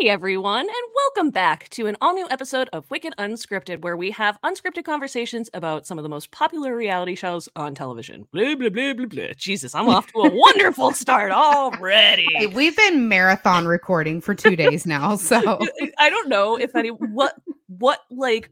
Hey 0.00 0.10
everyone, 0.10 0.60
and 0.60 0.92
welcome 0.94 1.30
back 1.30 1.68
to 1.70 1.88
an 1.88 1.96
all 2.00 2.14
new 2.14 2.28
episode 2.30 2.68
of 2.72 2.88
Wicked 2.88 3.14
Unscripted, 3.18 3.80
where 3.80 3.96
we 3.96 4.12
have 4.12 4.38
unscripted 4.42 4.84
conversations 4.84 5.50
about 5.54 5.88
some 5.88 5.98
of 5.98 6.04
the 6.04 6.08
most 6.08 6.30
popular 6.30 6.76
reality 6.76 7.16
shows 7.16 7.48
on 7.56 7.74
television. 7.74 8.24
Blah, 8.30 8.54
blah, 8.54 8.68
blah, 8.68 8.92
blah, 8.92 9.06
blah. 9.06 9.32
Jesus, 9.36 9.74
I'm 9.74 9.88
off 9.88 10.06
to 10.12 10.20
a 10.20 10.30
wonderful 10.32 10.92
start 10.92 11.32
already. 11.32 12.28
Hey, 12.32 12.46
we've 12.46 12.76
been 12.76 13.08
marathon 13.08 13.66
recording 13.66 14.20
for 14.20 14.36
two 14.36 14.54
days 14.54 14.86
now, 14.86 15.16
so 15.16 15.58
I 15.98 16.10
don't 16.10 16.28
know 16.28 16.56
if 16.56 16.76
any 16.76 16.90
what 16.90 17.34
what 17.66 17.98
like 18.08 18.50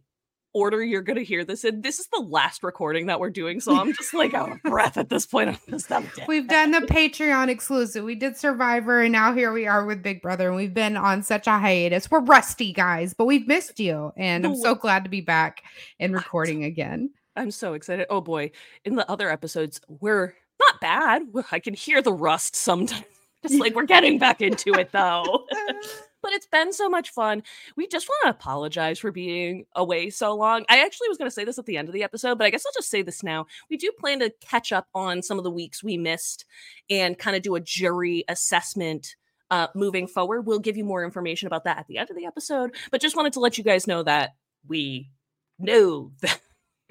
order 0.56 0.82
you're 0.82 1.02
gonna 1.02 1.20
hear 1.20 1.44
this 1.44 1.64
in. 1.64 1.82
This 1.82 2.00
is 2.00 2.08
the 2.08 2.20
last 2.20 2.62
recording 2.62 3.06
that 3.06 3.20
we're 3.20 3.30
doing, 3.30 3.60
so 3.60 3.76
I'm 3.80 3.92
just 3.92 4.14
like 4.14 4.32
out 4.32 4.50
of 4.50 4.62
breath 4.62 4.96
at 4.96 5.10
this 5.10 5.26
point. 5.26 5.50
I'm 5.50 5.58
just 5.68 5.92
I'm 5.92 6.08
we've 6.26 6.48
done 6.48 6.70
the 6.70 6.80
Patreon 6.80 7.48
exclusive. 7.48 8.04
We 8.04 8.14
did 8.14 8.36
Survivor, 8.36 9.02
and 9.02 9.12
now 9.12 9.34
here 9.34 9.52
we 9.52 9.66
are 9.66 9.84
with 9.84 10.02
Big 10.02 10.22
Brother, 10.22 10.48
and 10.48 10.56
we've 10.56 10.74
been 10.74 10.96
on 10.96 11.22
such 11.22 11.46
a 11.46 11.58
hiatus. 11.58 12.10
We're 12.10 12.20
rusty, 12.20 12.72
guys, 12.72 13.12
but 13.12 13.26
we've 13.26 13.46
missed 13.46 13.78
you, 13.78 14.12
and 14.16 14.46
I'm 14.46 14.56
so 14.56 14.74
glad 14.74 15.04
to 15.04 15.10
be 15.10 15.20
back 15.20 15.62
and 16.00 16.14
recording 16.14 16.64
again. 16.64 17.10
I'm 17.36 17.50
so 17.50 17.74
excited. 17.74 18.06
Oh 18.08 18.20
boy. 18.20 18.50
In 18.84 18.96
the 18.96 19.08
other 19.10 19.30
episodes, 19.30 19.80
we're 19.88 20.34
not 20.58 20.80
bad. 20.80 21.22
I 21.52 21.58
can 21.58 21.74
hear 21.74 22.00
the 22.00 22.12
rust 22.12 22.56
sometimes. 22.56 23.04
Just 23.42 23.60
like 23.60 23.74
we're 23.74 23.84
getting 23.84 24.18
back 24.18 24.40
into 24.40 24.72
it 24.72 24.90
though. 24.92 25.46
but 26.26 26.34
it's 26.34 26.48
been 26.48 26.72
so 26.72 26.88
much 26.88 27.10
fun. 27.10 27.40
We 27.76 27.86
just 27.86 28.08
want 28.08 28.24
to 28.24 28.30
apologize 28.30 28.98
for 28.98 29.12
being 29.12 29.64
away 29.76 30.10
so 30.10 30.34
long. 30.34 30.64
I 30.68 30.84
actually 30.84 31.08
was 31.08 31.16
going 31.16 31.30
to 31.30 31.34
say 31.34 31.44
this 31.44 31.56
at 31.56 31.66
the 31.66 31.76
end 31.76 31.86
of 31.88 31.94
the 31.94 32.02
episode, 32.02 32.36
but 32.36 32.48
I 32.48 32.50
guess 32.50 32.66
I'll 32.66 32.72
just 32.72 32.90
say 32.90 33.02
this 33.02 33.22
now. 33.22 33.46
We 33.70 33.76
do 33.76 33.92
plan 33.96 34.18
to 34.18 34.32
catch 34.40 34.72
up 34.72 34.88
on 34.92 35.22
some 35.22 35.38
of 35.38 35.44
the 35.44 35.52
weeks 35.52 35.84
we 35.84 35.96
missed 35.96 36.44
and 36.90 37.16
kind 37.16 37.36
of 37.36 37.42
do 37.42 37.54
a 37.54 37.60
jury 37.60 38.24
assessment 38.26 39.14
uh, 39.52 39.68
moving 39.76 40.08
forward. 40.08 40.46
We'll 40.48 40.58
give 40.58 40.76
you 40.76 40.82
more 40.82 41.04
information 41.04 41.46
about 41.46 41.62
that 41.62 41.78
at 41.78 41.86
the 41.86 41.98
end 41.98 42.10
of 42.10 42.16
the 42.16 42.26
episode, 42.26 42.74
but 42.90 43.00
just 43.00 43.14
wanted 43.14 43.34
to 43.34 43.40
let 43.40 43.56
you 43.56 43.62
guys 43.62 43.86
know 43.86 44.02
that 44.02 44.30
we 44.66 45.12
know 45.60 46.10
that 46.22 46.40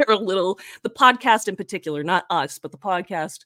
we're 0.07 0.13
a 0.13 0.17
little, 0.17 0.59
the 0.83 0.89
podcast 0.89 1.49
in 1.49 1.57
particular, 1.57 2.05
not 2.05 2.23
us, 2.29 2.57
but 2.57 2.71
the 2.71 2.77
podcast 2.77 3.39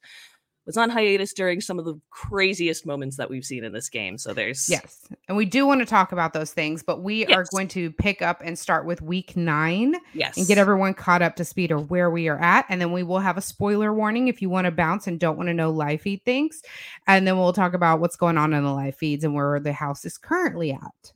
was 0.69 0.77
on 0.77 0.91
hiatus 0.91 1.33
during 1.33 1.61
some 1.61 1.79
of 1.79 1.85
the 1.85 1.99
craziest 2.11 2.85
moments 2.85 3.17
that 3.17 3.27
we've 3.27 3.43
seen 3.43 3.63
in 3.63 3.73
this 3.73 3.89
game. 3.89 4.19
So 4.19 4.35
there's 4.35 4.69
Yes, 4.69 5.07
and 5.27 5.35
we 5.35 5.45
do 5.45 5.65
want 5.65 5.81
to 5.81 5.85
talk 5.85 6.11
about 6.11 6.33
those 6.33 6.53
things, 6.53 6.83
but 6.83 7.01
we 7.01 7.25
are 7.25 7.43
going 7.51 7.67
to 7.69 7.91
pick 7.91 8.21
up 8.21 8.41
and 8.45 8.57
start 8.57 8.85
with 8.85 9.01
week 9.01 9.35
nine. 9.35 9.95
yes, 10.13 10.37
and 10.37 10.45
get 10.45 10.59
everyone 10.59 10.93
caught 10.93 11.23
up 11.23 11.35
to 11.37 11.45
speed 11.45 11.71
or 11.71 11.79
where 11.79 12.11
we 12.11 12.27
are 12.27 12.37
at. 12.37 12.67
And 12.69 12.79
then 12.79 12.91
we 12.91 13.01
will 13.01 13.19
have 13.19 13.35
a 13.35 13.41
spoiler 13.41 13.91
warning 13.91 14.27
if 14.27 14.43
you 14.43 14.49
want 14.49 14.65
to 14.65 14.71
bounce 14.71 15.07
and 15.07 15.19
don't 15.19 15.37
want 15.37 15.47
to 15.47 15.55
know 15.55 15.71
live 15.71 16.01
feed 16.01 16.23
things. 16.23 16.61
And 17.07 17.25
then 17.25 17.39
we'll 17.39 17.51
talk 17.51 17.73
about 17.73 17.99
what's 17.99 18.15
going 18.15 18.37
on 18.37 18.53
in 18.53 18.63
the 18.63 18.71
live 18.71 18.95
feeds 18.95 19.23
and 19.23 19.33
where 19.33 19.59
the 19.59 19.73
house 19.73 20.05
is 20.05 20.19
currently 20.19 20.71
at. 20.71 21.13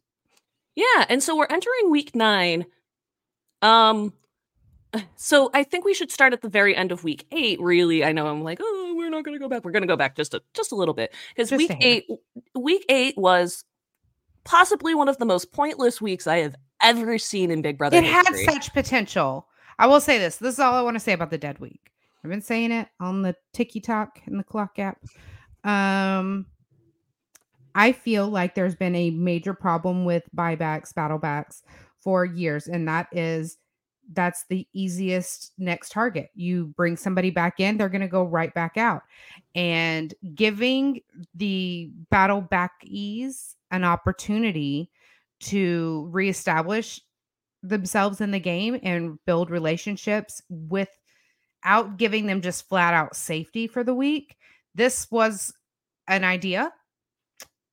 Yeah, 0.76 1.06
and 1.10 1.22
so 1.22 1.38
we're 1.38 1.46
entering 1.48 1.92
week 1.92 2.16
nine. 2.16 2.66
Um, 3.62 4.14
so 5.16 5.50
I 5.54 5.64
think 5.64 5.86
we 5.86 5.94
should 5.94 6.12
start 6.12 6.34
at 6.34 6.42
the 6.42 6.50
very 6.50 6.76
end 6.76 6.92
of 6.92 7.04
week 7.04 7.26
eight. 7.32 7.60
Really, 7.62 8.04
I 8.04 8.12
know 8.12 8.28
I'm 8.28 8.44
like, 8.44 8.60
oh, 8.62 8.94
we're 8.98 9.10
not 9.10 9.24
going 9.24 9.36
to 9.36 9.40
go 9.40 9.50
back. 9.50 9.64
We're 9.64 9.72
going 9.72 9.84
to 9.84 9.88
go 9.88 9.98
back 9.98 10.16
just 10.16 10.34
a 10.34 10.42
just 10.54 10.72
a 10.72 10.76
little 10.76 10.94
bit 10.94 11.14
because 11.36 11.52
week 11.52 11.76
eight, 11.82 12.06
week 12.56 12.86
eight 12.90 13.18
was 13.18 13.64
possibly 14.44 14.94
one 14.94 15.08
of 15.08 15.18
the 15.18 15.26
most 15.26 15.52
pointless 15.52 16.02
weeks 16.02 16.28
I 16.28 16.38
have 16.40 16.56
ever 16.82 17.18
seen 17.18 17.50
in 17.50 17.62
Big 17.62 17.78
Brother 17.78 17.98
It 17.98 18.04
had 18.04 18.28
such 18.46 18.74
potential. 18.74 19.48
I 19.80 19.88
will 19.88 20.02
say 20.02 20.18
this. 20.18 20.38
This 20.38 20.56
is 20.56 20.60
all 20.60 20.74
I 20.74 20.82
want 20.82 20.96
to 20.96 21.00
say 21.00 21.14
about 21.14 21.30
the 21.30 21.38
dead 21.38 21.60
week. 21.60 21.92
I've 22.24 22.30
been 22.30 22.42
saying 22.42 22.72
it 22.72 22.88
on 23.00 23.22
the 23.22 23.36
TikTok 23.54 24.20
and 24.26 24.40
the 24.40 24.44
Clock 24.44 24.80
app. 24.80 24.98
Um, 25.64 26.46
I 27.76 27.92
feel 27.92 28.30
like 28.30 28.56
there's 28.56 28.76
been 28.76 28.96
a 28.96 29.10
major 29.10 29.54
problem 29.54 30.06
with 30.06 30.24
buybacks, 30.36 30.94
battlebacks 30.94 31.64
for 32.00 32.24
years, 32.24 32.68
and 32.68 32.88
that 32.88 33.08
is 33.12 33.58
that's 34.14 34.46
the 34.50 34.68
easiest 34.74 35.54
next 35.58 35.92
target. 35.92 36.30
You 36.36 36.68
bring 36.78 36.98
somebody 36.98 37.30
back 37.30 37.60
in, 37.60 37.78
they're 37.78 37.90
going 37.90 38.02
to 38.02 38.08
go 38.08 38.24
right 38.24 38.54
back 38.54 38.78
out. 38.78 39.04
And 39.56 40.14
giving 40.36 41.02
the 41.36 41.92
battle 42.10 42.42
back 42.42 42.74
ease 42.84 43.56
an 43.72 43.84
opportunity 43.84 44.90
to 45.42 46.08
reestablish 46.12 47.02
themselves 47.62 48.22
in 48.22 48.32
the 48.32 48.40
game 48.40 48.80
and 48.84 49.18
build 49.26 49.50
relationships 49.50 50.42
without 50.50 51.98
giving 51.98 52.26
them 52.28 52.42
just 52.42 52.68
flat 52.68 52.94
out 52.94 53.16
safety 53.16 53.68
for 53.68 53.84
the 53.84 53.94
week. 53.94 54.38
This 54.76 55.10
was 55.12 55.54
an 56.08 56.24
idea. 56.24 56.72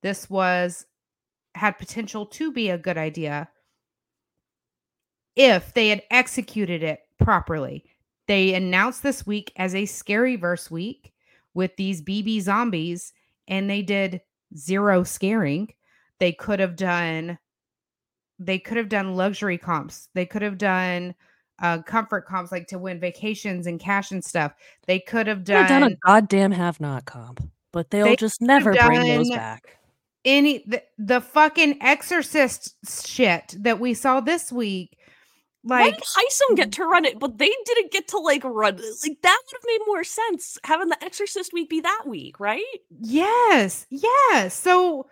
This 0.03 0.31
was 0.31 0.87
had 1.55 1.79
potential 1.79 2.27
to 2.27 2.53
be 2.53 2.71
a 2.71 2.79
good 2.79 2.97
idea 2.97 3.49
if 5.37 5.73
they 5.75 5.89
had 5.89 6.03
executed 6.11 6.83
it 6.83 7.01
properly. 7.19 7.85
They 8.27 8.55
announced 8.55 9.03
this 9.03 9.27
week 9.27 9.53
as 9.57 9.75
a 9.75 9.87
scary 9.87 10.37
verse 10.37 10.71
week 10.71 11.13
with 11.55 11.77
these 11.77 12.03
BB 12.03 12.43
zombies, 12.43 13.13
and 13.49 13.69
they 13.69 13.83
did 13.83 14.21
zero 14.57 15.03
scaring. 15.03 15.73
They 16.19 16.33
could 16.33 16.61
have 16.61 16.77
done 16.77 17.39
they 18.43 18.59
could 18.59 18.79
have 18.79 18.89
done 18.89 19.17
luxury 19.17 19.59
comps. 19.59 20.09
They 20.15 20.27
could 20.27 20.43
have 20.43 20.59
done 20.59 21.15
uh 21.63 21.83
comfort 21.83 22.27
comps 22.27 22.53
like 22.53 22.69
to 22.69 22.79
win 22.79 23.01
vacations 23.01 23.67
and 23.67 23.79
cash 23.79 24.13
and 24.13 24.25
stuff. 24.25 24.53
They 24.87 24.99
could 24.99 25.27
have 25.27 25.45
done, 25.45 25.69
done 25.69 25.83
a 25.93 25.97
goddamn 26.07 26.53
have 26.53 26.81
not 26.81 27.05
comp, 27.05 27.43
but 27.73 27.91
they'll 27.91 28.07
They 28.07 28.17
just 28.17 28.41
never 28.41 28.73
bring 28.73 29.17
those 29.17 29.31
back. 29.31 29.79
any 30.25 30.65
the, 30.67 30.83
the 30.99 31.21
fucking 31.21 31.83
exorcist 31.83 32.77
shit 33.07 33.55
that 33.59 33.81
we 33.81 33.95
saw 33.95 34.21
this 34.21 34.51
week. 34.53 34.97
Why 35.63 35.83
Like 35.83 35.97
did 35.97 36.05
Hisam 36.05 36.57
get 36.57 36.69
mm. 36.69 36.73
to 36.73 36.85
run 36.85 37.05
it, 37.05 37.19
but 37.19 37.39
they 37.39 37.53
didn't 37.65 37.93
get 37.93 38.09
to 38.09 38.19
like 38.19 38.45
run? 38.45 38.77
Like 38.77 39.21
that 39.23 39.43
would 39.47 39.53
have 39.53 39.67
made 39.67 39.81
more 39.87 40.05
sense 40.05 40.59
having 40.65 40.89
the 40.89 41.03
Exorcist 41.05 41.53
week 41.53 41.69
be 41.69 41.81
that 41.81 42.05
week, 42.07 42.41
right? 42.41 42.65
Yes, 43.01 43.87
yes. 43.91 44.55
So 44.55 45.07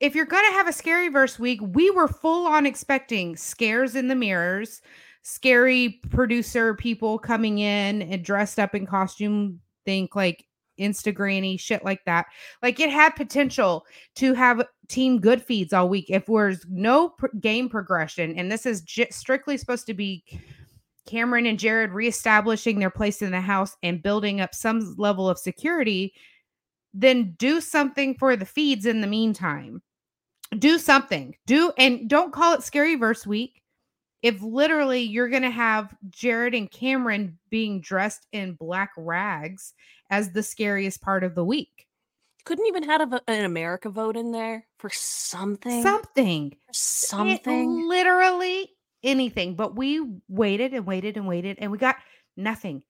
if 0.00 0.14
you're 0.14 0.26
gonna 0.26 0.52
have 0.52 0.68
a 0.68 0.72
scary 0.72 1.08
verse 1.08 1.38
week, 1.38 1.60
we 1.60 1.90
were 1.90 2.08
full 2.08 2.46
on 2.46 2.66
expecting 2.66 3.36
scares 3.36 3.96
in 3.96 4.06
the 4.06 4.14
mirrors, 4.14 4.80
scary 5.22 6.00
producer 6.10 6.74
people 6.74 7.18
coming 7.18 7.58
in 7.58 8.02
and 8.02 8.24
dressed 8.24 8.60
up 8.60 8.76
in 8.76 8.86
costume, 8.86 9.60
think 9.84 10.14
like 10.14 10.44
Insta 10.78 11.12
granny, 11.12 11.56
shit 11.56 11.84
like 11.84 12.04
that. 12.06 12.26
Like 12.62 12.78
it 12.78 12.90
had 12.90 13.10
potential 13.16 13.84
to 14.16 14.34
have 14.34 14.62
team 14.88 15.20
good 15.20 15.42
feeds 15.42 15.72
all 15.72 15.88
week. 15.88 16.06
If 16.08 16.26
there's 16.26 16.64
no 16.68 17.10
pr- 17.10 17.26
game 17.40 17.68
progression, 17.68 18.36
and 18.38 18.50
this 18.50 18.66
is 18.66 18.80
j- 18.82 19.10
strictly 19.10 19.56
supposed 19.56 19.86
to 19.86 19.94
be 19.94 20.24
Cameron 21.06 21.46
and 21.46 21.58
Jared 21.58 21.92
reestablishing 21.92 22.78
their 22.78 22.90
place 22.90 23.22
in 23.22 23.30
the 23.30 23.40
house 23.40 23.76
and 23.82 24.02
building 24.02 24.40
up 24.40 24.54
some 24.54 24.94
level 24.98 25.28
of 25.28 25.38
security, 25.38 26.12
then 26.94 27.34
do 27.38 27.60
something 27.60 28.14
for 28.14 28.36
the 28.36 28.44
feeds 28.44 28.86
in 28.86 29.00
the 29.00 29.06
meantime. 29.06 29.82
Do 30.58 30.78
something. 30.78 31.36
Do 31.46 31.72
and 31.78 32.08
don't 32.08 32.32
call 32.32 32.54
it 32.54 32.62
scary 32.62 32.94
verse 32.94 33.26
week. 33.26 33.62
If 34.22 34.40
literally 34.42 35.02
you're 35.02 35.28
going 35.28 35.42
to 35.42 35.50
have 35.50 35.94
Jared 36.08 36.54
and 36.54 36.70
Cameron 36.70 37.38
being 37.50 37.80
dressed 37.80 38.26
in 38.32 38.54
black 38.54 38.90
rags 38.96 39.74
as 40.10 40.32
the 40.32 40.42
scariest 40.42 41.00
part 41.00 41.22
of 41.22 41.34
the 41.34 41.44
week. 41.44 41.87
Couldn't 42.44 42.66
even 42.66 42.84
have 42.84 43.12
a, 43.12 43.20
an 43.28 43.44
America 43.44 43.90
vote 43.90 44.16
in 44.16 44.32
there 44.32 44.66
for 44.78 44.90
something. 44.90 45.82
Something. 45.82 46.50
For 46.50 46.70
It- 46.70 46.76
something. 46.76 47.88
literally 47.88 48.70
anything. 49.02 49.54
But 49.54 49.76
we 49.76 50.00
waited 50.28 50.72
and 50.74 50.86
waited 50.86 51.16
and 51.16 51.26
waited 51.28 51.58
and 51.60 51.70
we 51.70 51.78
got 51.78 51.96
nothing. 52.36 52.82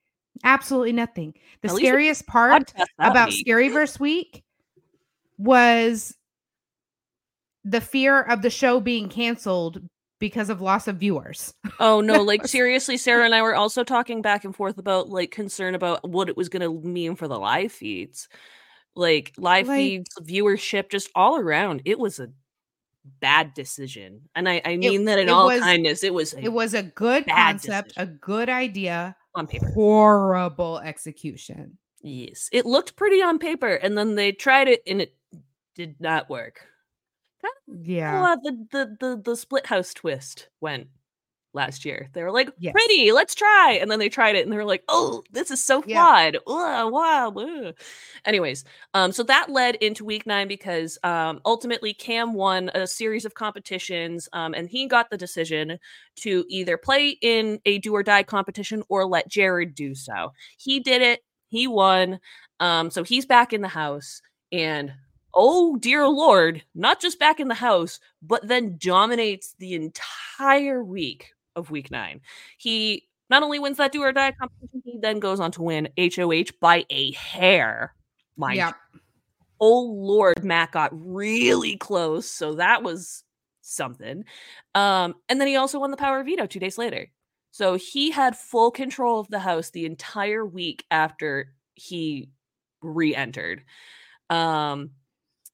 Absolutely 0.45 0.93
nothing. 0.93 1.35
The 1.63 1.71
At 1.71 1.77
scariest 1.77 2.27
part 2.27 2.73
about 2.99 3.31
week. 3.31 3.47
Scaryverse 3.47 3.99
week 3.99 4.45
was 5.37 6.15
the 7.65 7.81
fear 7.81 8.21
of 8.23 8.43
the 8.43 8.51
show 8.51 8.79
being 8.81 9.09
canceled 9.09 9.83
because 10.21 10.49
of 10.51 10.61
loss 10.61 10.87
of 10.89 10.97
viewers. 10.97 11.55
Oh 11.81 12.01
no, 12.01 12.23
like 12.23 12.47
seriously, 12.47 12.97
Sarah 12.97 13.25
and 13.25 13.35
I 13.35 13.43
were 13.43 13.55
also 13.55 13.83
talking 13.85 14.23
back 14.23 14.45
and 14.45 14.55
forth 14.55 14.79
about 14.79 15.09
like 15.09 15.31
concern 15.33 15.75
about 15.75 16.09
what 16.09 16.29
it 16.29 16.37
was 16.37 16.49
going 16.49 16.63
to 16.63 16.87
mean 16.89 17.17
for 17.17 17.27
the 17.29 17.39
live 17.39 17.73
feeds. 17.73 18.29
Like 18.99 19.33
live 19.39 19.69
Like- 19.69 19.77
feeds, 19.79 20.11
viewership, 20.21 20.91
just 20.91 21.09
all 21.15 21.39
around. 21.39 21.83
It 21.85 21.99
was 22.01 22.19
a 22.19 22.31
bad 23.21 23.55
decision. 23.55 24.29
And 24.35 24.49
I, 24.49 24.61
I 24.65 24.77
mean 24.77 25.05
that 25.05 25.21
in 25.21 25.29
all 25.31 25.47
was- 25.47 25.61
kindness. 25.61 26.03
It 26.03 26.13
was 26.13 26.35
a 26.35 26.43
It 26.45 26.53
was 26.53 26.75
a 26.75 26.83
good 26.83 27.25
concept, 27.27 27.93
a 27.97 28.07
good 28.07 28.49
idea, 28.49 29.15
on 29.37 29.47
paper. 29.47 29.71
horrible 29.71 30.81
execution. 30.81 31.79
Yes. 32.03 32.49
It 32.53 32.67
looked 32.67 32.97
pretty 32.97 33.23
on 33.23 33.39
paper, 33.39 33.73
and 33.75 33.97
then 33.97 34.17
they 34.17 34.33
tried 34.33 34.67
it 34.69 34.83
and 34.87 35.01
it 35.01 35.15
did 35.77 36.01
not 36.01 36.29
work. 36.29 36.61
Yeah. 37.69 38.25
Uh, 38.33 38.37
the, 38.43 38.67
the 38.73 38.97
the 39.01 39.23
the 39.25 39.37
split 39.37 39.67
house 39.67 39.95
twist 39.95 40.49
went 40.61 40.89
last 41.55 41.85
year. 41.85 42.09
They 42.13 42.23
were 42.23 42.31
like, 42.31 42.51
Yes. 42.59 42.73
pretty, 42.73 43.11
let's 43.13 43.35
try. 43.35 43.79
And 43.81 43.91
then 43.91 43.99
they 43.99 44.09
tried 44.09 44.37
it 44.37 44.45
and 44.45 44.53
they 44.53 44.57
were 44.57 44.65
like, 44.65 44.85
oh, 44.89 45.23
this 45.33 45.51
is 45.51 45.63
so 45.63 45.83
Yeah. 45.87 46.05
flawed. 46.05 46.37
Ugh, 46.47 46.93
wow. 46.93 47.33
ugh." 47.37 47.75
Anyways, 48.25 48.65
um, 48.95 49.13
so 49.13 49.23
that 49.25 49.51
led 49.51 49.77
into 49.77 50.05
week 50.05 50.27
nine 50.27 50.49
because 50.49 50.99
um, 51.03 51.41
ultimately 51.45 51.95
Cam 51.95 52.35
won 52.35 52.71
a 52.75 52.87
series 52.87 53.25
of 53.25 53.35
competitions 53.35 54.29
um, 54.33 54.55
and 54.55 54.69
he 54.69 54.87
got 54.87 55.11
the 55.11 55.17
decision 55.17 55.79
to 56.17 56.45
either 56.49 56.77
play 56.77 57.17
in 57.23 57.61
a 57.65 57.79
do 57.79 57.95
or 57.95 58.03
die 58.03 58.23
competition 58.23 58.83
or 58.89 59.07
let 59.07 59.29
Jared 59.29 59.75
do 59.75 59.95
so. 59.95 60.33
He 60.59 60.81
did 60.81 61.03
it, 61.03 61.21
he 61.49 61.67
won. 61.67 62.21
Um, 62.61 62.91
so 62.91 63.05
he's 63.05 63.25
back 63.27 63.53
in 63.53 63.63
the 63.63 63.69
house 63.69 64.21
and 64.53 64.93
oh 65.35 65.77
dear 65.77 66.07
lord, 66.09 66.63
not 66.75 67.01
just 67.01 67.19
back 67.19 67.39
in 67.41 67.49
the 67.49 67.55
house, 67.55 68.01
but 68.23 68.47
then 68.49 68.77
dominates 68.79 69.55
the 69.59 69.75
entire 69.75 70.83
week 70.83 71.33
of 71.59 71.71
week 71.71 71.91
nine. 71.91 72.21
He 72.57 73.09
not 73.31 73.43
only 73.43 73.59
wins 73.59 73.77
that 73.77 73.93
do 73.93 74.03
or 74.03 74.13
die 74.13 74.33
competition, 74.33 74.83
he 74.85 74.99
then 74.99 75.21
goes 75.21 75.41
on 75.41 75.53
to 75.53 75.63
win 75.63 75.89
HOH 75.99 76.53
by 76.61 76.85
a 76.91 77.13
hair. 77.13 77.95
Yeah. 78.57 78.69
you. 78.69 79.01
Oh 79.61 79.81
lord, 79.81 80.45
Matt 80.45 80.73
got 80.73 80.91
really 80.93 81.77
close, 81.77 82.31
so 82.31 82.55
that 82.55 82.83
was 82.83 83.25
something. 83.61 84.25
Um, 84.75 85.15
and 85.29 85.41
then 85.41 85.49
he 85.49 85.57
also 85.57 85.81
won 85.81 85.91
the 85.91 85.97
power 85.97 86.21
of 86.21 86.27
veto 86.27 86.47
two 86.47 86.61
days 86.61 86.79
later. 86.79 87.11
So 87.51 87.75
he 87.75 88.11
had 88.11 88.37
full 88.37 88.71
control 88.71 89.21
of 89.21 89.29
the 89.29 89.41
house 89.41 89.71
the 89.71 89.85
entire 89.85 90.47
week 90.47 90.85
after 90.91 91.55
he 91.75 92.31
re-entered. 92.83 93.65
Um 94.31 94.91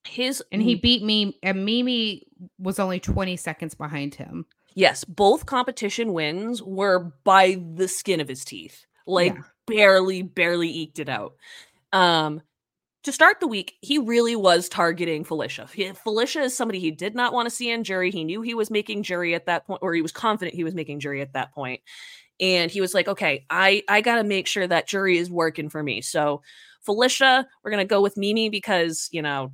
his 0.06 0.42
And 0.52 0.62
he 0.62 0.74
beat 0.74 1.02
me, 1.02 1.38
and 1.42 1.64
Mimi 1.64 2.26
was 2.58 2.78
only 2.78 3.00
20 3.00 3.36
seconds 3.36 3.74
behind 3.74 4.14
him. 4.14 4.44
Yes, 4.74 5.04
both 5.04 5.46
competition 5.46 6.12
wins 6.12 6.62
were 6.62 7.12
by 7.24 7.62
the 7.74 7.88
skin 7.88 8.20
of 8.20 8.28
his 8.28 8.44
teeth. 8.44 8.84
Like 9.06 9.34
Yeah. 9.34 9.42
barely, 9.66 10.22
barely 10.22 10.68
eked 10.70 10.98
it 10.98 11.08
out. 11.08 11.34
Um 11.92 12.42
to 13.04 13.12
start 13.12 13.38
the 13.38 13.46
week, 13.46 13.74
he 13.82 13.98
really 13.98 14.34
was 14.34 14.68
targeting 14.68 15.24
Felicia. 15.24 15.68
He- 15.72 15.92
Felicia 15.92 16.40
is 16.40 16.56
somebody 16.56 16.80
he 16.80 16.90
did 16.90 17.14
not 17.14 17.34
want 17.34 17.46
to 17.46 17.54
see 17.54 17.70
in 17.70 17.84
jury. 17.84 18.10
He 18.10 18.24
knew 18.24 18.40
he 18.40 18.54
was 18.54 18.70
making 18.70 19.02
jury 19.02 19.34
at 19.34 19.46
that 19.46 19.66
point, 19.66 19.80
or 19.82 19.92
he 19.94 20.00
was 20.02 20.10
confident 20.12 20.54
he 20.56 20.64
was 20.64 20.74
making 20.74 21.00
jury 21.00 21.20
at 21.20 21.34
that 21.34 21.52
point. 21.52 21.82
And 22.40 22.70
he 22.70 22.80
was 22.80 22.94
like, 22.94 23.06
okay, 23.06 23.44
I, 23.50 23.82
I 23.88 24.00
got 24.00 24.16
to 24.16 24.24
make 24.24 24.46
sure 24.46 24.66
that 24.66 24.88
jury 24.88 25.18
is 25.18 25.30
working 25.30 25.68
for 25.68 25.82
me. 25.82 26.00
So, 26.00 26.42
Felicia, 26.82 27.46
we're 27.62 27.70
going 27.70 27.86
to 27.86 27.88
go 27.88 28.00
with 28.02 28.16
Mimi 28.16 28.48
because, 28.48 29.08
you 29.12 29.22
know, 29.22 29.52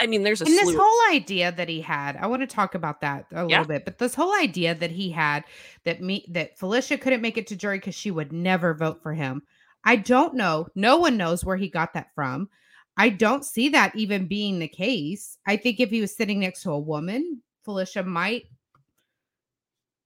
I 0.00 0.06
mean, 0.06 0.22
there's 0.22 0.40
a 0.40 0.46
And 0.46 0.54
this 0.54 0.70
slew. 0.70 0.78
whole 0.78 1.14
idea 1.14 1.52
that 1.52 1.68
he 1.68 1.80
had, 1.80 2.16
I 2.16 2.26
want 2.26 2.42
to 2.42 2.46
talk 2.46 2.74
about 2.74 3.00
that 3.02 3.26
a 3.32 3.44
Yeah. 3.48 3.60
little 3.60 3.64
bit, 3.64 3.84
but 3.84 3.98
this 3.98 4.14
whole 4.14 4.34
idea 4.40 4.74
that 4.74 4.90
he 4.90 5.10
had 5.10 5.44
that 5.84 6.00
me 6.00 6.24
that 6.30 6.58
Felicia 6.58 6.98
couldn't 6.98 7.22
make 7.22 7.36
it 7.38 7.46
to 7.48 7.56
jury 7.56 7.78
because 7.78 7.94
she 7.94 8.10
would 8.10 8.32
never 8.32 8.74
vote 8.74 9.02
for 9.02 9.12
him. 9.14 9.42
I 9.84 9.96
don't 9.96 10.34
know. 10.34 10.68
No 10.74 10.98
one 10.98 11.16
knows 11.16 11.44
where 11.44 11.56
he 11.56 11.68
got 11.68 11.94
that 11.94 12.08
from. 12.14 12.48
I 12.96 13.08
don't 13.10 13.44
see 13.44 13.68
that 13.70 13.94
even 13.96 14.26
being 14.26 14.58
the 14.58 14.68
case. 14.68 15.36
I 15.46 15.56
think 15.56 15.80
if 15.80 15.90
he 15.90 16.00
was 16.00 16.16
sitting 16.16 16.40
next 16.40 16.62
to 16.62 16.70
a 16.70 16.78
woman, 16.78 17.42
Felicia 17.64 18.02
might 18.04 18.44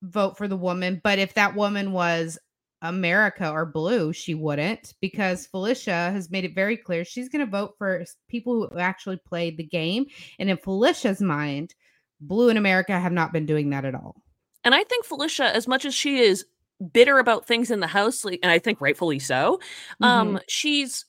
vote 0.03 0.37
for 0.39 0.49
the 0.49 0.57
woman, 0.57 1.01
but 1.03 1.19
if 1.19 1.35
that 1.35 1.55
woman 1.55 1.93
was 1.93 2.39
America 2.83 3.51
or 3.51 3.67
blue, 3.67 4.13
she 4.13 4.35
wouldn't 4.35 4.95
because 5.01 5.47
Felicia 5.47 5.91
has 6.13 6.31
made 6.31 6.45
it 6.45 6.55
very 6.55 6.77
clear 6.77 7.05
she's 7.05 7.29
going 7.29 7.45
to 7.45 7.51
vote 7.51 7.75
for 7.79 8.05
people 8.29 8.69
who 8.73 8.79
actually 8.79 9.17
played 9.17 9.57
the 9.57 9.65
game. 9.65 10.07
And 10.39 10.49
in 10.49 10.57
Felicia's 10.57 11.21
mind, 11.21 11.75
blue 12.21 12.49
and 12.49 12.59
America 12.59 12.99
have 12.99 13.13
not 13.13 13.33
been 13.33 13.47
doing 13.47 13.71
that 13.71 13.85
at 13.85 13.95
all. 13.95 14.23
And 14.65 14.75
I 14.75 14.85
think 14.85 15.05
Felicia, 15.05 15.55
as 15.55 15.67
much 15.67 15.85
as 15.85 15.95
she 15.95 16.19
is 16.19 16.45
bitter 16.93 17.19
about 17.19 17.47
things 17.47 17.71
in 17.71 17.81
the 17.81 17.87
house, 17.89 18.25
like, 18.25 18.39
and 18.43 18.53
I 18.53 18.59
think 18.61 18.81
rightfully 18.81 19.19
so, 19.19 19.59
um, 20.01 20.37
Mhm. 20.37 20.43
she's 20.47 21.05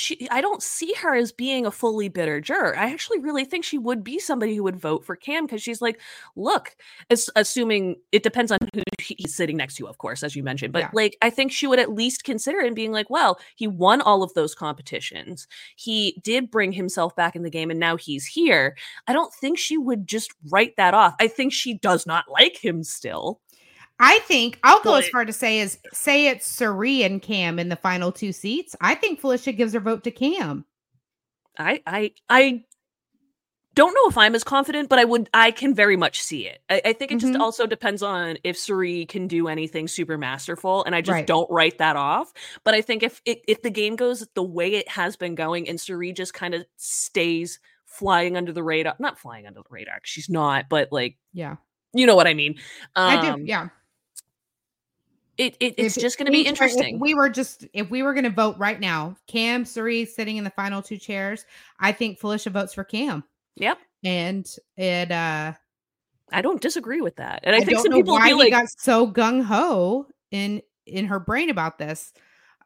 she 0.00 0.28
I 0.30 0.40
don't 0.40 0.62
see 0.62 0.92
her 0.94 1.14
as 1.14 1.32
being 1.32 1.66
a 1.66 1.70
fully 1.70 2.08
bitter 2.08 2.40
juror. 2.40 2.76
I 2.76 2.90
actually 2.92 3.18
really 3.20 3.44
think 3.44 3.64
she 3.64 3.78
would 3.78 4.02
be 4.04 4.18
somebody 4.18 4.56
who 4.56 4.62
would 4.64 4.76
vote 4.80 5.04
for 5.04 5.16
Cam 5.16 5.46
because 5.46 5.62
she's 5.62 5.82
like, 5.82 6.00
look, 6.36 6.76
as, 7.10 7.28
assuming 7.36 7.96
it 8.12 8.22
depends 8.22 8.50
on 8.52 8.58
who 8.74 8.82
he- 9.00 9.16
he's 9.18 9.34
sitting 9.34 9.56
next 9.56 9.74
to, 9.76 9.86
of 9.88 9.98
course, 9.98 10.22
as 10.22 10.34
you 10.36 10.42
mentioned. 10.42 10.72
But 10.72 10.80
Yeah. 10.80 10.90
like, 10.92 11.16
I 11.22 11.30
think 11.30 11.52
she 11.52 11.66
would 11.66 11.78
at 11.78 11.92
least 11.92 12.24
consider 12.24 12.60
and 12.60 12.74
being 12.76 12.92
like, 12.92 13.10
well, 13.10 13.38
he 13.56 13.66
won 13.66 14.00
all 14.00 14.22
of 14.22 14.32
those 14.34 14.54
competitions. 14.54 15.46
He 15.76 16.20
did 16.22 16.50
bring 16.50 16.72
himself 16.72 17.14
back 17.16 17.36
in 17.36 17.42
the 17.42 17.50
game, 17.50 17.70
and 17.70 17.80
now 17.80 17.96
he's 17.96 18.26
here. 18.26 18.76
I 19.06 19.12
don't 19.12 19.32
think 19.34 19.58
she 19.58 19.76
would 19.78 20.06
just 20.06 20.32
write 20.50 20.76
that 20.76 20.94
off. 20.94 21.14
I 21.20 21.28
think 21.28 21.52
she 21.52 21.74
does 21.74 22.06
not 22.06 22.24
like 22.30 22.56
him 22.56 22.82
still. 22.82 23.40
I 24.00 24.20
think 24.20 24.58
I'll 24.62 24.82
go 24.82 24.94
as 24.94 25.08
far 25.08 25.24
to 25.24 25.32
say 25.32 25.58
is 25.60 25.78
say 25.92 26.28
it's 26.28 26.46
Cirie 26.46 27.02
and 27.02 27.20
Cam 27.20 27.58
in 27.58 27.68
the 27.68 27.76
final 27.76 28.12
two 28.12 28.32
seats. 28.32 28.76
I 28.80 28.94
think 28.94 29.20
Felicia 29.20 29.52
gives 29.52 29.72
her 29.74 29.80
vote 29.80 30.04
to 30.04 30.10
Cam. 30.10 30.64
I 31.58 31.82
I 31.86 32.12
I 32.28 32.62
don't 33.74 33.94
know 33.94 34.08
if 34.08 34.18
I'm 34.18 34.34
as 34.34 34.42
confident, 34.44 34.88
but 34.88 34.98
I 34.98 35.04
would 35.04 35.28
I 35.34 35.50
can 35.52 35.74
very 35.74 35.96
much 35.96 36.20
see 36.22 36.46
it. 36.46 36.60
I, 36.68 36.82
I 36.84 36.92
think 36.92 37.12
it 37.12 37.18
just 37.18 37.34
Mhm. 37.34 37.40
also 37.40 37.66
depends 37.66 38.02
on 38.02 38.36
if 38.44 38.56
Cirie 38.56 39.06
can 39.06 39.28
do 39.28 39.46
anything 39.48 39.86
super 39.88 40.18
masterful, 40.18 40.84
and 40.84 40.94
I 40.94 41.00
just 41.00 41.12
Right. 41.14 41.26
don't 41.26 41.48
write 41.50 41.78
that 41.78 41.96
off. 41.96 42.32
But 42.64 42.74
I 42.74 42.80
think 42.80 43.02
if 43.02 43.20
it, 43.24 43.42
if 43.46 43.62
the 43.62 43.70
game 43.70 43.94
goes 43.96 44.26
the 44.34 44.42
way 44.42 44.74
it 44.74 44.88
has 44.88 45.16
been 45.16 45.34
going, 45.36 45.68
and 45.68 45.80
Cirie 45.80 46.12
just 46.12 46.34
kind 46.34 46.54
of 46.54 46.64
stays 46.76 47.60
flying 47.84 48.36
under 48.36 48.52
the 48.52 48.62
radar, 48.64 48.94
not 48.98 49.18
flying 49.18 49.46
under 49.46 49.60
the 49.60 49.68
radar, 49.70 50.00
she's 50.04 50.28
not, 50.28 50.68
but 50.68 50.88
like 50.90 51.16
Yeah. 51.32 51.56
you 51.94 52.06
know 52.06 52.16
what 52.16 52.26
I 52.26 52.34
mean. 52.34 52.56
Um, 52.96 53.18
I 53.18 53.36
do. 53.36 53.42
Yeah. 53.44 53.68
It, 55.38 55.56
it 55.60 55.74
it's 55.78 55.96
If 55.96 56.02
just 56.02 56.18
going 56.18 56.26
to 56.26 56.32
be 56.32 56.42
interesting. 56.42 56.98
we 56.98 57.14
were 57.14 57.28
just 57.28 57.64
if 57.72 57.88
we 57.90 58.02
were 58.02 58.12
going 58.12 58.24
to 58.24 58.30
vote 58.30 58.56
right 58.58 58.78
now, 58.78 59.16
Cam 59.28 59.64
Cirie 59.64 60.04
sitting 60.04 60.36
in 60.36 60.44
the 60.44 60.50
final 60.50 60.82
two 60.82 60.98
chairs. 60.98 61.46
I 61.78 61.92
think 61.92 62.18
Felicia 62.18 62.50
votes 62.50 62.74
for 62.74 62.84
Cam, 62.84 63.24
yep, 63.56 63.78
and 64.04 64.46
it. 64.76 65.10
uh 65.10 65.52
I 66.30 66.42
don't 66.42 66.60
disagree 66.60 67.00
with 67.00 67.16
that, 67.16 67.40
and 67.44 67.54
I, 67.54 67.60
I, 67.60 67.62
think 67.62 67.70
don't 67.70 67.82
some 67.84 67.90
know 67.92 67.96
people 67.98 68.14
why 68.14 68.24
be 68.24 68.28
he 68.28 68.34
like, 68.34 68.50
got 68.50 68.68
so 68.68 69.10
gung 69.10 69.42
ho 69.42 70.06
in 70.30 70.60
in 70.86 71.06
her 71.06 71.20
brain 71.20 71.50
about 71.50 71.78
this. 71.78 72.12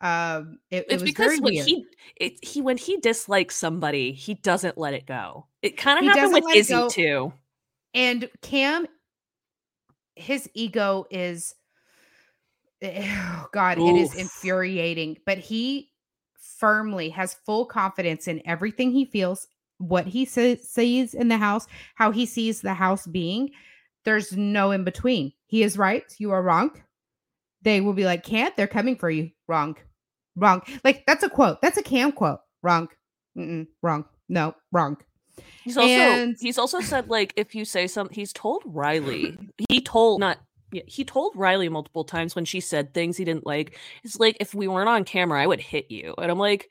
Um, 0.00 0.58
it, 0.70 0.78
it 0.78 0.86
it's 0.88 1.02
was 1.02 1.10
because 1.10 1.40
when 1.40 1.54
weird. 1.54 1.66
he 1.66 1.86
it, 2.16 2.44
he 2.44 2.60
when 2.60 2.76
he 2.76 2.96
dislikes 2.96 3.54
somebody, 3.54 4.12
he 4.12 4.34
doesn't 4.34 4.76
let 4.78 4.94
it 4.94 5.06
go. 5.06 5.46
It 5.60 5.76
kind 5.76 5.98
of 5.98 6.12
happened 6.12 6.32
with 6.32 6.56
Izzy 6.56 6.88
too. 6.90 7.32
and 7.94 8.28
Cam, 8.40 8.86
his 10.16 10.50
ego 10.54 11.06
is, 11.10 11.54
oh 12.82 13.46
God, 13.52 13.78
it 13.78 13.96
is 13.96 14.14
infuriating. 14.14 15.18
But 15.26 15.38
he 15.38 15.90
firmly 16.58 17.08
has 17.10 17.34
full 17.46 17.64
confidence 17.66 18.28
in 18.28 18.42
everything 18.46 18.90
he 18.92 19.04
feels, 19.04 19.46
what 19.78 20.06
he 20.06 20.24
sa- 20.24 20.56
sees 20.62 21.14
in 21.14 21.28
the 21.28 21.38
house, 21.38 21.66
how 21.94 22.10
he 22.10 22.26
sees 22.26 22.60
the 22.60 22.74
house 22.74 23.06
being. 23.06 23.50
There's 24.04 24.36
no 24.36 24.70
in 24.72 24.84
between. 24.84 25.32
He 25.46 25.62
is 25.62 25.78
right. 25.78 26.04
You 26.18 26.32
are 26.32 26.42
wrong. 26.42 26.70
They 27.62 27.80
will 27.80 27.92
be 27.92 28.04
like, 28.04 28.24
can't, 28.24 28.56
they're 28.56 28.66
coming 28.66 28.96
for 28.96 29.08
you. 29.10 29.30
Wrong. 29.46 29.76
Wrong. 30.34 30.62
Like, 30.82 31.04
that's 31.06 31.22
a 31.22 31.28
quote. 31.28 31.62
That's 31.62 31.76
a 31.76 31.82
Cam 31.82 32.10
quote. 32.10 32.40
Wrong. 32.62 32.88
Mm-mm. 33.38 33.66
Wrong. 33.82 34.04
No, 34.28 34.54
wrong. 34.72 34.96
He's 35.62 35.76
also 35.76 35.88
And- 35.88 36.36
he's 36.40 36.58
also 36.58 36.80
said 36.80 37.08
like 37.08 37.32
if 37.36 37.54
you 37.54 37.64
say 37.64 37.86
something, 37.86 38.14
he's 38.14 38.32
told 38.32 38.62
Reilly. 38.66 39.38
He 39.68 39.80
told 39.80 40.20
not 40.20 40.38
yeah, 40.72 40.82
he 40.86 41.04
told 41.04 41.36
Reilly 41.36 41.68
multiple 41.68 42.04
times 42.04 42.34
when 42.34 42.44
she 42.44 42.60
said 42.60 42.94
things 42.94 43.16
he 43.16 43.24
didn't 43.24 43.46
like. 43.46 43.78
It's 44.04 44.18
like 44.18 44.36
if 44.40 44.54
we 44.54 44.68
weren't 44.68 44.88
on 44.88 45.04
camera, 45.04 45.42
I 45.42 45.46
would 45.46 45.60
hit 45.60 45.90
you. 45.90 46.14
And 46.18 46.30
I'm 46.30 46.38
like, 46.38 46.68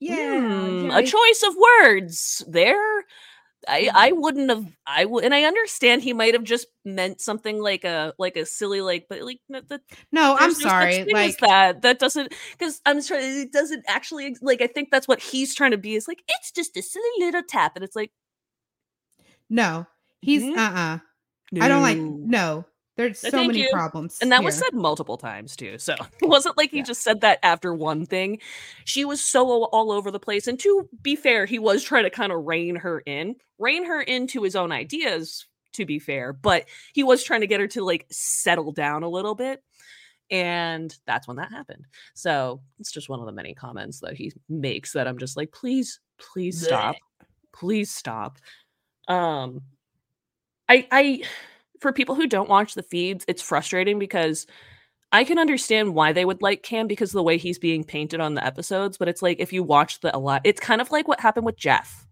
hmm, 0.00 0.14
yeah, 0.14 0.98
a 0.98 1.02
choice 1.02 1.44
of 1.46 1.54
words 1.56 2.44
there. 2.48 3.04
I 3.68 3.90
I 3.94 4.12
wouldn't 4.12 4.50
have 4.50 4.66
I 4.86 5.04
would 5.04 5.24
and 5.24 5.32
I 5.34 5.44
understand 5.44 6.02
he 6.02 6.12
might 6.12 6.34
have 6.34 6.42
just 6.44 6.66
meant 6.84 7.20
something 7.20 7.60
like 7.60 7.84
a 7.84 8.12
like 8.18 8.36
a 8.36 8.44
silly 8.44 8.80
like 8.80 9.06
but 9.08 9.22
like 9.22 9.40
no, 9.48 9.60
that 9.68 9.82
No, 10.10 10.34
I'm 10.36 10.48
no 10.48 10.54
sorry. 10.54 11.04
Like, 11.12 11.38
that 11.38 11.82
that 11.82 11.98
doesn't 12.00 12.34
because 12.58 12.80
I'm 12.86 13.00
sorry 13.00 13.22
it 13.24 13.52
doesn't 13.52 13.84
actually 13.88 14.36
like 14.42 14.62
I 14.62 14.66
think 14.66 14.90
that's 14.90 15.06
what 15.06 15.20
he's 15.20 15.54
trying 15.54 15.70
to 15.72 15.78
be 15.78 15.94
is 15.94 16.08
like 16.08 16.22
it's 16.28 16.50
just 16.50 16.76
a 16.76 16.82
silly 16.82 17.04
little 17.20 17.42
tap 17.48 17.76
and 17.76 17.84
it's 17.84 17.94
like 17.96 18.10
no, 19.48 19.86
he's 20.22 20.42
Mhm. 20.42 20.56
uh 20.56 20.60
uh 20.60 20.98
I 21.60 21.68
don't 21.68 21.82
like 21.82 21.98
no. 21.98 22.64
No. 22.98 23.04
There's 23.04 23.18
so 23.18 23.30
thank 23.30 23.48
many 23.48 23.62
you. 23.62 23.70
problems. 23.72 24.18
And 24.20 24.30
that 24.32 24.44
was 24.44 24.56
said 24.56 24.74
multiple 24.74 25.16
times 25.16 25.56
too. 25.56 25.78
So 25.78 25.94
it 26.22 26.28
wasn't 26.28 26.56
like 26.58 26.70
he 26.70 26.78
Yeah. 26.78 26.82
just 26.84 27.02
said 27.02 27.20
that 27.22 27.38
after 27.42 27.74
one 27.74 28.04
thing. 28.06 28.38
She 28.84 29.04
was 29.04 29.22
so 29.22 29.46
all, 29.48 29.64
all 29.72 29.90
over 29.92 30.10
the 30.10 30.20
place. 30.20 30.46
And 30.46 30.58
to 30.60 30.88
be 31.02 31.16
fair, 31.16 31.46
he 31.46 31.58
was 31.58 31.82
trying 31.82 32.04
to 32.04 32.10
kind 32.10 32.32
of 32.32 32.44
rein 32.44 32.76
her 32.76 33.00
in, 33.06 33.36
rein 33.58 33.84
her 33.86 34.00
into 34.02 34.42
his 34.42 34.54
own 34.56 34.72
ideas, 34.72 35.46
to 35.72 35.86
be 35.86 35.98
fair. 35.98 36.32
But 36.32 36.66
he 36.92 37.02
was 37.02 37.24
trying 37.24 37.40
to 37.40 37.46
get 37.46 37.60
her 37.60 37.68
to 37.68 37.82
like 37.84 38.06
settle 38.10 38.72
down 38.72 39.02
a 39.02 39.08
little 39.08 39.34
bit. 39.34 39.62
And 40.30 40.96
that's 41.06 41.28
when 41.28 41.36
that 41.38 41.50
happened. 41.50 41.86
So 42.14 42.62
it's 42.78 42.90
just 42.92 43.08
one 43.08 43.20
of 43.20 43.26
the 43.26 43.32
many 43.32 43.54
comments 43.54 44.00
that 44.00 44.14
he 44.14 44.32
makes 44.48 44.92
that 44.92 45.06
I'm 45.08 45.18
just 45.18 45.36
like, 45.36 45.52
please, 45.52 46.00
please 46.18 46.62
stop. 46.64 46.96
Please 47.52 47.90
stop. 47.90 48.38
Um 49.08 49.62
I 50.68 50.86
I 50.90 51.22
for 51.82 51.92
people 51.92 52.14
who 52.14 52.26
don't 52.26 52.48
watch 52.48 52.74
the 52.74 52.82
feeds, 52.82 53.24
it's 53.28 53.42
frustrating 53.42 53.98
because 53.98 54.46
I 55.10 55.24
can 55.24 55.38
understand 55.38 55.94
why 55.94 56.12
they 56.12 56.24
would 56.24 56.40
like 56.40 56.62
Cam 56.62 56.86
because 56.86 57.10
of 57.10 57.14
the 57.14 57.22
way 57.22 57.36
he's 57.36 57.58
being 57.58 57.84
painted 57.84 58.20
on 58.20 58.34
the 58.34 58.44
episodes. 58.44 58.96
But 58.96 59.08
it's 59.08 59.20
like 59.20 59.40
if 59.40 59.52
you 59.52 59.62
watch 59.62 60.00
the 60.00 60.16
a 60.16 60.18
lot, 60.18 60.40
it's 60.44 60.60
kind 60.60 60.80
of 60.80 60.90
like 60.90 61.06
what 61.06 61.20
happened 61.20 61.44
with 61.44 61.56
Jeff. 61.58 62.06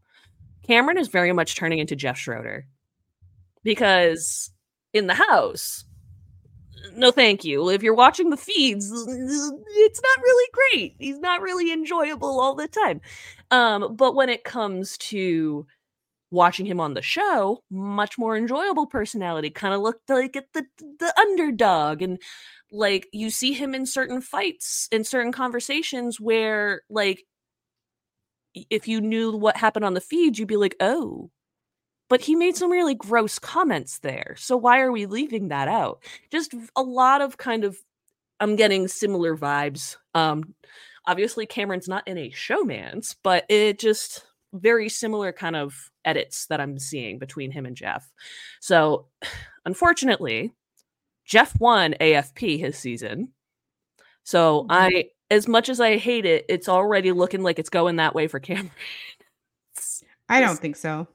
Cameron 0.66 0.98
is 0.98 1.08
very 1.08 1.32
much 1.32 1.56
turning 1.56 1.78
into 1.78 1.96
Jeff 1.96 2.18
Schroeder 2.18 2.66
because 3.62 4.50
in 4.92 5.06
the 5.06 5.14
house, 5.14 5.84
no 6.94 7.10
thank 7.10 7.44
you. 7.44 7.70
If 7.70 7.82
you're 7.82 7.94
watching 7.94 8.30
the 8.30 8.36
feeds, 8.36 8.90
it's 8.90 10.02
not 10.02 10.22
really 10.22 10.48
great. 10.52 10.94
He's 10.98 11.18
not 11.18 11.40
really 11.40 11.72
enjoyable 11.72 12.40
all 12.40 12.54
the 12.54 12.68
time. 12.68 13.00
Um, 13.50 13.96
but 13.96 14.14
when 14.14 14.28
it 14.28 14.44
comes 14.44 14.98
to 14.98 15.66
watching 16.30 16.66
him 16.66 16.80
on 16.80 16.94
the 16.94 17.02
show, 17.02 17.62
much 17.70 18.18
more 18.18 18.36
enjoyable 18.36 18.86
personality. 18.86 19.50
Kind 19.50 19.74
of 19.74 19.80
looked 19.80 20.08
like 20.10 20.36
at 20.36 20.52
the 20.52 20.64
the 20.98 21.12
underdog, 21.18 22.02
and 22.02 22.20
like 22.72 23.08
you 23.12 23.30
see 23.30 23.52
him 23.52 23.74
in 23.74 23.86
certain 23.86 24.20
fights, 24.20 24.88
in 24.92 25.04
certain 25.04 25.32
conversations 25.32 26.20
where 26.20 26.82
like 26.90 27.24
if 28.54 28.88
you 28.88 29.00
knew 29.00 29.32
what 29.36 29.56
happened 29.56 29.84
on 29.84 29.94
the 29.94 30.00
feed, 30.00 30.38
you'd 30.38 30.48
be 30.48 30.56
like, 30.56 30.76
oh. 30.80 31.30
But 32.08 32.20
he 32.20 32.34
made 32.34 32.56
some 32.56 32.72
really 32.72 32.94
gross 32.94 33.38
comments 33.38 34.00
there. 34.00 34.34
So 34.36 34.56
why 34.56 34.80
are 34.80 34.90
we 34.90 35.06
leaving 35.06 35.48
that 35.48 35.68
out? 35.68 36.02
Just 36.32 36.54
a 36.74 36.82
lot 36.82 37.20
of 37.20 37.36
kind 37.38 37.64
of 37.64 37.78
I'm 38.40 38.56
getting 38.56 38.88
similar 38.88 39.36
vibes. 39.36 39.96
Um 40.14 40.54
obviously 41.06 41.46
Cameron's 41.46 41.88
not 41.88 42.06
in 42.08 42.18
a 42.18 42.30
showman's, 42.30 43.16
but 43.22 43.44
it 43.48 43.78
just 43.78 44.24
very 44.52 44.88
similar 44.88 45.32
kind 45.32 45.56
of 45.56 45.90
edits 46.04 46.46
that 46.46 46.60
I'm 46.60 46.78
seeing 46.78 47.18
between 47.18 47.50
him 47.50 47.66
and 47.66 47.76
Jeff. 47.76 48.10
So, 48.60 49.06
unfortunately, 49.64 50.52
Jeff 51.24 51.58
won 51.60 51.94
AFP 52.00 52.58
his 52.58 52.76
season. 52.76 53.32
So, 54.24 54.62
mm-hmm. 54.62 54.72
I 54.72 55.04
as 55.30 55.46
much 55.46 55.68
as 55.68 55.80
I 55.80 55.96
hate 55.96 56.26
it, 56.26 56.44
it's 56.48 56.68
already 56.68 57.12
looking 57.12 57.42
like 57.42 57.58
it's 57.58 57.70
going 57.70 57.96
that 57.96 58.14
way 58.14 58.26
for 58.26 58.40
Cameron. 58.40 58.70
I 60.28 60.40
don't 60.40 60.58
think 60.58 60.76
so. 60.76 61.08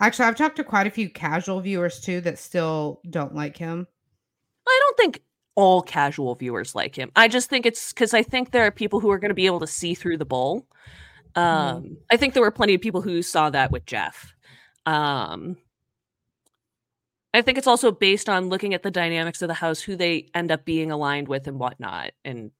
Actually, 0.00 0.26
I've 0.26 0.36
talked 0.36 0.56
to 0.56 0.64
quite 0.64 0.86
a 0.86 0.90
few 0.90 1.10
casual 1.10 1.60
viewers 1.60 2.00
too 2.00 2.20
that 2.22 2.38
still 2.38 3.00
don't 3.08 3.34
like 3.34 3.56
him. 3.56 3.86
I 4.66 4.80
don't 4.82 4.96
think 4.96 5.22
all 5.54 5.82
casual 5.82 6.34
viewers 6.36 6.74
like 6.74 6.94
him. 6.94 7.10
I 7.16 7.26
just 7.26 7.50
think 7.50 7.66
it's 7.66 7.92
because 7.92 8.14
I 8.14 8.22
think 8.22 8.52
there 8.52 8.64
are 8.64 8.70
people 8.70 9.00
who 9.00 9.10
are 9.10 9.18
going 9.18 9.30
to 9.30 9.34
be 9.34 9.46
able 9.46 9.60
to 9.60 9.66
see 9.66 9.94
through 9.94 10.18
the 10.18 10.24
bowl. 10.24 10.66
Mm-hmm. 11.34 11.76
Um, 11.76 11.82
mm. 11.82 11.96
I 12.10 12.16
think 12.16 12.34
there 12.34 12.42
were 12.42 12.50
plenty 12.50 12.74
of 12.74 12.80
people 12.80 13.02
who 13.02 13.22
saw 13.22 13.50
that 13.50 13.70
with 13.70 13.86
Jeff. 13.86 14.34
Um, 14.86 15.56
I 17.34 17.42
think 17.42 17.58
it's 17.58 17.66
also 17.66 17.92
based 17.92 18.28
on 18.28 18.48
looking 18.48 18.74
at 18.74 18.82
the 18.82 18.90
dynamics 18.90 19.42
of 19.42 19.48
the 19.48 19.54
house, 19.54 19.80
who 19.80 19.96
they 19.96 20.28
end 20.34 20.50
up 20.50 20.64
being 20.64 20.90
aligned 20.90 21.28
with 21.28 21.46
and 21.46 21.58
whatnot. 21.58 22.12
And 22.24 22.50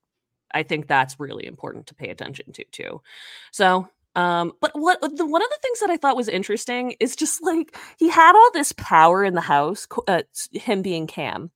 I 0.53 0.63
think 0.63 0.87
that's 0.87 1.19
really 1.19 1.47
important 1.47 1.87
to 1.89 1.95
pay 1.95 2.09
attention 2.09 2.53
to 2.53 2.65
too. 2.71 3.03
So, 3.51 3.89
um, 4.15 4.53
but 4.61 4.73
what 4.75 5.01
the 5.01 5.27
one 5.27 5.43
of 5.43 5.49
the 5.49 5.59
things 5.63 5.81
that 5.81 5.91
I 5.91 5.97
thought 5.97 6.17
was 6.17 6.29
interesting 6.29 6.95
is 7.01 7.17
just 7.17 7.43
like 7.43 7.77
he 7.99 8.09
had 8.09 8.35
all 8.35 8.51
this 8.53 8.73
power 8.73 9.25
in 9.25 9.35
the 9.35 9.41
house, 9.41 9.87
uh, 10.07 10.23
him 10.53 10.83
being 10.83 11.07
Cam, 11.07 11.51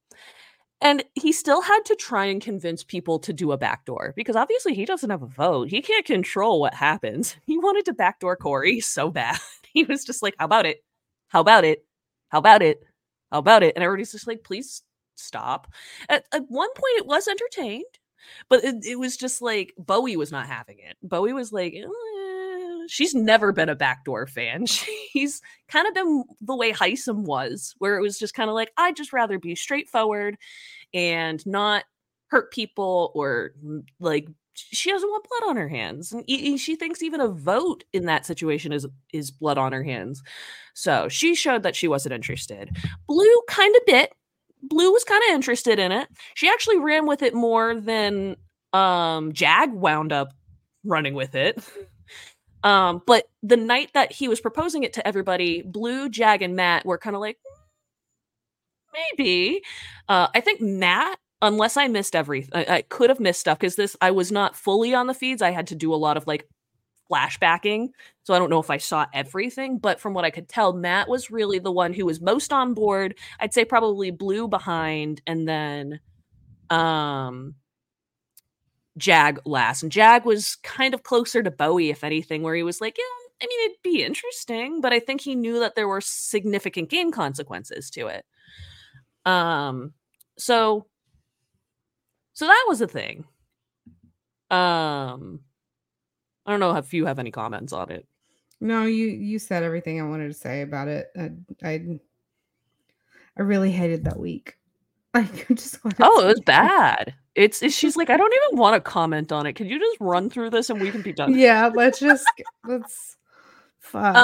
and 0.83 1.05
he 1.15 1.33
still 1.33 1.63
had 1.63 1.85
to 1.87 1.95
try 1.95 2.27
and 2.27 2.43
convince 2.43 2.83
people 2.83 3.19
to 3.21 3.33
do 3.33 3.53
a 3.53 3.57
backdoor 3.57 4.13
because 4.17 4.37
obviously 4.37 4.75
he 4.75 4.85
doesn't 4.85 5.11
have 5.11 5.23
a 5.23 5.27
vote. 5.27 5.69
He 5.71 5.81
can't 5.81 6.05
control 6.05 6.61
what 6.61 6.75
happens. 6.75 7.37
He 7.47 7.59
wanted 7.59 7.85
to 7.87 7.93
backdoor 7.93 8.37
Cory 8.37 8.81
so 8.81 9.11
bad. 9.11 9.39
He 9.73 9.85
was 9.85 10.05
just 10.05 10.23
like, 10.23 10.35
How 10.39 10.47
about 10.47 10.67
it? 10.67 10.85
How 11.29 11.41
about 11.41 11.65
it? 11.65 11.85
How 12.29 12.39
about 12.39 12.63
it? 12.63 12.83
How 13.31 13.39
about 13.39 13.63
it? 13.63 13.75
And 13.77 13.85
everybody's 13.85 14.13
just 14.13 14.27
like, 14.27 14.45
Please 14.45 14.83
stop. 15.17 15.69
At, 16.09 16.25
at 16.33 16.43
one 16.49 16.69
point, 16.75 16.99
it 16.99 17.07
was 17.07 17.29
entertained, 17.29 17.85
but 18.49 18.65
it, 18.65 18.85
it, 18.85 18.99
was 18.99 19.17
just 19.17 19.41
like 19.43 19.73
Bowie 19.79 20.17
was 20.17 20.33
not 20.33 20.47
having 20.47 20.79
it. 20.79 20.97
Bowie 21.03 21.33
was 21.33 21.53
like, 21.53 21.75
eh 21.75 21.87
she's 22.89 23.15
never 23.15 23.53
been 23.53 23.69
a 23.69 23.75
backdoor 23.75 24.27
fan. 24.27 24.67
She's 25.13 25.43
kind 25.69 25.87
of 25.87 25.95
been 25.95 26.25
the 26.41 26.57
way 26.57 26.73
Hisam 26.73 27.25
was, 27.25 27.75
where 27.79 27.99
it 27.99 28.03
was 28.03 28.19
just 28.19 28.35
kind 28.35 28.49
of 28.49 28.55
like, 28.55 28.73
I'd 28.77 28.97
just 28.97 29.13
rather 29.13 29.39
be 29.39 29.55
straightforward 29.55 30.37
and 30.95 31.45
not 31.47 31.85
hurt 32.29 32.51
people 32.51 33.13
or 33.15 33.53
mm, 33.63 33.85
like 34.01 34.27
she 34.55 34.91
doesn't 34.91 35.09
want 35.09 35.27
blood 35.29 35.51
on 35.51 35.57
her 35.57 35.69
hands. 35.69 36.13
And 36.13 36.25
she 36.61 36.77
thinks 36.77 37.03
even 37.03 37.21
a 37.21 37.29
vote 37.29 37.85
in 37.93 38.07
that 38.07 38.27
situation 38.27 38.73
is 38.73 38.87
is 39.13 39.31
blood 39.31 39.59
on 39.59 39.73
her 39.73 39.83
hands. 39.83 40.23
So 40.75 41.09
she 41.09 41.35
showed 41.35 41.63
that 41.63 41.77
she 41.77 41.89
wasn't 41.89 42.15
interested. 42.15 42.77
Blue 43.07 43.43
kind 43.49 43.75
of 43.77 43.83
bit. 43.87 44.15
Blue 44.63 44.93
was 44.93 45.05
kind 45.05 45.23
of 45.29 45.35
interested 45.35 45.79
in 45.79 45.93
it. 45.93 46.09
She 46.35 46.49
actually 46.49 46.79
ran 46.79 47.07
with 47.07 47.23
it 47.23 47.35
more 47.35 47.79
than 47.79 48.37
um 48.73 49.33
jag 49.33 49.73
wound 49.73 50.13
up 50.13 50.33
running 50.85 51.15
with 51.15 51.35
it 51.35 51.63
um, 52.65 53.03
but 53.07 53.29
the 53.43 53.57
night 53.57 53.91
that 53.95 54.13
he 54.13 54.29
was 54.29 54.41
proposing 54.41 54.85
it 54.85 54.93
to 54.95 55.07
everybody, 55.07 55.63
Blue, 55.63 56.09
Jag, 56.09 56.43
and 56.43 56.55
Matt 56.55 56.87
were 56.87 56.99
kind 56.99 57.17
of 57.17 57.21
like, 57.21 57.39
maybe. 58.93 59.63
Uh, 60.09 60.29
I 60.35 60.41
think 60.41 60.61
Matt, 60.61 61.19
unless 61.41 61.77
I 61.77 61.89
missed 61.89 62.15
everything, 62.15 62.51
I, 62.55 62.77
I 62.77 62.83
could 62.83 63.11
have 63.11 63.21
missed 63.21 63.41
stuff 63.41 63.59
because 63.59 63.77
this 63.77 63.97
I 64.01 64.11
was 64.11 64.31
not 64.31 64.57
fully 64.57 64.95
on 64.95 65.07
the 65.07 65.15
feeds. 65.15 65.43
I 65.43 65.51
had 65.51 65.69
to 65.69 65.75
do 65.75 65.93
a 65.93 65.97
lot 65.97 66.17
of 66.17 66.27
like 66.27 66.49
flashbacking, 67.11 67.89
so 68.23 68.35
I 68.35 68.39
don't 68.39 68.51
know 68.51 68.61
if 68.61 68.71
I 68.71 68.79
saw 68.79 69.07
everything. 69.13 69.79
But 69.79 70.01
from 70.01 70.15
what 70.15 70.25
I 70.25 70.31
could 70.31 70.49
tell, 70.49 70.73
Matt 70.73 71.09
was 71.09 71.31
really 71.31 71.59
the 71.59 71.73
one 71.73 71.93
who 71.93 72.07
was 72.07 72.21
most 72.21 72.53
on 72.53 72.75
board. 72.75 73.19
I'd 73.41 73.55
say 73.55 73.65
probably 73.65 74.11
Blue 74.11 74.47
behind, 74.49 75.21
and 75.27 75.49
then 75.49 76.01
um 76.71 77.55
Jag 78.99 79.41
last. 79.45 79.83
And 79.83 79.93
Jag 79.93 80.25
was 80.25 80.57
kind 80.57 80.95
of 80.95 81.03
closer 81.03 81.43
to 81.43 81.51
Bowie, 81.51 81.91
if 81.91 82.05
anything, 82.05 82.43
where 82.43 82.55
he 82.55 82.63
was 82.63 82.81
like, 82.81 82.97
yeah, 82.99 83.05
I 83.43 83.47
mean, 83.47 83.71
it'd 83.71 83.83
be 83.83 84.05
interesting, 84.05 84.81
but 84.81 84.93
I 84.93 85.01
think 85.01 85.21
he 85.21 85.35
knew 85.35 85.61
that 85.61 85.75
there 85.75 85.89
were 85.89 86.01
significant 86.01 86.91
game 86.91 87.11
consequences 87.11 87.91
to 87.91 88.07
it. 88.07 88.25
Um, 89.25 89.95
so, 90.39 90.87
so 92.35 92.47
that 92.47 92.65
was 92.69 92.81
a 92.81 92.87
thing. 92.87 93.25
Um, 94.51 95.41
I 96.45 96.51
don't 96.51 96.61
know 96.61 96.77
if 96.77 96.93
you 96.93 97.07
have 97.07 97.19
any 97.19 97.31
comments 97.31 97.73
on 97.73 97.91
it. 97.91 98.07
No, 98.61 98.85
you 98.85 99.07
you 99.07 99.41
said 99.41 99.65
everything 99.65 100.01
I 100.01 100.05
wanted 100.05 100.29
to 100.29 100.35
say 100.35 100.63
about 100.63 100.87
it. 100.87 101.09
I 101.19 101.31
I, 101.65 101.99
I 103.37 103.43
really 103.43 103.73
hated 103.73 104.05
that 104.05 104.21
week. 104.21 104.57
I 105.15 105.29
just 105.53 105.79
oh, 106.01 106.23
it 106.23 106.27
was 106.27 106.41
bad. 106.47 107.15
It's, 107.35 107.63
it's 107.63 107.75
she's 107.75 107.97
like, 107.97 108.11
I 108.11 108.17
don't 108.17 108.33
even 108.47 108.59
want 108.59 108.75
to 108.75 108.81
comment 108.81 109.31
on 109.33 109.47
it. 109.47 109.55
Can 109.55 109.67
you 109.67 109.79
just 109.79 109.99
run 110.01 110.31
through 110.31 110.51
this 110.51 110.71
and 110.71 110.81
we 110.81 110.91
can 110.91 111.03
be 111.03 111.13
done? 111.13 111.35
Yeah, 111.35 111.71
let's 111.75 112.01
just 112.01 112.27
let's 112.67 113.17
fuck. 113.79 114.17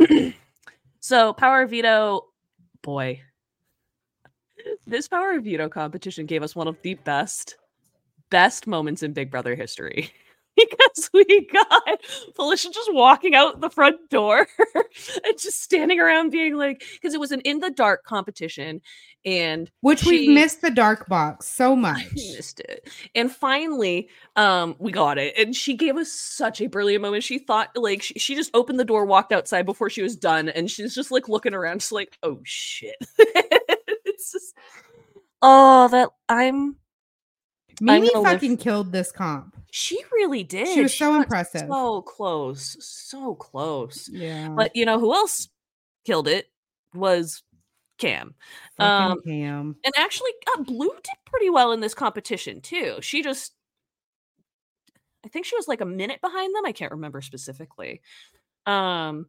Um, 0.00 0.34
so 1.00 1.32
power 1.32 1.66
veto, 1.66 2.26
boy, 2.82 3.20
this 4.86 5.08
power 5.08 5.38
veto 5.40 5.68
competition 5.68 6.26
gave 6.26 6.42
us 6.42 6.56
one 6.56 6.68
of 6.68 6.76
the 6.82 6.94
best, 6.94 7.56
best 8.30 8.66
moments 8.66 9.02
in 9.02 9.12
Big 9.12 9.30
Brother 9.30 9.54
history. 9.54 10.12
because 10.56 11.10
we 11.12 11.46
got 11.52 12.00
Felicia 12.34 12.70
just 12.70 12.92
walking 12.92 13.34
out 13.34 13.60
the 13.60 13.68
front 13.70 14.08
door 14.08 14.48
and 14.64 15.38
just 15.38 15.62
standing 15.62 16.00
around 16.00 16.30
being 16.30 16.54
like, 16.54 16.82
because 16.94 17.14
it 17.14 17.20
was 17.20 17.30
an 17.30 17.40
in 17.42 17.60
the 17.60 17.70
dark 17.70 18.04
competition, 18.04 18.80
and 19.26 19.70
which 19.80 20.04
we've 20.04 20.30
missed 20.30 20.62
the 20.62 20.70
dark 20.70 21.08
box 21.08 21.48
so 21.48 21.74
much. 21.76 22.06
missed 22.14 22.60
it, 22.60 22.88
and 23.14 23.30
finally, 23.30 24.08
um, 24.36 24.76
we 24.78 24.92
got 24.92 25.18
it, 25.18 25.36
and 25.36 25.54
she 25.54 25.74
gave 25.74 25.96
us 25.96 26.10
such 26.10 26.60
a 26.60 26.68
brilliant 26.68 27.02
moment. 27.02 27.24
She 27.24 27.38
thought 27.38 27.76
like 27.76 28.02
she, 28.02 28.14
she 28.14 28.34
just 28.36 28.50
opened 28.54 28.78
the 28.80 28.84
door, 28.84 29.04
walked 29.04 29.32
outside 29.32 29.66
before 29.66 29.90
she 29.90 30.02
was 30.02 30.16
done, 30.16 30.48
and 30.48 30.70
she's 30.70 30.94
just 30.94 31.10
like 31.10 31.28
looking 31.28 31.52
around, 31.52 31.80
just 31.80 31.92
like, 31.92 32.16
oh 32.22 32.40
shit, 32.44 32.96
it's 33.18 34.32
just, 34.32 34.54
oh 35.42 35.88
that 35.88 36.10
I'm. 36.28 36.76
Mimi 37.78 38.08
fucking 38.08 38.52
live- 38.52 38.60
killed 38.60 38.92
this 38.92 39.12
comp. 39.12 39.54
She 39.70 39.98
really 40.12 40.42
did. 40.42 40.68
She 40.68 40.80
was 40.80 40.92
she 40.92 41.04
so 41.04 41.16
impressive. 41.16 41.66
So 41.68 42.00
close. 42.00 42.76
So 42.80 43.34
close. 43.34 44.08
Yeah. 44.10 44.48
But 44.48 44.74
you 44.74 44.86
know 44.86 44.98
who 44.98 45.12
else 45.12 45.50
killed 46.06 46.28
it 46.28 46.46
was 46.94 47.42
Cam. 47.98 48.34
Um, 48.78 49.20
Cam. 49.24 49.76
And 49.84 49.94
actually, 49.96 50.30
uh, 50.54 50.62
Blue 50.62 50.90
did 50.90 51.14
pretty 51.26 51.50
well 51.50 51.72
in 51.72 51.80
this 51.80 51.94
competition 51.94 52.60
too. 52.60 52.96
She 53.00 53.22
just, 53.22 53.54
I 55.24 55.28
think 55.28 55.46
she 55.46 55.56
was 55.56 55.68
like 55.68 55.80
a 55.80 55.86
minute 55.86 56.20
behind 56.20 56.54
them. 56.54 56.66
I 56.66 56.72
can't 56.72 56.92
remember 56.92 57.20
specifically. 57.20 58.00
Um, 58.66 59.26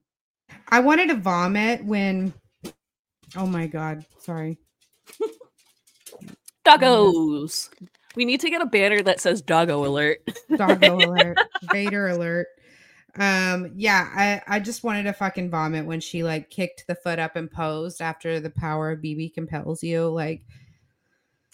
I 0.70 0.80
wanted 0.80 1.10
to 1.10 1.16
vomit 1.16 1.84
when. 1.86 2.34
Oh 3.36 3.46
my 3.46 3.68
god! 3.68 4.06
Sorry. 4.20 4.58
Doggos. 6.66 7.70
We 8.16 8.26
need 8.26 8.42
to 8.42 8.50
get 8.50 8.62
a 8.62 8.66
banner 8.66 9.02
that 9.04 9.20
says 9.20 9.42
doggo 9.42 9.86
alert. 9.86 10.20
doggo 10.56 10.98
alert. 11.06 11.38
Vader 11.72 12.08
alert. 12.08 12.48
Um, 13.20 13.72
yeah, 13.76 14.10
I, 14.48 14.58
I 14.58 14.60
just 14.60 14.84
wanted 14.84 15.04
to 15.04 15.14
fucking 15.14 15.50
vomit 15.50 15.86
when 15.86 16.00
she 16.00 16.24
like 16.24 16.50
kicked 16.50 16.86
the 16.88 16.96
foot 16.96 17.20
up 17.20 17.36
and 17.36 17.50
posed 17.50 18.02
after 18.02 18.40
the 18.40 18.50
power 18.50 18.92
of 18.92 19.00
BB 19.00 19.34
compels 19.34 19.82
you. 19.84 20.08
Like, 20.08 20.44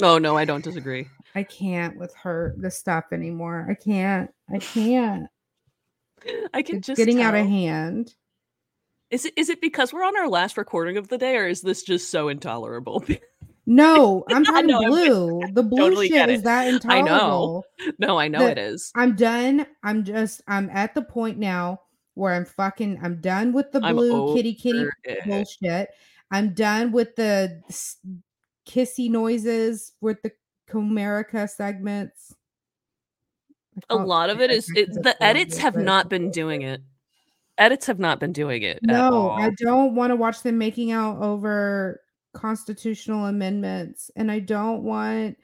Oh 0.01 0.17
no, 0.17 0.37
I 0.37 0.45
don't 0.45 0.63
disagree. 0.63 1.07
I 1.35 1.43
can't 1.43 1.97
with 1.97 2.13
her 2.15 2.55
the 2.57 2.71
stuff 2.71 3.05
anymore. 3.11 3.65
I 3.69 3.75
can't. 3.75 4.31
I 4.51 4.59
can't. 4.59 5.27
I 6.53 6.61
can 6.61 6.77
It's 6.77 6.87
just 6.87 6.97
getting 6.97 7.21
out 7.21 7.35
of 7.35 7.45
hand. 7.45 8.13
Is 9.09 9.25
it 9.25 9.33
is 9.37 9.49
it 9.49 9.61
because 9.61 9.93
we're 9.93 10.03
on 10.03 10.17
our 10.17 10.27
last 10.27 10.57
recording 10.57 10.97
of 10.97 11.09
the 11.09 11.17
day, 11.17 11.37
or 11.37 11.47
is 11.47 11.61
this 11.61 11.83
just 11.83 12.09
so 12.09 12.29
intolerable? 12.29 13.03
No, 13.65 14.23
I'm 14.29 14.43
talking 14.43 14.73
I'm 14.73 14.79
with 14.83 14.89
blue. 14.89 15.41
The 15.53 15.63
blue 15.63 15.77
totally 15.77 16.09
shit 16.09 16.29
is 16.29 16.43
that 16.43 16.61
I 16.61 16.69
know. 16.69 16.75
intolerable. 16.75 17.65
no, 17.99 18.17
I 18.19 18.27
know 18.27 18.39
The- 18.39 18.51
it 18.51 18.57
is. 18.57 18.91
I'm 18.95 19.15
done. 19.15 19.65
I'm 19.83 20.03
just 20.03 20.41
I'm 20.47 20.69
at 20.71 20.93
the 20.95 21.01
point 21.01 21.37
now 21.37 21.81
where 22.15 22.33
I'm 22.33 22.45
fucking 22.45 22.99
I'm 23.01 23.21
done 23.21 23.53
with 23.53 23.71
the 23.71 23.79
blue 23.79 24.35
kitty 24.35 24.53
kitty 24.53 24.85
it. 25.03 25.25
bullshit. 25.25 25.89
I'm 26.31 26.53
done 26.53 26.91
with 26.91 27.15
the 27.15 27.61
kissy 28.67 29.09
noises 29.09 29.93
with 30.01 30.21
the 30.23 30.31
Comerica 30.69 31.49
segments. 31.49 32.35
A 33.89 33.95
lot 33.95 34.29
of 34.29 34.39
it 34.41 34.51
is 34.51 34.69
it, 34.75 34.93
the 34.93 35.15
edits 35.23 35.57
have 35.57 35.75
not 35.75 36.09
been 36.09 36.29
doing 36.31 36.61
it. 36.61 36.81
Edits 37.57 37.85
have 37.87 37.99
not 37.99 38.19
been 38.19 38.31
doing 38.33 38.61
it. 38.63 38.77
at 38.77 38.83
No. 38.83 39.29
I 39.31 39.51
don't 39.57 39.95
want 39.95 40.11
to 40.11 40.15
watch 40.15 40.41
them 40.43 40.57
making 40.57 40.91
out 40.91 41.21
over 41.21 41.99
constitutional 42.33 43.25
amendments, 43.27 44.11
and 44.15 44.31
I 44.31 44.39
don't 44.39 44.83
want 44.83 45.37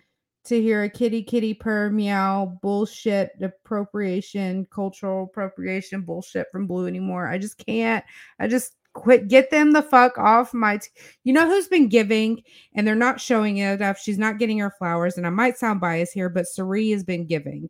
to 0.45 0.61
hear 0.61 0.83
a 0.83 0.89
kitty 0.89 1.23
kitty 1.23 1.53
purr 1.53 1.89
meow 1.89 2.57
bullshit 2.61 3.31
appropriation, 3.41 4.67
cultural 4.71 5.25
appropriation 5.25 6.01
bullshit 6.01 6.47
from 6.51 6.67
Blue 6.67 6.87
anymore. 6.87 7.27
I 7.27 7.37
just 7.37 7.63
can't. 7.63 8.03
I 8.39 8.47
just 8.47 8.75
quit. 8.93 9.27
Get 9.27 9.51
them 9.51 9.71
the 9.71 9.81
fuck 9.81 10.17
off 10.17 10.53
my. 10.53 10.77
T- 10.77 10.89
you 11.23 11.33
know 11.33 11.47
who's 11.47 11.67
been 11.67 11.87
giving, 11.87 12.41
and 12.73 12.87
they're 12.87 12.95
not 12.95 13.21
showing 13.21 13.57
it 13.57 13.73
enough. 13.73 13.99
She's 13.99 14.17
not 14.17 14.39
getting 14.39 14.59
her 14.59 14.73
flowers, 14.77 15.17
and 15.17 15.27
I 15.27 15.29
might 15.29 15.57
sound 15.57 15.81
biased 15.81 16.13
here, 16.13 16.29
but 16.29 16.47
Cirie 16.47 16.91
has 16.91 17.03
been 17.03 17.25
giving. 17.25 17.69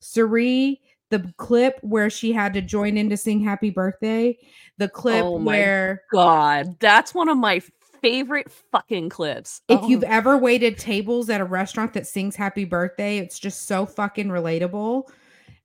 Cirie, 0.00 0.80
the 1.10 1.32
clip 1.36 1.78
where 1.82 2.10
she 2.10 2.32
had 2.32 2.54
to 2.54 2.62
join 2.62 2.96
in 2.96 3.10
to 3.10 3.16
sing 3.16 3.40
Happy 3.40 3.70
Birthday, 3.70 4.38
the 4.78 4.88
clip 4.88 5.24
Oh 5.24 5.36
where 5.36 6.02
God, 6.12 6.76
that's 6.80 7.14
one 7.14 7.28
of 7.28 7.36
my 7.36 7.60
favorite 8.02 8.50
fucking 8.72 9.08
clips. 9.08 9.62
if 9.68 9.80
Oh, 9.82 9.88
you've 9.88 10.04
ever 10.04 10.36
waited 10.36 10.78
tables 10.78 11.30
at 11.30 11.40
a 11.40 11.44
restaurant 11.44 11.92
that 11.94 12.06
sings 12.06 12.36
Happy 12.36 12.64
Birthday, 12.64 13.18
it's 13.18 13.38
just 13.38 13.66
so 13.66 13.86
fucking 13.86 14.28
relatable. 14.28 15.04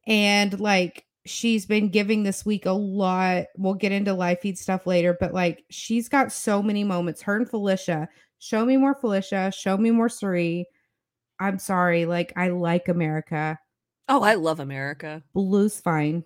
And 0.07 0.59
like 0.59 1.05
she's 1.25 1.65
been 1.65 1.89
giving 1.89 2.23
this 2.23 2.45
week 2.45 2.65
a 2.65 2.71
lot. 2.71 3.45
We'll 3.57 3.73
get 3.73 3.91
into 3.91 4.13
live 4.13 4.39
feed 4.39 4.57
stuff 4.57 4.85
later, 4.85 5.17
but 5.19 5.33
like 5.33 5.63
she's 5.69 6.07
got 6.09 6.31
so 6.31 6.61
many 6.61 6.83
moments. 6.83 7.21
Her 7.23 7.37
and 7.37 7.49
Felicia. 7.49 8.07
Show 8.39 8.63
me 8.65 8.77
more 8.77 8.93
Felicia. 8.93 9.51
Show 9.51 9.77
me 9.77 9.89
more 9.91 10.09
Cirie. 10.09 10.67
I'm 11.39 11.57
sorry. 11.57 12.05
Like 12.05 12.31
I 12.35 12.49
like 12.49 12.87
America. 12.89 13.57
oh, 14.07 14.21
I 14.21 14.35
love 14.35 14.59
America. 14.59 15.23
Blue's 15.33 15.79
fine. 15.79 16.23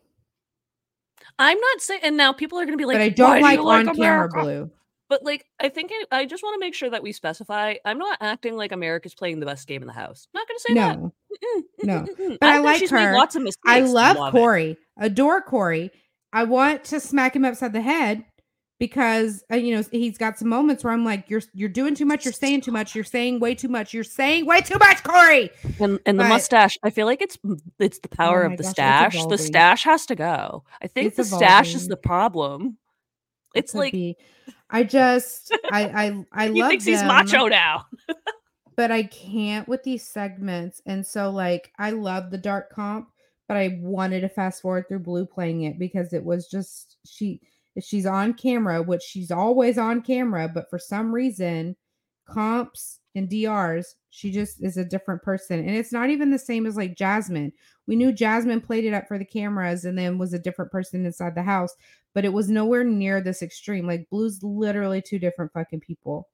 I'm 1.37 1.57
not 1.59 1.81
saying, 1.81 2.01
and 2.03 2.17
now 2.17 2.33
people 2.33 2.59
are 2.59 2.65
going 2.65 2.77
to 2.77 2.81
be 2.81 2.85
like, 2.85 2.95
but 2.95 3.01
I 3.01 3.09
don't 3.09 3.37
do 3.37 3.41
like 3.41 3.59
on 3.59 3.65
like 3.65 3.85
camera 3.95 4.27
America?" 4.27 4.41
blue. 4.41 4.71
But 5.09 5.23
like, 5.23 5.43
I 5.59 5.69
think 5.69 5.91
I, 6.11 6.19
I 6.19 6.25
just 6.25 6.43
want 6.43 6.53
to 6.55 6.59
make 6.59 6.75
sure 6.75 6.89
that 6.91 7.01
we 7.03 7.11
specify. 7.11 7.75
I'm 7.83 7.97
not 7.97 8.19
acting 8.21 8.55
like 8.55 8.71
America's 8.71 9.15
playing 9.15 9.39
the 9.39 9.45
best 9.47 9.67
game 9.67 9.81
in 9.81 9.87
the 9.87 9.93
house. 9.93 10.27
I'm 10.33 10.39
not 10.39 10.47
going 10.47 10.57
to 10.57 10.61
say 10.67 10.73
that. 10.75 10.99
No. 10.99 11.13
Mm-mm, 11.43 11.63
No. 11.83 12.01
mm-mm. 12.01 12.37
But 12.39 12.49
I 12.49 12.77
think 12.77 12.91
like 12.91 13.01
her. 13.01 13.13
lots 13.15 13.35
of 13.35 13.41
mistakes. 13.41 13.59
I 13.65 13.79
love, 13.81 14.17
it. 14.17 14.31
Cory. 14.37 14.77
Adore 14.97 15.41
Cory. 15.41 15.91
I 16.31 16.43
want 16.43 16.83
to 16.85 16.99
smack 16.99 17.35
him 17.35 17.43
upside 17.43 17.73
the 17.73 17.81
head 17.81 18.23
because 18.79 19.43
uh, 19.51 19.55
you 19.55 19.75
know 19.75 19.83
he's 19.91 20.17
got 20.19 20.37
some 20.37 20.47
moments 20.47 20.83
where 20.83 20.93
I'm 20.93 21.03
like, 21.03 21.27
you're 21.29 21.41
you're 21.53 21.69
doing 21.69 21.95
too 21.95 22.05
much. 22.05 22.23
You're 22.23 22.31
saying 22.31 22.61
too 22.61 22.71
much. 22.71 22.93
You're 22.93 23.03
saying 23.03 23.39
way 23.39 23.55
too 23.55 23.67
much. 23.67 23.93
You're 23.95 24.03
saying 24.03 24.45
way 24.45 24.61
too 24.61 24.77
much, 24.77 25.03
Cory. 25.03 25.49
And 25.79 25.99
and 26.05 26.19
the 26.19 26.23
But- 26.23 26.29
mustache, 26.29 26.77
I 26.83 26.91
feel 26.91 27.07
like 27.07 27.21
it's 27.21 27.37
it's 27.79 27.97
the 27.99 28.09
power 28.09 28.47
my 28.47 28.53
of 28.53 28.57
the 28.57 28.63
gosh, 28.63 28.71
stash. 28.73 29.25
The 29.25 29.37
stash 29.39 29.83
has 29.85 30.05
to 30.05 30.15
go. 30.15 30.63
I 30.81 30.85
think 30.87 31.07
It's 31.07 31.17
the 31.17 31.23
stash 31.23 31.73
is 31.73 31.87
the 31.87 31.97
problem. 31.97 32.77
It's 33.55 33.73
like 33.73 33.91
be. 33.93 34.15
I 34.69 34.83
just 34.83 35.55
I 35.71 35.83
I 35.95 36.25
I 36.31 36.47
he 36.49 36.61
love 36.61 36.69
thinks 36.69 36.85
he's 36.85 36.99
them, 36.99 37.07
macho 37.07 37.47
now. 37.47 37.85
but 38.75 38.91
I 38.91 39.03
can't 39.03 39.67
with 39.67 39.83
these 39.83 40.07
segments. 40.07 40.81
And 40.85 41.05
so 41.05 41.29
like 41.29 41.71
I 41.77 41.91
love 41.91 42.31
the 42.31 42.37
dark 42.37 42.71
comp, 42.71 43.09
but 43.47 43.57
I 43.57 43.79
wanted 43.81 44.21
to 44.21 44.29
fast 44.29 44.61
forward 44.61 44.85
through 44.87 44.99
Blue 44.99 45.25
playing 45.25 45.63
it 45.63 45.77
because 45.79 46.13
it 46.13 46.23
was 46.23 46.47
just 46.47 46.97
she 47.05 47.41
she's 47.81 48.05
on 48.05 48.33
camera, 48.33 48.81
which 48.81 49.01
she's 49.01 49.31
always 49.31 49.77
on 49.77 50.01
camera, 50.01 50.49
but 50.53 50.69
for 50.69 50.79
some 50.79 51.13
reason 51.13 51.75
comps 52.27 52.99
and 53.15 53.29
DRs, 53.29 53.95
she 54.09 54.31
just 54.31 54.63
is 54.63 54.77
a 54.77 54.85
different 54.85 55.21
person. 55.21 55.59
And 55.59 55.71
it's 55.71 55.91
not 55.91 56.09
even 56.09 56.31
the 56.31 56.39
same 56.39 56.65
as 56.65 56.75
like 56.75 56.95
Jasmine. 56.95 57.53
We 57.87 57.95
knew 57.95 58.11
Jasmine 58.11 58.61
played 58.61 58.85
it 58.85 58.93
up 58.93 59.07
for 59.07 59.17
the 59.17 59.25
cameras 59.25 59.85
and 59.85 59.97
then 59.97 60.17
was 60.17 60.33
a 60.33 60.39
different 60.39 60.71
person 60.71 61.05
inside 61.05 61.35
the 61.35 61.43
house, 61.43 61.75
but 62.13 62.25
it 62.25 62.33
was 62.33 62.49
nowhere 62.49 62.83
near 62.83 63.21
this 63.21 63.41
extreme. 63.41 63.85
Like 63.85 64.09
Blue's 64.09 64.41
literally 64.41 65.01
two 65.01 65.19
different 65.19 65.53
fucking 65.53 65.81
people. 65.81 66.27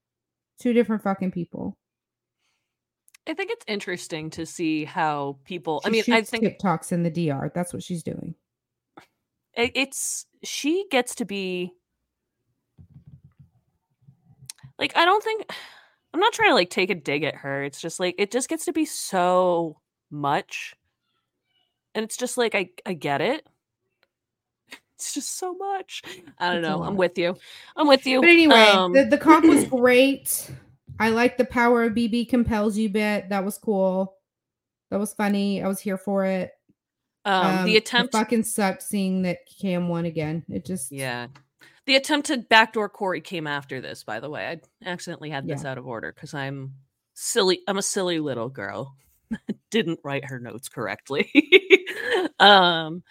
Two 0.59 0.73
different 0.73 1.03
fucking 1.03 1.31
people. 1.31 1.77
I 3.27 3.33
think 3.33 3.51
it's 3.51 3.65
interesting 3.67 4.29
to 4.31 4.45
see 4.45 4.85
how 4.85 5.39
people. 5.45 5.81
I 5.83 5.89
mean, 5.89 6.03
I 6.11 6.21
think 6.21 6.43
TikToks 6.43 6.91
in 6.91 7.03
the 7.03 7.09
DR. 7.09 7.51
That's 7.53 7.73
what 7.73 7.83
she's 7.83 8.03
doing. 8.03 8.35
it's 9.55 10.27
she 10.43 10.85
gets 10.91 11.15
to 11.15 11.25
be 11.25 11.73
like 14.77 14.95
I 14.95 15.05
don't 15.05 15.23
think 15.23 15.51
I'm 16.15 16.21
not 16.21 16.31
trying 16.31 16.51
to 16.51 16.55
like 16.55 16.69
take 16.69 16.89
a 16.89 16.95
dig 16.95 17.23
at 17.23 17.35
her. 17.35 17.61
It's 17.65 17.81
just 17.81 17.99
like 17.99 18.15
it 18.17 18.31
just 18.31 18.47
gets 18.47 18.63
to 18.65 18.71
be 18.71 18.85
so 18.85 19.81
much. 20.09 20.73
And 21.93 22.05
it's 22.05 22.15
just 22.15 22.37
like 22.37 22.55
I 22.55 22.69
I 22.85 22.93
get 22.93 23.19
it. 23.19 23.45
It's 24.95 25.13
just 25.13 25.37
so 25.37 25.53
much. 25.53 26.03
I 26.39 26.47
don't 26.53 26.59
It's 26.59 26.67
know. 26.69 26.81
I'm 26.81 26.95
with 26.95 27.17
you. 27.17 27.35
I'm 27.75 27.85
with 27.85 28.07
you. 28.07 28.21
But 28.21 28.29
anyway, 28.29 28.69
Um, 28.69 28.93
the, 28.93 29.03
the 29.03 29.17
comp 29.17 29.43
was 29.45 29.65
great. 29.69 30.49
I 31.01 31.09
like 31.09 31.35
the 31.37 31.43
power 31.43 31.83
of 31.83 31.91
BB 31.91 32.29
compels 32.29 32.77
you 32.77 32.87
bit. 32.87 33.27
That 33.27 33.43
was 33.43 33.57
cool. 33.57 34.15
That 34.91 34.99
was 35.01 35.13
funny. 35.13 35.61
I 35.61 35.67
was 35.67 35.81
here 35.81 35.97
for 35.97 36.23
it. 36.23 36.51
um, 37.25 37.65
the 37.65 37.75
attempt 37.75 38.15
It 38.15 38.17
fucking 38.17 38.43
sucked 38.43 38.83
seeing 38.83 39.23
that 39.23 39.39
Cam 39.61 39.89
won 39.89 40.05
again. 40.05 40.45
It 40.47 40.63
just 40.65 40.93
Yeah. 40.93 41.27
The 41.85 41.95
attempt 41.95 42.27
to 42.27 42.37
backdoor 42.37 42.89
Cory 42.89 43.21
came 43.21 43.45
after 43.47 43.79
this, 43.81 44.03
by 44.03 44.19
the 44.19 44.29
way. 44.29 44.47
I 44.47 44.89
accidentally 44.89 45.29
had 45.29 45.47
this 45.47 45.63
Yeah. 45.63 45.71
out 45.71 45.77
of 45.77 45.85
order 45.85 46.11
because 46.13 46.33
I'm 46.33 46.73
silly. 47.13 47.61
I'm 47.67 47.77
a 47.77 47.81
silly 47.83 48.19
little 48.19 48.49
girl. 48.49 48.95
Didn't 49.71 49.99
write 50.03 50.25
her 50.25 50.39
notes 50.39 50.69
correctly. 50.69 51.31
um 52.39 53.03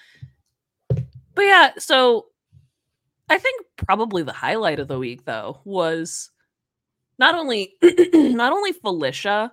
but 0.89 1.45
yeah, 1.45 1.71
so 1.79 2.27
I 3.29 3.39
think 3.39 3.65
probably 3.77 4.23
the 4.23 4.33
highlight 4.33 4.79
of 4.81 4.89
the 4.89 4.99
week 4.99 5.25
though 5.25 5.61
was 5.65 6.31
not 7.19 7.35
only 7.35 7.75
not 8.15 8.53
only 8.53 8.73
Felicia 8.73 9.53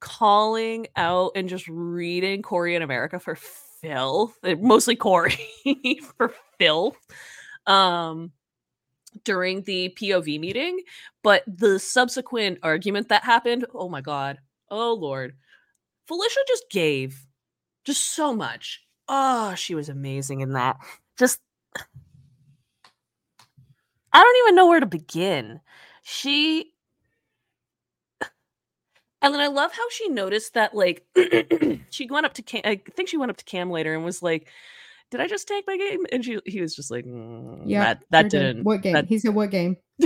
calling 0.00 0.86
out 0.96 1.32
and 1.36 1.48
just 1.48 1.66
reading 1.68 2.42
Cory 2.42 2.74
in 2.74 2.82
America 2.82 3.18
for 3.18 3.36
filth, 3.36 4.36
mostly 4.60 4.96
Cory 4.96 5.38
for 6.16 6.32
filth 6.58 6.96
um 7.66 8.32
during 9.24 9.62
the 9.62 9.94
POV 10.00 10.40
meeting, 10.40 10.80
but 11.22 11.44
the 11.46 11.78
subsequent 11.78 12.58
argument 12.62 13.08
that 13.08 13.24
happened, 13.24 13.64
oh 13.74 13.88
my 13.88 14.00
god. 14.00 14.38
Oh 14.70 14.94
lord. 14.94 15.34
Felicia 16.06 16.40
just 16.46 16.64
gave 16.70 17.26
just 17.84 18.14
so 18.14 18.34
much. 18.34 18.82
Oh, 19.08 19.54
she 19.54 19.74
was 19.74 19.88
amazing 19.88 20.40
in 20.40 20.52
that. 20.52 20.76
Just 21.18 21.40
I 24.12 24.22
don't 24.22 24.46
even 24.46 24.54
know 24.54 24.66
where 24.68 24.80
to 24.80 24.86
begin. 24.86 25.60
She 26.02 26.72
and 29.22 29.32
then 29.32 29.40
I 29.40 29.46
love 29.46 29.72
how 29.72 29.88
she 29.90 30.08
noticed 30.08 30.54
that 30.54 30.74
like 30.74 31.04
she 31.90 32.06
went 32.10 32.26
up 32.26 32.34
to 32.34 32.42
Cam 32.42 32.62
I 32.64 32.80
think 32.94 33.08
she 33.08 33.16
went 33.16 33.30
up 33.30 33.38
to 33.38 33.44
Cam 33.44 33.70
later 33.70 33.94
and 33.94 34.04
was 34.04 34.22
like, 34.22 34.48
"Did 35.10 35.20
I 35.20 35.26
just 35.26 35.46
take 35.48 35.66
my 35.66 35.76
game?" 35.76 36.06
And 36.12 36.24
she 36.24 36.38
he 36.46 36.60
was 36.60 36.74
just 36.74 36.90
like, 36.90 37.04
"Mm, 37.04 37.62
yeah. 37.66 37.84
that 37.84 38.04
that 38.10 38.22
good. 38.24 38.30
didn't 38.30 38.64
What 38.64 38.82
game? 38.82 38.92
that- 38.94 39.06
he 39.06 39.18
said 39.18 39.34
what 39.34 39.50
game? 39.50 39.76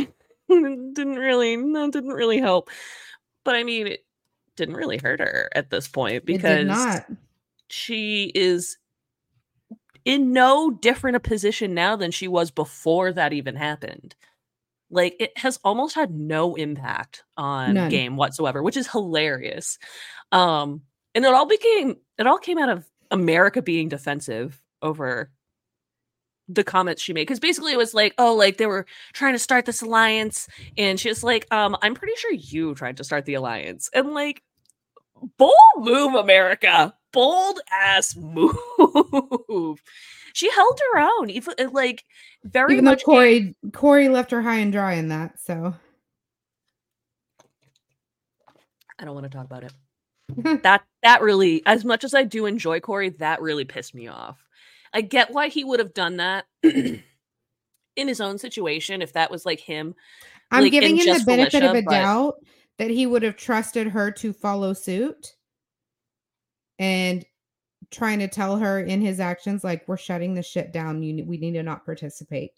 didn't 0.49 1.17
really 1.17 1.57
no 1.57 1.91
didn't 1.91 2.13
really 2.13 2.39
help." 2.39 2.71
But 3.45 3.55
I 3.57 3.65
mean, 3.65 3.87
it 3.87 4.05
didn't 4.57 4.75
really 4.77 4.99
hurt 4.99 5.21
her 5.21 5.49
at 5.55 5.71
this 5.71 5.89
point 5.89 6.17
it 6.17 6.27
because 6.27 6.59
did 6.59 6.67
not. 6.67 7.07
she 7.69 8.31
is 8.35 8.77
in 10.05 10.33
no 10.33 10.71
different 10.71 11.17
a 11.17 11.21
position 11.21 11.75
now 11.75 11.95
than 11.97 12.11
she 12.11 12.29
was 12.29 12.51
before 12.51 13.13
that 13.13 13.33
even 13.33 13.57
happened. 13.57 14.15
Like 14.91 15.17
it 15.21 15.37
has 15.37 15.59
almost 15.65 15.95
had 15.95 16.11
no 16.11 16.55
impact 16.55 17.25
on 17.37 17.75
None. 17.75 17.91
game 17.91 18.17
whatsoever, 18.17 18.63
which 18.63 18.77
is 18.77 18.91
hilarious. 18.91 19.79
Um 20.33 20.83
and 21.15 21.25
it 21.25 21.33
all 21.35 21.47
became 21.47 21.97
it 22.19 22.27
all 22.27 22.39
came 22.39 22.59
out 22.59 22.69
of 22.71 22.87
America 23.11 23.61
being 23.63 23.89
defensive 23.89 24.61
over 24.83 25.31
the 26.49 26.65
comments 26.65 27.03
she 27.03 27.13
made 27.13 27.23
because 27.23 27.41
basically 27.41 27.73
it 27.73 27.79
was 27.79 27.93
like 27.93 28.15
oh 28.17 28.35
like 28.35 28.57
they 28.57 28.67
were 28.67 28.87
trying 29.13 29.35
to 29.35 29.39
start 29.39 29.67
this 29.67 29.83
alliance 29.83 30.49
and 30.79 30.99
she 30.99 31.11
was 31.11 31.23
like 31.23 31.47
um 31.53 31.77
i'm 31.83 31.95
pretty 31.95 32.15
sure 32.17 32.33
you 32.33 32.75
tried 32.75 32.97
to 32.97 33.05
start 33.05 33.27
the 33.27 33.35
alliance 33.35 33.91
and 33.93 34.15
like 34.15 34.43
bold 35.37 35.53
move 35.77 36.15
america 36.15 36.95
bold 37.13 37.61
ass 37.73 38.17
move. 38.17 38.57
She 40.35 40.49
held 40.53 40.79
her 40.93 41.01
own 41.01 41.31
even 41.31 41.55
uh, 41.59 41.69
like 41.73 42.05
very 42.45 42.75
Even 42.75 42.85
though 42.85 42.93
much 42.93 43.03
Cory 43.03 43.57
Cory 43.73 44.09
left 44.09 44.31
her 44.31 44.41
high 44.41 44.59
and 44.59 44.71
dry 44.71 44.93
in 44.95 45.09
that, 45.09 45.41
so. 45.41 45.75
I 49.01 49.05
don't 49.05 49.15
want 49.15 49.25
to 49.25 49.37
talk 49.37 49.47
about 49.47 49.65
it. 49.65 49.73
That 50.63 50.85
that 51.03 51.23
really 51.23 51.63
as 51.67 51.85
much 51.85 52.05
as 52.05 52.15
i 52.15 52.23
do 52.23 52.45
enjoy 52.45 52.81
cory 52.81 53.09
that 53.09 53.41
really 53.41 53.65
pissed 53.65 53.95
me 53.95 54.09
off 54.09 54.47
i 54.99 55.01
get 55.01 55.31
why 55.33 55.49
he 55.49 55.63
would 55.63 55.79
have 55.79 55.95
done 55.95 56.17
that 56.17 56.45
in 56.63 57.03
his 57.97 58.21
own 58.21 58.37
situation 58.37 59.01
if 59.01 59.13
that 59.13 59.31
was 59.31 59.47
like 59.47 59.61
him 59.61 59.95
I'm 60.51 60.63
Like, 60.63 60.73
giving 60.73 60.97
him 60.97 61.07
the 61.07 61.25
benefit 61.27 61.63
of 61.63 61.77
a 61.77 61.83
but- 61.83 61.91
doubt 61.91 62.35
that 62.79 62.91
he 62.91 63.07
would 63.07 63.23
have 63.23 63.37
trusted 63.37 63.87
her 63.89 64.11
to 64.13 64.33
follow 64.33 64.73
suit 64.73 65.35
and 66.79 67.25
trying 67.91 68.19
to 68.21 68.29
tell 68.29 68.57
her 68.57 68.81
in 68.81 69.01
his 69.01 69.21
actions 69.21 69.63
like 69.63 69.87
we're 69.87 69.97
shutting 69.97 70.35
the 70.35 70.43
shit 70.43 70.73
down 70.73 71.03
you 71.03 71.25
we 71.25 71.39
need 71.39 71.53
to 71.53 71.63
not 71.63 71.85
participate 71.85 72.51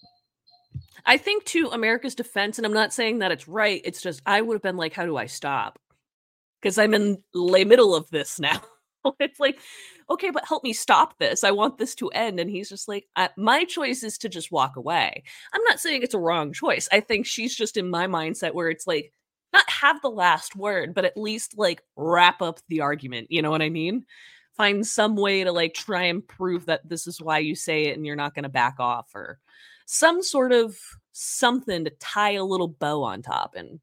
I 1.04 1.16
think 1.16 1.44
to 1.46 1.68
America's 1.68 2.14
defense, 2.14 2.58
and 2.58 2.66
I'm 2.66 2.72
not 2.72 2.92
saying 2.92 3.18
that 3.18 3.32
it's 3.32 3.48
right, 3.48 3.80
it's 3.84 4.02
just 4.02 4.22
I 4.24 4.40
would 4.40 4.54
have 4.54 4.62
been 4.62 4.76
like, 4.76 4.92
how 4.92 5.04
do 5.04 5.16
I 5.16 5.26
stop? 5.26 5.80
Because 6.60 6.78
I'm 6.78 6.94
in 6.94 7.22
the 7.34 7.64
middle 7.64 7.94
of 7.94 8.08
this 8.10 8.38
now. 8.38 8.60
it's 9.20 9.40
like, 9.40 9.58
okay, 10.08 10.30
but 10.30 10.46
help 10.46 10.64
me 10.64 10.72
stop 10.72 11.18
this. 11.18 11.44
I 11.44 11.50
want 11.50 11.78
this 11.78 11.94
to 11.96 12.08
end. 12.08 12.40
And 12.40 12.50
he's 12.50 12.68
just 12.68 12.88
like, 12.88 13.06
my 13.36 13.64
choice 13.64 14.02
is 14.02 14.18
to 14.18 14.28
just 14.28 14.52
walk 14.52 14.76
away. 14.76 15.22
I'm 15.52 15.62
not 15.64 15.80
saying 15.80 16.02
it's 16.02 16.14
a 16.14 16.18
wrong 16.18 16.52
choice. 16.52 16.88
I 16.92 17.00
think 17.00 17.26
she's 17.26 17.54
just 17.54 17.76
in 17.76 17.90
my 17.90 18.06
mindset 18.06 18.54
where 18.54 18.68
it's 18.68 18.86
like, 18.86 19.12
not 19.52 19.68
have 19.68 20.00
the 20.00 20.10
last 20.10 20.54
word, 20.54 20.94
but 20.94 21.04
at 21.04 21.16
least 21.16 21.58
like 21.58 21.82
wrap 21.96 22.40
up 22.40 22.60
the 22.68 22.80
argument. 22.80 23.28
You 23.30 23.42
know 23.42 23.50
what 23.50 23.62
I 23.62 23.68
mean? 23.68 24.04
Find 24.56 24.86
some 24.86 25.16
way 25.16 25.42
to 25.44 25.52
like 25.52 25.74
try 25.74 26.04
and 26.04 26.26
prove 26.26 26.66
that 26.66 26.88
this 26.88 27.06
is 27.06 27.20
why 27.20 27.38
you 27.38 27.54
say 27.54 27.86
it 27.86 27.96
and 27.96 28.06
you're 28.06 28.16
not 28.16 28.34
going 28.34 28.44
to 28.44 28.48
back 28.48 28.76
off 28.78 29.08
or 29.14 29.38
some 29.86 30.22
sort 30.22 30.52
of 30.52 30.78
something 31.12 31.84
to 31.84 31.90
tie 31.98 32.34
a 32.34 32.44
little 32.44 32.68
bow 32.68 33.02
on 33.02 33.22
top. 33.22 33.54
And 33.56 33.80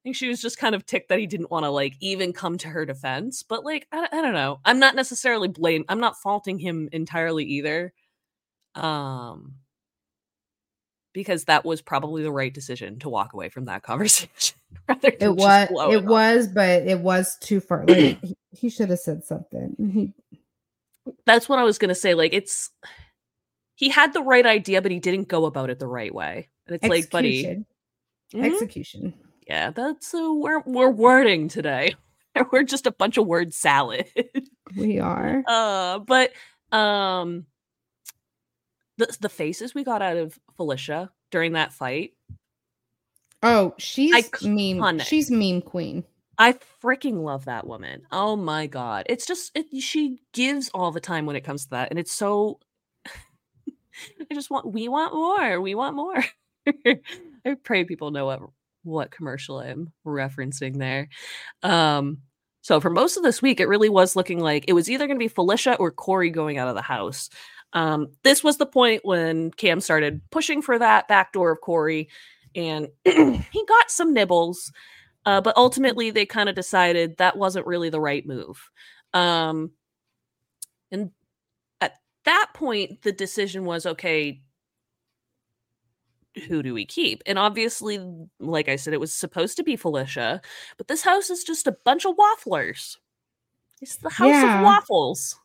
I 0.00 0.02
think 0.02 0.16
she 0.16 0.28
was 0.28 0.40
just 0.40 0.58
kind 0.58 0.74
of 0.74 0.86
ticked 0.86 1.10
that 1.10 1.18
he 1.18 1.26
didn't 1.26 1.50
want 1.50 1.64
to 1.64 1.70
like 1.70 1.94
even 2.00 2.32
come 2.32 2.56
to 2.58 2.68
her 2.68 2.86
defense. 2.86 3.42
But 3.42 3.64
like, 3.64 3.86
I, 3.92 4.08
I 4.10 4.22
don't 4.22 4.32
know. 4.32 4.60
I'm 4.64 4.78
not 4.78 4.94
necessarily 4.94 5.48
blame. 5.48 5.84
I'm 5.88 6.00
not 6.00 6.16
faulting 6.16 6.58
him 6.58 6.88
entirely 6.92 7.44
either. 7.44 7.92
Um, 8.74 9.56
because 11.12 11.44
that 11.44 11.64
was 11.64 11.82
probably 11.82 12.22
the 12.22 12.32
right 12.32 12.54
decision 12.54 12.98
to 13.00 13.08
walk 13.08 13.34
away 13.34 13.48
from 13.50 13.66
that 13.66 13.82
conversation. 13.84 14.56
rather 14.88 15.10
than 15.10 15.30
it 15.30 15.36
was 15.36 15.68
it 15.92 16.04
was 16.04 16.46
but 16.46 16.82
it 16.86 17.00
was 17.00 17.36
too 17.40 17.58
far 17.60 17.84
like 17.84 18.20
he, 18.22 18.36
he 18.52 18.70
should 18.70 18.88
have 18.88 19.00
said 19.00 19.24
something 19.24 20.14
That's 21.26 21.48
what 21.48 21.58
I 21.58 21.64
was 21.64 21.78
gonna 21.78 21.94
say. 21.94 22.14
Like, 22.14 22.32
it's 22.32 22.70
he 23.74 23.88
had 23.88 24.12
the 24.12 24.22
right 24.22 24.44
idea, 24.44 24.82
but 24.82 24.90
he 24.90 25.00
didn't 25.00 25.28
go 25.28 25.46
about 25.46 25.70
it 25.70 25.78
the 25.78 25.86
right 25.86 26.14
way. 26.14 26.48
And 26.66 26.76
it's 26.76 26.86
like, 26.86 27.10
buddy, 27.10 27.46
execution 27.46 27.66
mhm. 28.34 28.44
execution 28.44 29.14
Yeah, 29.50 29.70
that's 29.70 30.14
uh, 30.14 30.32
we're 30.32 30.60
we're 30.60 30.90
wording 30.90 31.48
today. 31.48 31.96
we're 32.52 32.62
just 32.62 32.86
a 32.86 32.92
bunch 32.92 33.16
of 33.16 33.26
word 33.26 33.52
salad. 33.52 34.06
we 34.76 35.00
are 35.00 35.42
uh, 35.44 35.98
but 35.98 36.30
um, 36.70 37.46
the 38.96 39.08
the 39.18 39.28
faces 39.28 39.74
we 39.74 39.82
got 39.82 40.02
out 40.02 40.16
of 40.16 40.38
Felicia 40.56 41.10
during 41.32 41.54
that 41.54 41.72
fight, 41.72 42.12
oh 43.42 43.74
she's 43.76 44.30
meme 44.40 45.00
she's 45.00 45.32
meme 45.32 45.62
queen 45.62 46.04
I 46.38 46.54
freaking 46.80 47.24
love 47.24 47.46
that 47.46 47.66
woman. 47.66 48.02
Oh 48.12 48.36
my 48.36 48.68
god, 48.68 49.06
it's 49.08 49.26
just 49.26 49.50
it, 49.56 49.66
she 49.82 50.20
gives 50.32 50.68
all 50.68 50.92
the 50.92 51.00
time 51.00 51.26
when 51.26 51.34
it 51.34 51.42
comes 51.42 51.64
to 51.64 51.70
that, 51.70 51.90
and 51.90 51.98
it's 51.98 52.12
so. 52.12 52.60
I 54.30 54.32
just 54.32 54.48
want 54.48 54.72
we 54.72 54.86
want 54.86 55.12
more. 55.12 55.60
We 55.60 55.74
want 55.74 55.96
more. 55.96 56.24
I 57.44 57.54
pray 57.64 57.82
people 57.82 58.12
know 58.12 58.26
what 58.26 58.42
what 58.82 59.10
commercial 59.10 59.58
I'm 59.58 59.92
referencing 60.06 60.78
there. 60.78 61.08
Um, 61.62 62.18
so 62.62 62.80
for 62.80 62.90
most 62.90 63.16
of 63.16 63.22
this 63.22 63.40
week, 63.40 63.60
it 63.60 63.68
really 63.68 63.88
was 63.88 64.16
looking 64.16 64.40
like 64.40 64.64
it 64.68 64.74
was 64.74 64.90
either 64.90 65.06
going 65.06 65.18
to 65.18 65.24
be 65.24 65.28
Felicia 65.28 65.76
or 65.76 65.90
Cory 65.90 66.30
going 66.30 66.58
out 66.58 66.68
of 66.68 66.74
the 66.74 66.82
house. 66.82 67.30
Um, 67.72 68.08
this 68.22 68.42
was 68.44 68.58
the 68.58 68.66
point 68.66 69.04
when 69.04 69.50
Cam 69.52 69.80
started 69.80 70.20
pushing 70.30 70.60
for 70.60 70.78
that 70.78 71.08
back 71.08 71.32
door 71.32 71.52
of 71.52 71.60
Cory, 71.60 72.08
and 72.54 72.88
he 73.04 73.64
got 73.66 73.90
some 73.90 74.12
nibbles. 74.12 74.72
Uh, 75.26 75.40
but 75.40 75.56
ultimately, 75.56 76.10
they 76.10 76.26
kind 76.26 76.48
of 76.48 76.54
decided 76.54 77.16
that 77.16 77.36
wasn't 77.36 77.66
really 77.66 77.90
the 77.90 78.00
right 78.00 78.26
move. 78.26 78.70
Um, 79.12 79.72
and 80.90 81.10
at 81.80 81.98
that 82.24 82.48
point, 82.54 83.02
the 83.02 83.12
decision 83.12 83.64
was 83.64 83.86
okay, 83.86 84.40
who 86.48 86.62
do 86.62 86.74
we 86.74 86.84
keep? 86.84 87.22
And 87.26 87.38
obviously, 87.38 87.98
like 88.38 88.68
I 88.68 88.76
said, 88.76 88.94
it 88.94 89.00
was 89.00 89.12
supposed 89.12 89.56
to 89.56 89.62
be 89.62 89.76
Felicia, 89.76 90.40
but 90.76 90.88
this 90.88 91.02
house 91.02 91.30
is 91.30 91.44
just 91.44 91.66
a 91.66 91.76
bunch 91.84 92.04
of 92.06 92.16
wafflers. 92.16 92.96
It's 93.80 93.96
the 93.96 94.10
house 94.10 94.28
Yeah. 94.28 94.58
of 94.58 94.64
waffles. 94.64 95.36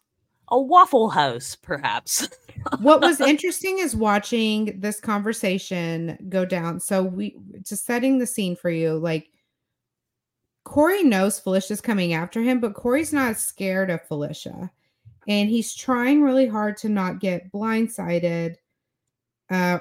A 0.50 0.60
waffle 0.62 1.10
house, 1.10 1.56
perhaps. 1.56 2.28
what 2.80 3.02
was 3.02 3.20
interesting 3.20 3.80
is 3.80 3.96
watching 3.96 4.80
this 4.80 5.00
conversation 5.00 6.18
go 6.30 6.46
down. 6.46 6.80
So 6.80 7.02
we 7.02 7.36
just 7.64 7.86
setting 7.86 8.20
the 8.20 8.28
scene 8.28 8.56
for 8.56 8.70
you, 8.70 8.94
like 8.94 9.30
Cory 10.66 11.04
knows 11.04 11.40
Felicia's 11.40 11.82
coming 11.82 12.14
after 12.14 12.42
him, 12.42 12.60
but 12.60 12.76
Cory's 12.76 13.14
not 13.14 13.38
scared 13.38 13.90
of 13.90 14.06
Felicia. 14.08 14.70
And 15.28 15.50
he's 15.50 15.74
trying 15.74 16.22
really 16.22 16.46
hard 16.48 16.78
to 16.78 16.90
not 16.90 17.20
get 17.20 17.52
blindsided, 17.52 18.56
uh, 19.56 19.80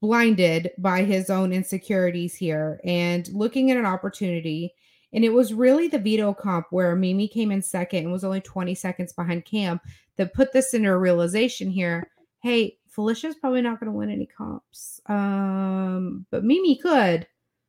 blinded 0.00 0.70
by 0.78 1.02
his 1.04 1.30
own 1.30 1.52
insecurities 1.52 2.34
here 2.34 2.80
and 2.84 3.28
looking 3.32 3.70
at 3.70 3.76
an 3.76 3.86
opportunity. 3.86 4.72
And 5.12 5.24
it 5.24 5.32
was 5.32 5.54
really 5.54 5.88
the 5.88 5.98
veto 5.98 6.34
comp 6.34 6.66
where 6.70 6.96
Mimi 6.96 7.28
came 7.28 7.50
in 7.50 7.62
second 7.62 8.04
and 8.04 8.12
was 8.12 8.24
only 8.24 8.40
20 8.40 8.74
seconds 8.74 9.12
behind 9.12 9.44
Cam 9.44 9.80
that 10.16 10.34
put 10.34 10.52
this 10.52 10.74
into 10.74 10.90
a 10.90 10.98
realization 10.98 11.70
here. 11.70 12.10
Hey, 12.42 12.78
Felicia's 12.88 13.36
probably 13.36 13.62
not 13.62 13.80
going 13.80 13.92
to 13.92 13.96
win 13.96 14.10
any 14.10 14.26
comps. 14.26 15.00
Um, 15.06 16.26
but 16.30 16.44
Mimi 16.44 16.76
could. 16.76 17.26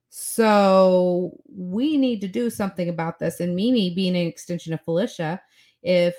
So 0.09 1.37
we 1.47 1.97
need 1.97 2.21
to 2.21 2.27
do 2.27 2.49
something 2.49 2.89
about 2.89 3.19
this. 3.19 3.39
And 3.39 3.55
Mimi 3.55 3.93
being 3.93 4.15
an 4.15 4.27
extension 4.27 4.73
of 4.73 4.81
Felicia, 4.81 5.41
if 5.83 6.15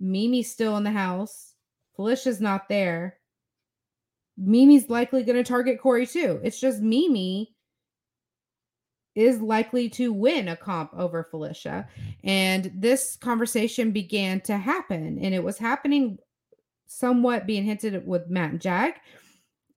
Mimi's 0.00 0.50
still 0.50 0.76
in 0.76 0.84
the 0.84 0.90
house, 0.90 1.54
Felicia's 1.94 2.40
not 2.40 2.68
there, 2.68 3.18
Mimi's 4.36 4.88
likely 4.88 5.22
going 5.22 5.36
to 5.36 5.44
target 5.44 5.80
Cory 5.80 6.06
too. 6.06 6.40
It's 6.42 6.60
just 6.60 6.80
Mimi 6.80 7.54
is 9.14 9.40
likely 9.40 9.90
to 9.90 10.12
win 10.12 10.48
a 10.48 10.56
comp 10.56 10.90
over 10.94 11.28
Felicia. 11.30 11.86
And 12.24 12.72
this 12.74 13.16
conversation 13.16 13.90
began 13.90 14.40
to 14.42 14.56
happen, 14.56 15.18
and 15.20 15.34
it 15.34 15.44
was 15.44 15.58
happening 15.58 16.18
somewhat 16.86 17.46
being 17.46 17.64
hinted 17.64 18.06
with 18.06 18.30
Matt 18.30 18.52
and 18.52 18.60
Jag. 18.60 18.94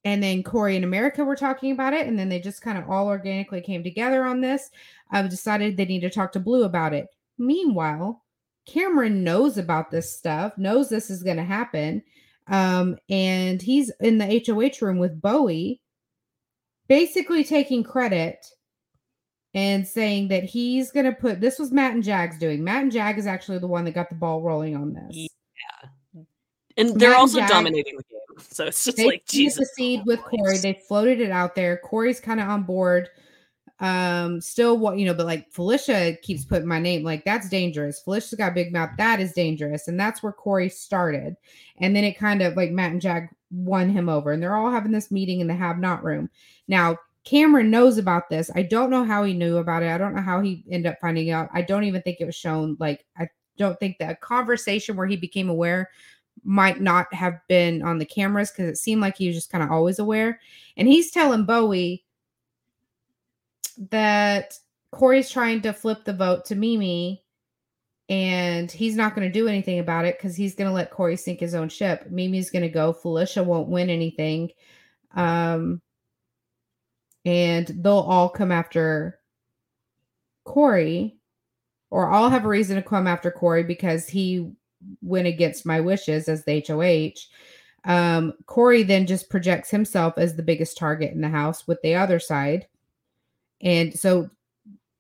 And 0.06 0.22
then 0.22 0.44
Cory 0.44 0.76
and 0.76 0.86
America 0.86 1.26
were 1.26 1.36
talking 1.36 1.72
about 1.72 1.94
it, 1.94 2.08
and 2.08 2.18
then 2.18 2.30
they 2.30 2.40
just 2.40 2.62
kind 2.62 2.78
of 2.78 2.90
all 2.90 3.08
organically 3.08 3.60
came 3.60 3.84
together 3.84 4.24
on 4.24 4.40
this. 4.40 4.70
I've 5.12 5.30
decided 5.30 5.76
they 5.76 5.86
need 5.86 6.02
to 6.02 6.10
talk 6.10 6.32
to 6.34 6.40
Blue 6.40 6.64
about 6.64 6.94
it. 6.94 7.08
Meanwhile, 7.38 8.24
Cameron 8.68 9.24
knows 9.24 9.58
about 9.58 9.92
this 9.92 10.16
stuff, 10.16 10.58
knows 10.58 10.90
this 10.90 11.10
is 11.10 11.24
going 11.24 11.38
to 11.38 11.44
happen. 11.44 12.04
Um, 12.48 12.98
and 13.10 13.62
he's 13.62 13.92
in 14.02 14.18
the 14.18 14.44
HOH 14.46 14.86
room 14.86 14.98
with 15.00 15.22
Bowie, 15.22 15.82
basically 16.88 17.44
taking 17.44 17.84
credit 17.84 18.46
and 19.54 19.88
saying 19.88 20.28
that 20.28 20.44
he's 20.44 20.92
going 20.92 21.06
to 21.06 21.14
put 21.14 21.42
this 21.42 21.58
was 21.58 21.72
Matt 21.72 21.94
and 21.94 22.04
Jag's 22.04 22.38
doing. 22.38 22.64
Matt 22.64 22.84
and 22.84 22.92
Jag 22.92 23.18
is 23.18 23.26
actually 23.26 23.58
the 23.60 23.68
one 23.68 23.86
that 23.86 23.94
got 23.96 24.10
the 24.10 24.16
ball 24.16 24.42
rolling 24.42 24.76
on 24.76 24.94
this. 24.94 25.16
Ye- 25.16 25.30
and 26.78 26.90
they're 27.00 27.10
Matt 27.12 27.16
and 27.16 27.16
also 27.16 27.40
Jag- 27.40 27.50
dominating 27.50 27.98
the 27.98 28.04
game. 28.04 28.20
So 28.38 28.66
it's 28.66 28.84
just 28.84 28.98
They 28.98 29.06
like 29.06 29.26
Jesus. 29.26 29.60
the 29.60 29.66
seed 29.76 30.02
with 30.06 30.20
Cory. 30.22 30.58
They 30.58 30.82
floated 30.88 31.22
it 31.22 31.32
out 31.32 31.56
there. 31.56 31.78
Cory's 31.78 32.20
kind 32.20 32.40
of 32.42 32.50
on 32.50 32.64
board. 32.64 33.10
Um, 33.80 34.40
still 34.40 34.78
what 34.78 34.98
you 34.98 35.06
know, 35.06 35.14
but 35.14 35.26
like 35.26 35.52
Felicia 35.52 36.16
keeps 36.22 36.46
putting 36.46 36.68
my 36.68 36.80
name, 36.80 37.04
like 37.04 37.26
that's 37.26 37.50
dangerous. 37.50 38.00
Felicia's 38.00 38.38
got 38.38 38.54
a 38.54 38.56
big 38.56 38.72
mouth, 38.72 38.92
that 38.98 39.20
is 39.20 39.34
dangerous, 39.34 39.88
and 39.90 40.00
that's 40.00 40.24
where 40.24 40.32
Cory 40.32 40.70
started. 40.70 41.36
And 41.80 41.94
then 41.94 42.06
it 42.06 42.18
kind 42.18 42.42
of 42.42 42.56
like 42.56 42.72
Matt 42.72 42.92
and 42.92 43.02
Jag 43.02 43.28
won 43.52 43.90
him 43.90 44.08
over, 44.08 44.32
and 44.32 44.42
they're 44.42 44.56
all 44.56 44.72
having 44.72 44.94
this 44.94 45.12
meeting 45.12 45.42
in 45.42 45.48
the 45.48 45.54
have 45.54 45.78
not 45.78 46.04
room. 46.06 46.30
Now, 46.70 46.98
Cameron 47.26 47.70
knows 47.72 47.98
about 47.98 48.30
this. 48.30 48.50
I 48.56 48.62
don't 48.62 48.92
know 48.92 49.04
how 49.04 49.24
he 49.24 49.34
knew 49.34 49.58
about 49.58 49.84
it. 49.84 49.90
I 49.90 49.98
don't 49.98 50.16
know 50.16 50.22
how 50.22 50.42
he 50.42 50.64
ended 50.70 50.92
up 50.92 51.00
finding 51.02 51.32
out. 51.32 51.50
I 51.54 51.64
don't 51.64 51.84
even 51.84 52.02
think 52.04 52.22
it 52.22 52.26
was 52.26 52.36
shown. 52.36 52.78
Like, 52.80 53.04
I 53.18 53.28
don't 53.58 53.78
think 53.80 53.98
that 53.98 54.22
conversation 54.22 54.96
where 54.96 55.08
he 55.08 55.18
became 55.18 55.50
aware 55.50 55.90
might 56.44 56.80
not 56.80 57.12
have 57.14 57.40
been 57.48 57.82
on 57.82 57.98
the 57.98 58.06
cameras 58.06 58.52
because 58.52 58.70
it 58.70 58.78
seemed 58.78 59.02
like 59.02 59.18
he 59.18 59.28
was 59.28 59.36
just 59.36 59.52
kind 59.52 59.64
of 59.64 59.72
always 59.72 60.00
aware. 60.00 60.40
And 60.78 60.88
he's 60.88 61.12
telling 61.12 61.46
Bowie 61.46 62.05
that 63.92 64.58
Cory's 64.92 65.30
trying 65.30 65.62
to 65.62 65.74
flip 65.74 66.06
the 66.06 66.14
vote 66.14 66.46
to 66.46 66.56
Mimi 66.56 67.24
and 68.08 68.72
he's 68.72 68.96
not 68.96 69.16
going 69.16 69.28
to 69.28 69.34
do 69.34 69.48
anything 69.48 69.80
about 69.80 70.06
it 70.06 70.18
because 70.18 70.36
he's 70.36 70.56
going 70.56 70.70
to 70.70 70.74
let 70.74 70.92
Cory 70.92 71.18
sink 71.18 71.40
his 71.40 71.56
own 71.56 71.70
ship. 71.70 72.08
Mimi's 72.10 72.52
going 72.52 72.62
to 72.62 72.70
go. 72.70 72.94
Felicia 72.94 73.44
won't 73.44 73.68
win 73.68 73.90
anything. 73.90 74.52
Um, 75.16 75.82
and 77.26 77.68
they'll 77.68 77.94
all 77.94 78.30
come 78.30 78.52
after 78.52 79.20
Cory, 80.44 81.18
or 81.90 82.12
I'll 82.12 82.30
have 82.30 82.46
a 82.46 82.50
reason 82.50 82.76
to 82.76 82.84
come 82.84 83.08
after 83.08 83.32
Cory 83.32 83.64
because 83.64 84.08
he 84.08 84.52
went 85.02 85.26
against 85.26 85.66
my 85.66 85.80
wishes 85.82 86.30
as 86.30 86.46
the 86.46 86.64
HOH. 86.68 87.92
Um, 87.92 88.34
Cory 88.46 88.84
then 88.84 89.08
just 89.08 89.32
projects 89.32 89.72
himself 89.72 90.18
as 90.18 90.36
the 90.36 90.44
biggest 90.44 90.78
target 90.78 91.14
in 91.14 91.22
the 91.22 91.30
house 91.30 91.68
with 91.68 91.82
the 91.82 91.96
other 91.96 92.20
side. 92.20 92.68
And 93.66 93.94
so 93.98 94.30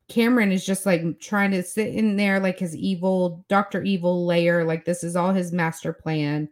Cameron 0.09 0.51
is 0.51 0.65
just 0.65 0.85
like 0.85 1.19
trying 1.19 1.51
to 1.51 1.63
sit 1.63 1.93
in 1.93 2.17
there 2.17 2.39
like 2.39 2.59
his 2.59 2.75
evil 2.75 3.45
Dr. 3.47 3.83
Evil 3.83 4.25
lair, 4.25 4.65
like 4.65 4.83
this 4.83 5.03
is 5.03 5.15
all 5.15 5.31
his 5.31 5.53
master 5.53 5.93
plan. 5.93 6.49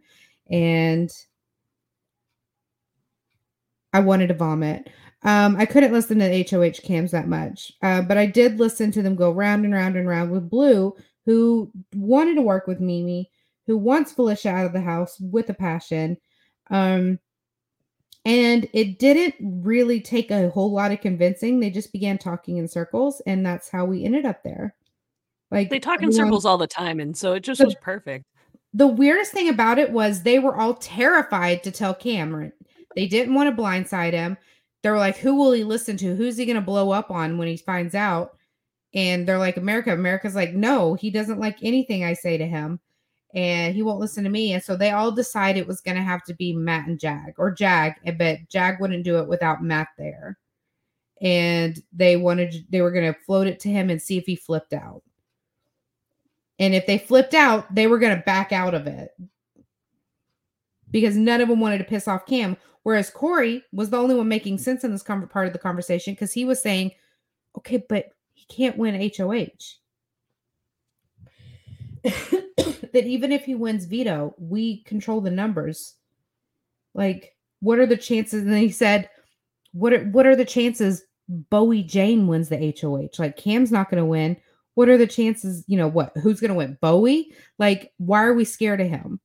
And 0.50 1.10
I 3.92 4.00
wanted 4.00 4.28
to 4.28 4.34
vomit. 4.34 4.88
Um, 5.22 5.56
I 5.56 5.66
couldn't 5.66 5.92
listen 5.92 6.18
to 6.18 6.44
HOH 6.44 6.82
cams 6.82 7.10
that 7.12 7.28
much, 7.28 7.72
uh, 7.82 8.02
but 8.02 8.18
I 8.18 8.26
did 8.26 8.58
listen 8.58 8.92
to 8.92 9.02
them 9.02 9.14
go 9.14 9.30
round 9.30 9.64
and 9.64 9.72
round 9.72 9.96
and 9.96 10.06
round 10.06 10.30
with 10.30 10.50
Blue, 10.50 10.94
who 11.24 11.70
wanted 11.94 12.34
to 12.34 12.42
work 12.42 12.66
with 12.66 12.80
Mimi, 12.80 13.30
who 13.66 13.78
wants 13.78 14.12
Felicia 14.12 14.50
out 14.50 14.66
of 14.66 14.72
the 14.74 14.82
house 14.82 15.18
with 15.20 15.48
a 15.48 15.54
passion. 15.54 16.18
Um, 16.70 17.18
and 18.24 18.68
it 18.72 18.98
didn't 18.98 19.34
really 19.40 20.00
take 20.00 20.30
a 20.30 20.48
whole 20.50 20.72
lot 20.72 20.92
of 20.92 21.00
convincing. 21.00 21.60
They 21.60 21.70
just 21.70 21.92
began 21.92 22.16
talking 22.16 22.56
in 22.56 22.68
circles, 22.68 23.20
and 23.26 23.44
that's 23.44 23.68
how 23.68 23.84
we 23.84 24.04
ended 24.04 24.24
up 24.24 24.42
there. 24.42 24.74
Like 25.50 25.70
they 25.70 25.78
talk 25.78 25.98
in 25.98 26.08
everyone, 26.08 26.26
circles 26.26 26.46
all 26.46 26.58
the 26.58 26.66
time, 26.66 27.00
and 27.00 27.16
so 27.16 27.34
it 27.34 27.40
just 27.40 27.60
the, 27.60 27.66
was 27.66 27.74
perfect. 27.76 28.24
The 28.72 28.86
weirdest 28.86 29.32
thing 29.32 29.48
about 29.48 29.78
it 29.78 29.90
was 29.90 30.22
they 30.22 30.38
were 30.38 30.56
all 30.56 30.74
terrified 30.74 31.62
to 31.64 31.70
tell 31.70 31.94
Cameron. 31.94 32.52
They 32.96 33.06
didn't 33.06 33.34
want 33.34 33.54
to 33.54 33.62
blindside 33.62 34.12
him. 34.12 34.38
They 34.82 34.90
were 34.90 34.98
like, 34.98 35.18
"Who 35.18 35.36
will 35.36 35.52
he 35.52 35.64
listen 35.64 35.96
to? 35.98 36.16
Who's 36.16 36.36
he 36.36 36.46
going 36.46 36.56
to 36.56 36.62
blow 36.62 36.90
up 36.90 37.10
on 37.10 37.36
when 37.36 37.48
he 37.48 37.56
finds 37.58 37.94
out?" 37.94 38.36
And 38.94 39.28
they're 39.28 39.38
like, 39.38 39.58
"America." 39.58 39.92
America's 39.92 40.34
like, 40.34 40.54
"No, 40.54 40.94
he 40.94 41.10
doesn't 41.10 41.40
like 41.40 41.58
anything 41.62 42.04
I 42.04 42.14
say 42.14 42.38
to 42.38 42.46
him." 42.46 42.80
And 43.34 43.74
he 43.74 43.82
won't 43.82 43.98
listen 43.98 44.22
to 44.24 44.30
me. 44.30 44.52
And 44.52 44.62
so 44.62 44.76
they 44.76 44.92
all 44.92 45.10
decided 45.10 45.60
it 45.60 45.66
was 45.66 45.80
going 45.80 45.96
to 45.96 46.02
have 46.02 46.22
to 46.24 46.34
be 46.34 46.54
Matt 46.54 46.86
and 46.86 47.00
Jag 47.00 47.34
or 47.36 47.50
Jag, 47.50 47.94
eh, 48.04 48.12
but 48.12 48.38
Jag 48.48 48.80
wouldn't 48.80 49.04
do 49.04 49.18
it 49.18 49.28
without 49.28 49.62
Matt 49.62 49.88
there. 49.98 50.38
And 51.20 51.76
they 51.92 52.16
wanted, 52.16 52.64
they 52.70 52.80
were 52.80 52.92
going 52.92 53.12
to 53.12 53.20
float 53.20 53.48
it 53.48 53.58
to 53.60 53.68
him 53.68 53.90
and 53.90 54.00
see 54.00 54.18
if 54.18 54.24
he 54.24 54.36
flipped 54.36 54.72
out. 54.72 55.02
And 56.58 56.74
if 56.74 56.86
they 56.86 56.98
flipped 56.98 57.34
out, 57.34 57.74
they 57.74 57.88
were 57.88 57.98
going 57.98 58.16
to 58.16 58.22
back 58.22 58.52
out 58.52 58.74
of 58.74 58.86
it 58.86 59.10
because 60.90 61.16
none 61.16 61.40
of 61.40 61.48
them 61.48 61.58
wanted 61.58 61.78
to 61.78 61.84
piss 61.84 62.06
off 62.06 62.26
Cam. 62.26 62.56
Whereas 62.84 63.10
Cory 63.10 63.64
was 63.72 63.90
the 63.90 63.96
only 63.96 64.14
one 64.14 64.28
making 64.28 64.58
sense 64.58 64.84
in 64.84 64.92
this 64.92 65.02
part 65.02 65.46
of 65.46 65.52
the 65.52 65.58
conversation 65.58 66.14
because 66.14 66.32
he 66.32 66.44
was 66.44 66.62
saying, 66.62 66.92
okay, 67.58 67.82
but 67.88 68.10
he 68.34 68.46
can't 68.46 68.76
win 68.76 69.10
HOH. 69.16 69.48
that 72.92 73.04
even 73.06 73.32
if 73.32 73.44
he 73.44 73.54
wins 73.54 73.86
veto, 73.86 74.34
we 74.38 74.82
control 74.84 75.20
the 75.20 75.30
numbers. 75.30 75.94
Like, 76.94 77.34
what 77.60 77.78
are 77.78 77.86
the 77.86 77.96
chances? 77.96 78.42
And 78.42 78.56
he 78.56 78.70
said, 78.70 79.08
"What 79.72 79.92
are 79.92 80.04
what 80.10 80.26
are 80.26 80.36
the 80.36 80.44
chances 80.44 81.02
Bowie 81.28 81.82
Jane 81.82 82.26
wins 82.26 82.50
the 82.50 82.74
HOH? 82.80 83.18
Like, 83.18 83.36
Cam's 83.36 83.72
not 83.72 83.90
going 83.90 84.02
to 84.02 84.04
win. 84.04 84.36
What 84.74 84.90
are 84.90 84.98
the 84.98 85.06
chances? 85.06 85.64
You 85.66 85.78
know 85.78 85.88
what? 85.88 86.12
Who's 86.18 86.40
going 86.40 86.50
to 86.50 86.54
win? 86.54 86.76
Bowie? 86.82 87.34
Like, 87.58 87.92
why 87.96 88.24
are 88.24 88.34
we 88.34 88.44
scared 88.44 88.80
of 88.80 88.88
him?" 88.88 89.20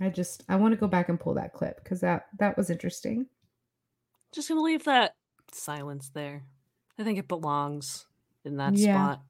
I 0.00 0.08
just 0.10 0.44
I 0.48 0.56
want 0.56 0.72
to 0.72 0.80
go 0.80 0.88
back 0.88 1.08
and 1.08 1.18
pull 1.18 1.34
that 1.34 1.52
clip 1.52 1.82
because 1.82 2.00
that 2.00 2.26
that 2.38 2.56
was 2.56 2.70
interesting. 2.70 3.26
Just 4.32 4.48
gonna 4.48 4.60
leave 4.60 4.84
that 4.84 5.14
silence 5.52 6.10
there. 6.10 6.44
I 6.98 7.02
think 7.02 7.18
it 7.18 7.28
belongs 7.28 8.06
in 8.46 8.56
that 8.56 8.74
yeah. 8.74 8.94
spot 8.94 9.22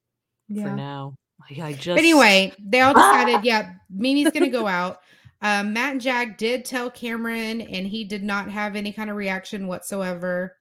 yeah. 0.48 0.64
for 0.64 0.70
now. 0.70 1.14
I 1.48 1.72
just 1.74 1.98
anyway, 1.98 2.52
they 2.59 2.81
all 2.81 2.94
decided, 2.94 3.44
yeah, 3.44 3.72
Mimi's 3.90 4.31
gonna 4.31 4.48
go 4.48 4.66
out. 4.66 5.00
Um, 5.42 5.74
Matt 5.74 5.92
and 5.92 6.00
Jag 6.00 6.38
did 6.38 6.64
tell 6.64 6.90
Cameron, 6.90 7.61
and 7.61 7.87
he 7.87 8.05
did 8.05 8.24
not 8.24 8.50
have 8.50 8.74
any 8.74 8.92
kind 8.92 9.11
of 9.11 9.16
reaction 9.16 9.66
whatsoever 9.66 10.57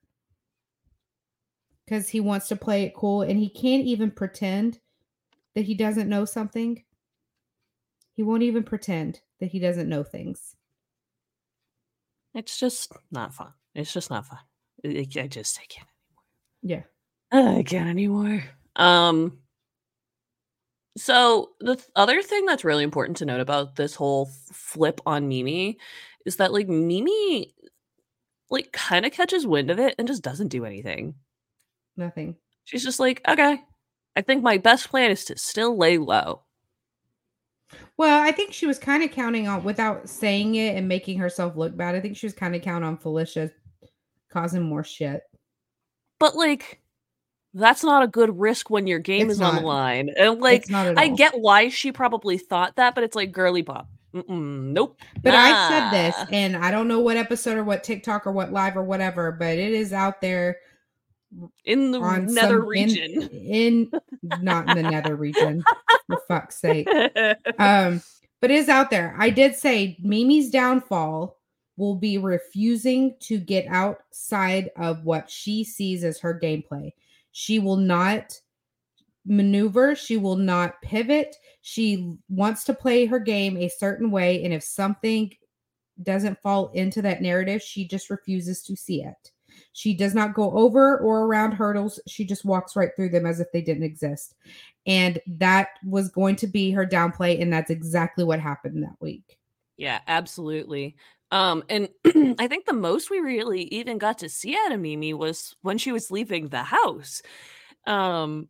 because 1.85 2.09
he 2.09 2.19
wants 2.19 2.47
to 2.49 2.55
play 2.55 2.83
it 2.83 2.95
cool 2.95 3.21
and 3.21 3.39
he 3.39 3.49
can't 3.49 3.85
even 3.85 4.11
pretend 4.11 4.79
that 5.53 5.65
he 5.65 5.75
doesn't 5.75 6.09
know 6.09 6.25
something. 6.25 6.83
He 8.13 8.23
won't 8.23 8.43
even 8.43 8.63
pretend 8.63 9.21
that 9.39 9.51
he 9.51 9.59
doesn't 9.59 9.89
know 9.89 10.03
things. 10.03 10.55
It's 12.33 12.59
just 12.59 12.91
not 13.11 13.33
fun. 13.33 13.53
It's 13.73 13.93
just 13.93 14.09
not 14.09 14.25
fun. 14.25 14.39
I, 14.83 15.07
I 15.17 15.27
just 15.27 15.57
I 15.59 15.65
can't 15.69 15.87
anymore. 16.09 16.23
Yeah, 16.61 16.83
I 17.31 17.63
can't 17.63 17.89
anymore. 17.89 18.43
Um, 18.75 19.39
so 20.97 21.51
the 21.59 21.75
th- 21.75 21.87
other 21.95 22.21
thing 22.21 22.45
that's 22.45 22.63
really 22.63 22.83
important 22.83 23.17
to 23.17 23.25
note 23.25 23.41
about 23.41 23.75
this 23.75 23.95
whole 23.95 24.29
flip 24.51 25.01
on 25.05 25.27
Mimi 25.27 25.77
is 26.25 26.37
that 26.37 26.53
like 26.53 26.67
Mimi 26.67 27.53
like 28.49 28.71
kind 28.71 29.05
of 29.05 29.11
catches 29.11 29.45
wind 29.45 29.69
of 29.71 29.79
it 29.79 29.95
and 29.97 30.07
just 30.07 30.23
doesn't 30.23 30.49
do 30.49 30.65
anything. 30.65 31.15
Nothing. 31.97 32.35
She's 32.63 32.83
just 32.83 32.99
like, 32.99 33.21
okay, 33.27 33.61
I 34.15 34.21
think 34.21 34.43
my 34.43 34.57
best 34.57 34.89
plan 34.89 35.11
is 35.11 35.25
to 35.25 35.37
still 35.37 35.77
lay 35.77 35.97
low. 35.97 36.41
Well, 37.97 38.21
I 38.21 38.31
think 38.31 38.53
she 38.53 38.67
was 38.67 38.79
kind 38.79 39.03
of 39.03 39.11
counting 39.11 39.47
on 39.47 39.63
without 39.63 40.07
saying 40.07 40.55
it 40.55 40.75
and 40.75 40.87
making 40.87 41.17
herself 41.17 41.55
look 41.55 41.75
bad. 41.75 41.95
I 41.95 41.99
think 41.99 42.15
she 42.15 42.25
was 42.25 42.33
kind 42.33 42.55
of 42.55 42.61
counting 42.61 42.87
on 42.87 42.97
Felicia 42.97 43.51
causing 44.29 44.63
more 44.63 44.83
shit. 44.83 45.23
But 46.19 46.35
like 46.35 46.81
that's 47.55 47.83
not 47.83 48.03
a 48.03 48.07
good 48.07 48.37
risk 48.37 48.69
when 48.69 48.85
your 48.85 48.99
game 48.99 49.27
it's 49.27 49.33
is 49.33 49.39
not. 49.39 49.55
on 49.55 49.61
the 49.61 49.67
line. 49.67 50.09
And 50.15 50.41
like, 50.41 50.71
I 50.71 51.07
get 51.07 51.39
why 51.39 51.69
she 51.69 51.91
probably 51.91 52.37
thought 52.37 52.75
that, 52.75 52.95
but 52.95 53.03
it's 53.03 53.15
like 53.15 53.31
girly 53.31 53.63
pop. 53.63 53.87
Mm-mm, 54.13 54.71
nope. 54.71 54.99
But 55.23 55.31
nah. 55.31 55.39
I 55.39 55.69
said 55.69 55.89
this, 55.91 56.15
and 56.31 56.57
I 56.57 56.69
don't 56.69 56.87
know 56.87 56.99
what 56.99 57.17
episode 57.17 57.57
or 57.57 57.63
what 57.63 57.83
TikTok 57.83 58.27
or 58.27 58.31
what 58.31 58.51
live 58.51 58.77
or 58.77 58.83
whatever, 58.83 59.31
but 59.31 59.57
it 59.57 59.71
is 59.71 59.93
out 59.93 60.21
there 60.21 60.57
in 61.63 61.91
the 61.91 61.99
nether 61.99 62.59
some, 62.59 62.67
region. 62.67 63.23
In, 63.23 63.91
in 64.31 64.41
not 64.41 64.69
in 64.69 64.77
the 64.77 64.89
nether 64.89 65.15
region, 65.15 65.63
for 66.07 66.21
fuck's 66.27 66.59
sake. 66.59 66.87
Um, 67.57 68.01
but 68.41 68.51
it 68.51 68.57
is 68.57 68.69
out 68.69 68.89
there. 68.89 69.15
I 69.17 69.29
did 69.29 69.55
say 69.55 69.97
Mimi's 70.01 70.51
downfall 70.51 71.37
will 71.77 71.95
be 71.95 72.17
refusing 72.17 73.15
to 73.21 73.39
get 73.39 73.65
outside 73.67 74.69
of 74.77 75.03
what 75.03 75.29
she 75.29 75.63
sees 75.63 76.03
as 76.03 76.19
her 76.19 76.37
gameplay. 76.37 76.91
She 77.37 77.59
will 77.59 77.75
not 77.75 78.39
maneuver, 79.25 79.93
she 79.93 80.15
will 80.15 80.37
not 80.37 80.81
pivot. 80.81 81.35
She 81.61 82.15
wants 82.29 82.63
to 82.63 82.73
play 82.73 83.05
her 83.07 83.19
game 83.19 83.57
a 83.57 83.67
certain 83.67 84.09
way. 84.09 84.41
And 84.45 84.53
if 84.53 84.63
something 84.63 85.33
doesn't 86.01 86.41
fall 86.41 86.69
into 86.69 87.01
that 87.01 87.21
narrative, 87.21 87.61
she 87.61 87.85
just 87.85 88.09
refuses 88.09 88.63
to 88.63 88.77
see 88.77 89.03
it. 89.03 89.31
She 89.73 89.93
does 89.93 90.15
not 90.15 90.33
go 90.33 90.49
over 90.57 90.97
or 90.99 91.25
around 91.25 91.51
hurdles. 91.51 91.99
She 92.07 92.23
just 92.23 92.45
walks 92.45 92.77
right 92.77 92.91
through 92.95 93.09
them 93.09 93.25
as 93.25 93.41
if 93.41 93.51
they 93.51 93.61
didn't 93.61 93.83
exist. 93.83 94.35
And 94.87 95.19
that 95.27 95.71
was 95.83 96.07
going 96.07 96.37
to 96.37 96.47
be 96.47 96.71
her 96.71 96.85
downplay. 96.85 97.41
And 97.41 97.51
that's 97.51 97.69
exactly 97.69 98.23
what 98.23 98.39
happened 98.39 98.81
that 98.81 98.95
week. 99.01 99.37
Yeah, 99.75 99.99
absolutely. 100.07 100.95
Um, 101.31 101.63
and 101.69 101.89
I 102.39 102.47
think 102.47 102.65
the 102.65 102.73
most 102.73 103.09
we 103.09 103.19
really 103.19 103.63
even 103.63 103.97
got 103.97 104.19
to 104.19 104.29
see 104.29 104.55
out 104.65 104.71
of 104.71 104.79
Mimi 104.79 105.13
was 105.13 105.55
when 105.61 105.77
she 105.77 105.91
was 105.91 106.11
leaving 106.11 106.47
the 106.47 106.63
house. 106.63 107.21
Um, 107.87 108.47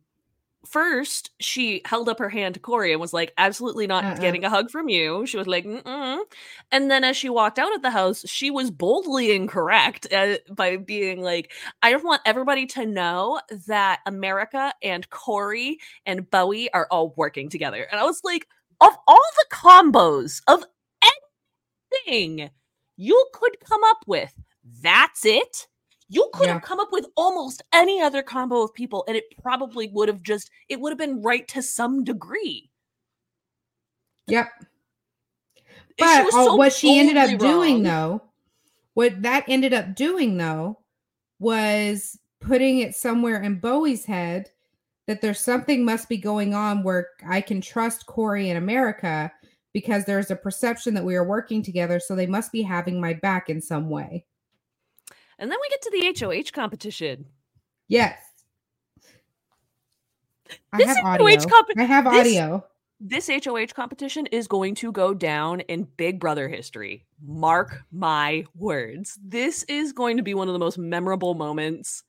first, 0.66 1.30
she 1.40 1.80
held 1.84 2.08
up 2.08 2.18
her 2.18 2.28
hand 2.28 2.54
to 2.54 2.60
Cory 2.60 2.92
and 2.92 3.00
was 3.00 3.12
like, 3.12 3.32
absolutely 3.38 3.86
not 3.86 4.04
uh-uh. 4.04 4.16
getting 4.16 4.44
a 4.44 4.50
hug 4.50 4.70
from 4.70 4.88
you. 4.88 5.26
She 5.26 5.36
was 5.36 5.46
like, 5.46 5.64
Mm-mm. 5.64 6.18
and 6.70 6.90
then 6.90 7.04
as 7.04 7.16
she 7.16 7.28
walked 7.28 7.58
out 7.58 7.74
of 7.74 7.82
the 7.82 7.90
house, 7.90 8.24
she 8.28 8.50
was 8.50 8.70
boldly 8.70 9.34
incorrect 9.34 10.12
uh, 10.12 10.36
by 10.50 10.76
being 10.76 11.22
like, 11.22 11.52
I 11.82 11.92
just 11.92 12.04
want 12.04 12.22
everybody 12.26 12.66
to 12.66 12.86
know 12.86 13.40
that 13.66 14.00
America 14.06 14.74
and 14.82 15.08
Cory 15.10 15.78
and 16.04 16.30
Bowie 16.30 16.72
are 16.72 16.88
all 16.90 17.14
working 17.16 17.48
together. 17.48 17.86
And 17.90 18.00
I 18.00 18.04
was 18.04 18.20
like, 18.24 18.46
of 18.80 18.92
all 19.06 19.16
the 19.16 19.56
combos 19.56 20.42
of 20.46 20.64
anything 22.06 22.50
you 22.96 23.26
could 23.32 23.56
come 23.60 23.80
up 23.84 23.98
with. 24.06 24.32
That's 24.82 25.24
it. 25.24 25.68
You 26.08 26.30
could 26.34 26.46
yeah. 26.46 26.54
have 26.54 26.62
come 26.62 26.80
up 26.80 26.88
with 26.92 27.06
almost 27.16 27.62
any 27.72 28.00
other 28.00 28.22
combo 28.22 28.62
of 28.62 28.72
people, 28.74 29.04
and 29.08 29.16
it 29.16 29.24
probably 29.42 29.88
would 29.88 30.08
have 30.08 30.22
just, 30.22 30.50
it 30.68 30.80
would 30.80 30.90
have 30.90 30.98
been 30.98 31.22
right 31.22 31.46
to 31.48 31.62
some 31.62 32.04
degree. 32.04 32.70
Yep. 34.28 34.48
She 35.56 35.62
But 35.98 36.24
was 36.26 36.34
uh, 36.34 36.44
so 36.44 36.56
what 36.56 36.72
she 36.72 36.98
ended 36.98 37.16
up 37.16 37.30
boldly 37.30 37.48
doing 37.48 37.82
though, 37.82 38.22
what 38.94 39.22
that 39.22 39.44
ended 39.48 39.72
up 39.72 39.94
doing 39.94 40.36
though, 40.36 40.78
was 41.38 42.18
putting 42.40 42.78
it 42.78 42.94
somewhere 42.94 43.42
in 43.42 43.58
Bowie's 43.58 44.04
head 44.04 44.50
that 45.06 45.20
there's 45.20 45.40
something 45.40 45.84
must 45.84 46.08
be 46.08 46.16
going 46.16 46.54
on 46.54 46.82
where 46.82 47.08
I 47.26 47.40
can 47.40 47.60
trust 47.60 48.06
Cory 48.06 48.50
in 48.50 48.56
America 48.56 49.32
because 49.76 50.06
there's 50.06 50.30
a 50.30 50.36
perception 50.36 50.94
that 50.94 51.04
we 51.04 51.16
are 51.16 51.22
working 51.28 51.62
together, 51.62 52.00
so 52.00 52.14
they 52.16 52.26
must 52.26 52.50
be 52.50 52.62
having 52.62 52.98
my 52.98 53.12
back 53.12 53.50
in 53.50 53.60
some 53.60 53.90
way. 53.90 54.24
And 55.38 55.50
then 55.52 55.58
we 55.60 55.68
get 55.68 55.82
to 55.82 55.90
the 55.90 56.24
HOH 56.24 56.50
competition. 56.54 57.26
Yes. 57.86 58.18
I 60.72 60.78
This 60.78 60.86
have 60.86 60.96
HOH 61.04 61.10
audio. 61.24 61.40
comp- 61.46 61.68
I 61.76 61.82
have 61.82 62.04
this- 62.04 62.14
audio. 62.14 62.64
This 63.00 63.28
HOH 63.28 63.74
competition 63.74 64.24
is 64.28 64.48
going 64.48 64.76
to 64.76 64.90
go 64.92 65.12
down 65.12 65.60
in 65.60 65.86
Big 65.98 66.18
Brother 66.20 66.48
history. 66.48 67.04
Mark 67.22 67.82
my 67.92 68.46
words. 68.54 69.18
This 69.22 69.62
is 69.64 69.92
going 69.92 70.16
to 70.16 70.22
be 70.22 70.32
one 70.32 70.48
of 70.48 70.54
the 70.54 70.58
most 70.58 70.78
memorable 70.78 71.34
moments 71.34 72.02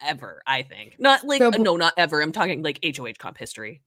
ever, 0.00 0.42
I 0.46 0.62
think. 0.62 0.94
Not 1.00 1.24
like, 1.24 1.40
So 1.40 1.50
no, 1.50 1.74
not 1.76 1.94
ever. 1.96 2.22
I'm 2.22 2.30
talking 2.30 2.62
like 2.62 2.78
HOH 2.84 3.14
comp 3.18 3.36
history. 3.36 3.82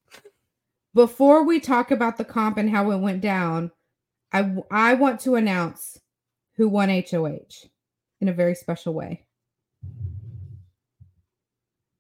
Before 0.94 1.44
we 1.44 1.60
talk 1.60 1.90
about 1.92 2.18
the 2.18 2.26
comp 2.26 2.58
and 2.58 2.70
how 2.70 2.92
it 2.92 2.98
went 2.98 3.22
down, 3.22 3.72
I 4.34 4.56
I 4.70 4.94
want 4.96 5.22
to 5.22 5.36
announce 5.36 5.98
who 6.58 6.68
won 6.68 6.90
HOH 6.90 7.68
in 8.20 8.28
a 8.28 8.34
very 8.34 8.56
special 8.56 8.94
way. 8.94 9.26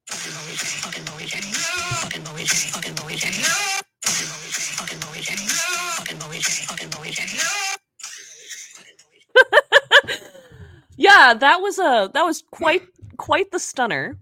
Yeah, 10.98 11.34
that 11.34 11.62
was 11.62 11.80
a 11.80 12.12
that 12.14 12.24
was 12.24 12.44
quite 12.52 12.84
quite 13.18 13.50
the 13.50 13.58
stunner. 13.60 14.20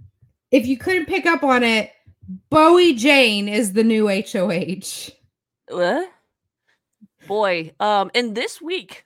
If 0.51 0.65
you 0.65 0.77
couldn't 0.77 1.07
pick 1.07 1.25
up 1.25 1.43
on 1.43 1.61
it, 1.61 1.91
Bowie 2.49 2.93
Jane 2.93 3.49
is 3.49 3.73
the 3.73 3.83
new 3.83 4.07
HOH. 4.07 5.11
What? 5.67 6.11
Boy, 7.27 7.73
um, 7.79 8.11
and 8.13 8.35
this 8.35 8.61
week, 8.61 9.05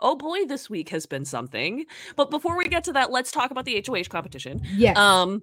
oh 0.00 0.16
boy, 0.16 0.44
this 0.44 0.68
week 0.68 0.88
has 0.88 1.06
been 1.06 1.24
something. 1.24 1.86
But 2.16 2.30
before 2.30 2.56
we 2.56 2.68
get 2.68 2.84
to 2.84 2.92
that, 2.94 3.10
let's 3.10 3.30
talk 3.30 3.50
about 3.50 3.64
the 3.64 3.82
HOH 3.86 4.04
competition. 4.10 4.60
Yes. 4.74 4.96
Um, 4.96 5.42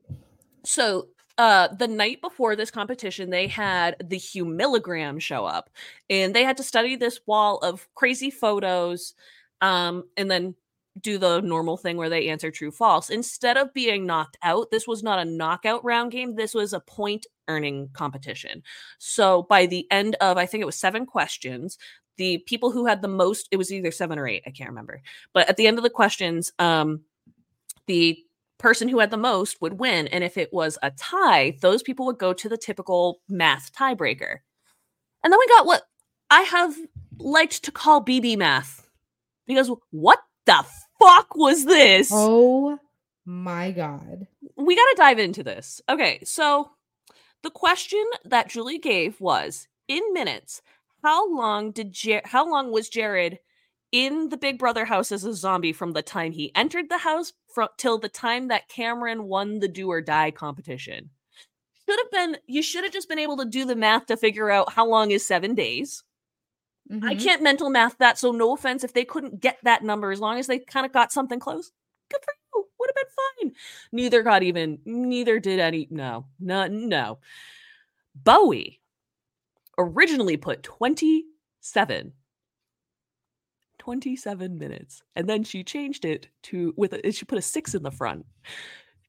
so 0.66 1.08
uh 1.38 1.68
the 1.80 1.88
night 1.88 2.22
before 2.22 2.56
this 2.56 2.70
competition, 2.70 3.30
they 3.30 3.48
had 3.48 3.96
the 4.04 4.18
Humilligram 4.18 5.22
show 5.22 5.46
up, 5.46 5.70
and 6.10 6.34
they 6.34 6.44
had 6.44 6.58
to 6.58 6.64
study 6.64 6.96
this 6.96 7.22
wall 7.26 7.58
of 7.60 7.88
crazy 7.96 8.30
photos, 8.30 9.14
um, 9.62 10.04
and 10.18 10.30
then 10.30 10.56
do 11.02 11.18
the 11.18 11.42
normal 11.42 11.78
thing 11.78 11.98
where 11.98 12.10
they 12.10 12.30
answer 12.30 12.52
true 12.52 12.72
false. 12.72 13.10
Instead 13.10 13.58
of 13.58 13.74
being 13.74 14.06
knocked 14.06 14.38
out, 14.44 14.70
this 14.72 14.88
was 14.88 15.02
not 15.02 15.20
a 15.20 15.26
knockout 15.26 15.84
round 15.84 16.12
game. 16.12 16.36
This 16.36 16.54
was 16.54 16.74
a 16.74 16.80
point 16.80 17.26
earning 17.48 17.90
competition. 17.94 18.64
So 19.00 19.44
by 19.44 19.66
the 19.66 19.88
end 19.92 20.16
of 20.22 20.38
I 20.38 20.46
think 20.46 20.62
it 20.62 20.66
was 20.66 20.78
seven 20.78 21.06
questions, 21.06 21.78
the 22.18 22.38
people 22.46 22.72
who 22.72 22.86
had 22.86 23.02
the 23.02 23.08
most, 23.08 23.48
it 23.52 23.58
was 23.58 23.72
either 23.72 23.92
seven 23.92 24.20
or 24.20 24.28
eight, 24.28 24.44
I 24.46 24.52
can't 24.52 24.70
remember. 24.70 25.02
But 25.34 25.50
at 25.50 25.58
the 25.58 25.68
end 25.68 25.78
of 25.78 25.84
the 25.84 25.90
questions, 25.90 26.52
um, 26.60 27.02
the 27.88 28.18
person 28.60 28.88
who 28.88 29.00
had 29.00 29.12
the 29.12 29.18
most 29.18 29.62
would 29.62 29.80
win. 29.80 30.08
And 30.08 30.24
if 30.24 30.38
it 30.38 30.54
was 30.54 30.78
a 30.84 30.92
tie, 30.92 31.58
those 31.62 31.84
people 31.84 32.06
would 32.06 32.18
go 32.18 32.34
to 32.34 32.48
the 32.48 32.58
typical 32.58 33.20
math 33.28 33.74
tiebreaker. 33.74 34.38
And 35.24 35.34
then 35.34 35.40
we 35.40 35.48
got 35.48 35.66
what 35.66 35.84
I 36.30 36.42
have 36.44 36.76
liked 37.18 37.64
to 37.64 37.72
call 37.72 38.04
BB 38.04 38.38
math. 38.38 38.88
Because 39.46 39.70
what 39.92 40.20
the 40.46 40.83
fuck 41.04 41.36
was 41.36 41.66
this? 41.66 42.10
oh 42.12 42.80
my 43.26 43.72
god. 43.72 44.28
we 44.58 44.76
got 44.76 44.86
to 44.92 44.96
dive 44.98 45.20
into 45.20 45.44
this. 45.44 45.82
Okay, 45.88 46.22
so 46.24 46.72
the 47.42 47.50
question 47.50 48.04
that 48.26 48.50
Julie 48.50 48.80
gave 48.80 49.20
was 49.22 49.68
in 49.88 50.02
minutes, 50.14 50.62
how 51.04 51.34
long 51.36 51.72
did 51.72 51.92
Jer- 51.92 52.22
how 52.26 52.50
long 52.50 52.72
was 52.72 52.90
Jared 52.90 53.40
in 53.92 54.30
the 54.30 54.38
Big 54.38 54.58
Brother 54.58 54.86
house 54.86 55.12
as 55.12 55.24
a 55.24 55.34
zombie 55.34 55.74
from 55.74 55.92
the 55.92 56.02
time 56.02 56.32
he 56.32 56.52
entered 56.56 56.90
the 56.90 57.00
house 57.00 57.34
from 57.54 57.68
till 57.78 57.98
the 57.98 58.10
time 58.10 58.48
that 58.48 58.70
Cameron 58.70 59.26
won 59.26 59.60
the 59.60 59.68
do 59.68 59.90
or 59.90 60.02
die 60.02 60.32
competition? 60.32 61.10
Should 61.88 62.00
have 62.00 62.12
been 62.12 62.38
you 62.48 62.62
should 62.64 62.84
have 62.86 62.94
just 62.94 63.10
been 63.10 63.20
able 63.20 63.38
to 63.38 63.46
do 63.46 63.66
the 63.66 63.76
math 63.76 64.06
to 64.08 64.18
figure 64.18 64.50
out 64.50 64.74
how 64.74 64.88
long 64.88 65.12
is 65.12 65.26
7 65.26 65.54
days. 65.54 66.04
I 66.92 67.16
Mhm. 67.16 67.24
can't 67.24 67.42
mental 67.42 67.70
math 67.70 67.98
that, 68.00 68.18
so 68.18 68.32
no 68.32 68.54
offense 68.54 68.84
if 68.84 68.94
they 68.94 69.06
couldn't 69.06 69.40
get 69.40 69.58
that 69.64 69.84
number 69.84 70.12
as 70.12 70.20
long 70.20 70.38
as 70.38 70.48
they 70.48 70.60
kind 70.60 70.86
of 70.86 70.92
got 70.92 71.12
something 71.12 71.40
close. 71.40 71.72
Good 72.10 72.22
for 72.24 72.34
you. 72.56 72.68
Would 72.80 72.90
have 72.90 72.96
been 72.96 73.50
fine. 73.52 73.56
Neither 73.92 74.22
got 74.24 74.44
even, 74.44 74.80
neither 74.86 75.40
did 75.40 75.60
any. 75.60 75.88
No, 75.90 76.26
no, 76.40 76.68
no. 76.68 77.20
Bowie 78.16 78.82
originally 79.78 80.38
put 80.38 80.64
27. 80.64 82.14
27 83.80 84.58
minutes. 84.58 85.04
And 85.16 85.28
then 85.28 85.44
she 85.44 85.64
changed 85.64 86.06
it 86.06 86.30
to 86.44 86.74
with 86.78 86.94
a, 86.94 87.12
she 87.12 87.26
put 87.26 87.38
a 87.38 87.42
6 87.42 87.74
in 87.76 87.84
the 87.84 87.92
front. 87.92 88.26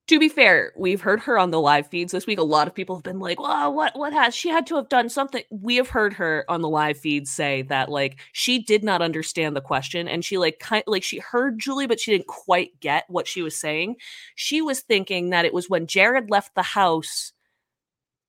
To 0.08 0.18
be 0.18 0.28
fair, 0.28 0.72
we've 0.76 1.00
heard 1.00 1.20
her 1.20 1.38
on 1.38 1.50
the 1.50 1.60
live 1.60 1.86
feeds 1.86 2.12
this 2.12 2.26
week. 2.26 2.38
A 2.38 2.42
lot 2.42 2.68
of 2.68 2.74
people 2.74 2.94
have 2.94 3.02
been 3.02 3.20
like, 3.20 3.40
"Well, 3.40 3.72
what 3.72 3.96
what 3.98 4.12
has 4.12 4.34
she 4.34 4.50
had 4.50 4.66
to 4.66 4.76
have 4.76 4.90
done 4.90 5.08
something?" 5.08 5.42
We 5.48 5.76
have 5.76 5.88
heard 5.88 6.12
her 6.14 6.44
on 6.46 6.60
the 6.60 6.68
live 6.68 6.98
feeds 6.98 7.30
say 7.30 7.62
that 7.62 7.88
like 7.88 8.18
she 8.32 8.58
did 8.58 8.84
not 8.84 9.00
understand 9.00 9.56
the 9.56 9.62
question 9.62 10.06
and 10.06 10.22
she 10.22 10.36
like 10.36 10.58
kind 10.58 10.84
like 10.86 11.02
she 11.02 11.20
heard 11.20 11.58
Julie 11.58 11.86
but 11.86 11.98
she 12.00 12.10
didn't 12.10 12.26
quite 12.26 12.78
get 12.80 13.04
what 13.08 13.26
she 13.26 13.40
was 13.40 13.56
saying. 13.56 13.96
She 14.34 14.60
was 14.60 14.80
thinking 14.80 15.30
that 15.30 15.46
it 15.46 15.54
was 15.54 15.70
when 15.70 15.86
Jared 15.86 16.28
left 16.30 16.54
the 16.54 16.62
house 16.62 17.32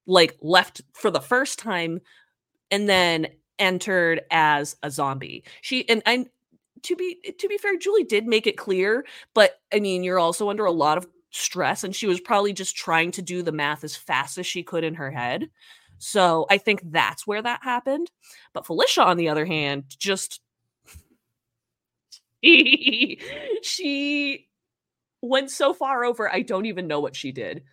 like 0.08 0.38
left 0.42 0.82
for 0.94 1.12
the 1.12 1.22
first 1.22 1.60
time 1.60 2.00
and 2.72 2.88
then 2.90 3.28
entered 3.60 4.22
as 4.32 4.78
a 4.84 4.90
zombie. 4.92 5.44
She 5.62 5.88
and 5.90 6.02
I 6.06 6.28
to 6.84 6.96
be 6.96 7.20
to 7.40 7.48
be 7.48 7.58
fair, 7.58 7.78
Julie 7.78 8.04
did 8.04 8.28
make 8.28 8.48
it 8.48 8.58
clear, 8.58 9.06
but 9.34 9.60
I 9.74 9.80
mean, 9.80 10.04
you're 10.04 10.20
also 10.20 10.50
under 10.50 10.66
a 10.66 10.72
lot 10.72 10.98
of 10.98 11.08
stress 11.36 11.84
and 11.84 11.96
she 11.96 12.08
was 12.08 12.20
probably 12.20 12.54
just 12.54 12.76
trying 12.76 13.12
to 13.12 13.22
do 13.22 13.42
the 13.44 13.52
math 13.52 13.84
as 13.84 13.96
fast 13.96 14.38
as 14.38 14.48
she 14.48 14.64
could 14.64 14.84
in 14.84 14.96
her 14.96 15.12
head. 15.12 15.50
So, 15.98 16.46
I 16.50 16.58
think 16.58 16.82
that's 16.92 17.26
where 17.26 17.42
that 17.42 17.64
happened. 17.64 18.12
But 18.54 18.66
Felicia 18.66 19.04
on 19.04 19.18
the 19.18 19.30
other 19.30 19.46
hand, 19.46 19.86
just 19.98 20.42
she 23.62 24.48
went 25.22 25.50
so 25.52 25.74
far 25.74 26.06
over, 26.06 26.32
I 26.32 26.42
don't 26.42 26.66
even 26.66 26.88
know 26.88 27.00
what 27.00 27.16
she 27.16 27.32
did. 27.32 27.64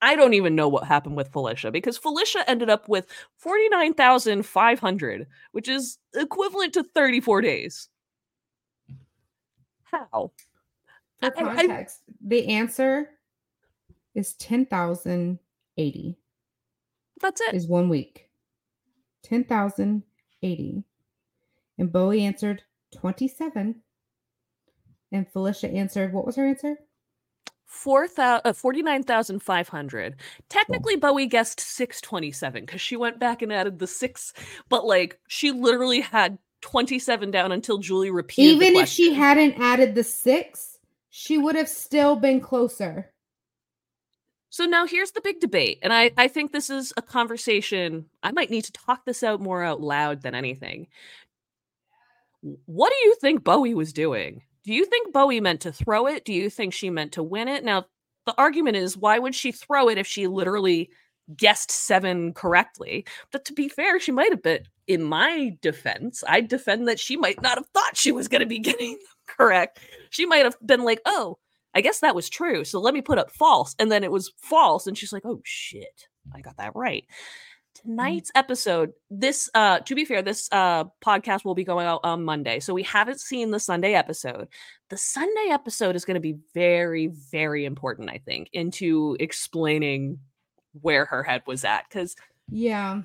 I 0.00 0.14
don't 0.16 0.34
even 0.34 0.54
know 0.54 0.68
what 0.68 0.84
happened 0.84 1.16
with 1.16 1.32
Felicia 1.32 1.70
because 1.72 1.98
Felicia 1.98 2.48
ended 2.48 2.70
up 2.70 2.88
with 2.88 3.06
49,500, 3.38 5.26
which 5.52 5.68
is 5.68 5.98
equivalent 6.14 6.74
to 6.74 6.84
34 6.84 7.40
days. 7.42 7.88
How? 9.82 10.32
For 11.20 11.26
I- 11.38 11.50
I- 11.52 11.56
context, 11.56 12.00
the 12.24 12.48
answer 12.48 13.10
is 14.14 14.34
10,080 14.34 16.18
That's 17.20 17.40
it. 17.40 17.54
is 17.54 17.66
one 17.66 17.88
week. 17.88 18.28
10,080. 19.24 20.84
And 21.78 21.92
Bowie 21.92 22.22
answered 22.24 22.62
27. 22.96 23.82
And 25.12 25.28
Felicia 25.32 25.68
answered, 25.70 26.12
what 26.12 26.26
was 26.26 26.36
her 26.36 26.46
answer? 26.46 26.76
Four 27.64 28.08
thou- 28.08 28.40
uh, 28.44 28.52
49,500. 28.52 30.16
Technically, 30.48 30.96
Bowie 30.96 31.26
guessed 31.26 31.60
627 31.60 32.64
because 32.64 32.80
she 32.80 32.96
went 32.96 33.18
back 33.18 33.42
and 33.42 33.52
added 33.52 33.78
the 33.78 33.86
six, 33.86 34.32
but 34.68 34.86
like 34.86 35.18
she 35.28 35.50
literally 35.52 36.00
had 36.00 36.38
27 36.62 37.30
down 37.30 37.52
until 37.52 37.78
Julie 37.78 38.10
repeated. 38.10 38.58
the 38.60 38.66
Even 38.66 38.80
if 38.82 38.88
she 38.88 39.12
hadn't 39.12 39.54
added 39.60 39.94
the 39.94 40.02
six, 40.04 40.77
she 41.10 41.38
would 41.38 41.56
have 41.56 41.68
still 41.68 42.16
been 42.16 42.40
closer. 42.40 43.12
So 44.50 44.64
now 44.64 44.86
here's 44.86 45.10
the 45.10 45.20
big 45.20 45.40
debate. 45.40 45.78
And 45.82 45.92
I, 45.92 46.10
I 46.16 46.28
think 46.28 46.52
this 46.52 46.70
is 46.70 46.92
a 46.96 47.02
conversation. 47.02 48.06
I 48.22 48.32
might 48.32 48.50
need 48.50 48.64
to 48.64 48.72
talk 48.72 49.04
this 49.04 49.22
out 49.22 49.40
more 49.40 49.62
out 49.62 49.80
loud 49.80 50.22
than 50.22 50.34
anything. 50.34 50.88
What 52.66 52.92
do 52.92 53.08
you 53.08 53.14
think 53.20 53.44
Bowie 53.44 53.74
was 53.74 53.92
doing? 53.92 54.42
Do 54.64 54.72
you 54.72 54.84
think 54.84 55.12
Bowie 55.12 55.40
meant 55.40 55.60
to 55.62 55.72
throw 55.72 56.06
it? 56.06 56.24
Do 56.24 56.32
you 56.32 56.50
think 56.50 56.72
she 56.72 56.90
meant 56.90 57.12
to 57.12 57.22
win 57.22 57.48
it? 57.48 57.64
Now, 57.64 57.86
the 58.26 58.34
argument 58.38 58.76
is 58.76 58.96
why 58.96 59.18
would 59.18 59.34
she 59.34 59.52
throw 59.52 59.88
it 59.88 59.98
if 59.98 60.06
she 60.06 60.26
literally 60.26 60.90
guessed 61.36 61.70
seven 61.70 62.32
correctly? 62.32 63.04
But 63.32 63.44
to 63.46 63.52
be 63.52 63.68
fair, 63.68 63.98
she 63.98 64.12
might 64.12 64.30
have 64.30 64.42
been, 64.42 64.64
in 64.88 65.02
my 65.02 65.56
defense, 65.62 66.24
I 66.26 66.40
defend 66.40 66.88
that 66.88 66.98
she 66.98 67.16
might 67.16 67.40
not 67.40 67.58
have 67.58 67.66
thought 67.68 67.96
she 67.96 68.10
was 68.10 68.26
going 68.26 68.40
to 68.40 68.46
be 68.46 68.58
getting 68.70 68.92
them 68.92 69.00
correct. 69.28 69.78
She 70.10 70.26
might 70.26 70.44
have 70.44 70.56
been 70.64 70.84
like, 70.84 71.00
oh, 71.06 71.38
I 71.74 71.82
guess 71.82 72.00
that 72.00 72.14
was 72.14 72.28
true. 72.28 72.64
So 72.64 72.80
let 72.80 72.94
me 72.94 73.02
put 73.02 73.18
up 73.18 73.30
false. 73.30 73.76
And 73.78 73.92
then 73.92 74.02
it 74.02 74.10
was 74.10 74.32
false. 74.38 74.86
And 74.86 74.98
she's 74.98 75.12
like, 75.12 75.24
oh 75.24 75.40
shit, 75.44 76.08
I 76.34 76.40
got 76.40 76.56
that 76.56 76.74
right. 76.74 77.04
tonight's 77.74 78.32
episode 78.34 78.92
this 79.08 79.48
uh 79.54 79.78
to 79.80 79.94
be 79.94 80.04
fair 80.04 80.20
this 80.20 80.48
uh 80.50 80.82
podcast 81.04 81.44
will 81.44 81.54
be 81.54 81.62
going 81.62 81.86
out 81.86 82.00
on 82.02 82.24
monday 82.24 82.58
so 82.58 82.74
we 82.74 82.82
haven't 82.82 83.20
seen 83.20 83.52
the 83.52 83.60
sunday 83.60 83.94
episode 83.94 84.48
the 84.88 84.96
sunday 84.96 85.48
episode 85.52 85.94
is 85.94 86.04
going 86.04 86.16
to 86.16 86.20
be 86.20 86.36
very 86.54 87.06
very 87.30 87.64
important 87.64 88.10
i 88.10 88.18
think 88.26 88.48
into 88.52 89.16
explaining 89.20 90.18
where 90.80 91.04
her 91.04 91.22
head 91.22 91.42
was 91.46 91.64
at 91.64 91.84
because 91.88 92.16
Yeah. 92.50 93.02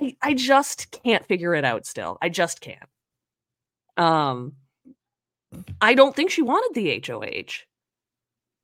I, 0.00 0.16
I 0.22 0.34
just 0.34 0.96
can't 1.04 1.26
figure 1.26 1.54
it 1.54 1.64
out 1.64 1.86
still 1.86 2.18
i 2.22 2.28
just 2.28 2.60
can't 2.60 2.88
um 3.96 4.54
i 5.80 5.94
don't 5.94 6.14
think 6.14 6.30
she 6.30 6.42
wanted 6.42 6.74
the 6.74 7.02
hoh 7.06 7.42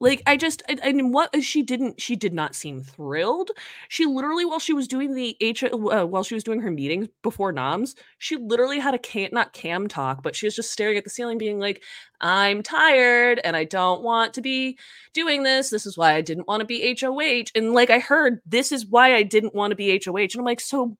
like 0.02 0.20
I 0.26 0.36
just 0.36 0.64
I, 0.68 0.76
I 0.82 0.92
mean 0.92 1.12
what 1.12 1.30
she 1.44 1.62
didn't 1.62 2.00
she 2.00 2.16
did 2.16 2.34
not 2.34 2.56
seem 2.56 2.82
thrilled. 2.82 3.52
She 3.88 4.04
literally 4.04 4.44
while 4.44 4.58
she 4.58 4.72
was 4.72 4.88
doing 4.88 5.14
the 5.14 5.36
H 5.40 5.62
uh, 5.62 5.68
while 5.68 6.24
she 6.24 6.34
was 6.34 6.42
doing 6.42 6.60
her 6.60 6.72
meetings 6.72 7.06
before 7.22 7.52
noms, 7.52 7.94
she 8.18 8.36
literally 8.36 8.80
had 8.80 8.94
a 8.94 8.98
cam 8.98 9.28
not 9.30 9.52
cam 9.52 9.86
talk, 9.86 10.24
but 10.24 10.34
she 10.34 10.44
was 10.44 10.56
just 10.56 10.72
staring 10.72 10.96
at 10.98 11.04
the 11.04 11.10
ceiling 11.10 11.38
being 11.38 11.60
like, 11.60 11.84
"I'm 12.20 12.64
tired 12.64 13.40
and 13.44 13.56
I 13.56 13.62
don't 13.62 14.02
want 14.02 14.34
to 14.34 14.40
be 14.42 14.76
doing 15.14 15.44
this. 15.44 15.70
This 15.70 15.86
is 15.86 15.96
why 15.96 16.14
I 16.16 16.20
didn't 16.20 16.48
want 16.48 16.62
to 16.62 16.66
be 16.66 16.96
HOH." 17.00 17.52
And 17.54 17.72
like 17.72 17.90
I 17.90 18.00
heard, 18.00 18.40
"This 18.44 18.72
is 18.72 18.84
why 18.84 19.14
I 19.14 19.22
didn't 19.22 19.54
want 19.54 19.70
to 19.70 19.76
be 19.76 20.00
HOH." 20.04 20.18
And 20.18 20.36
I'm 20.38 20.44
like, 20.44 20.60
"So 20.60 20.96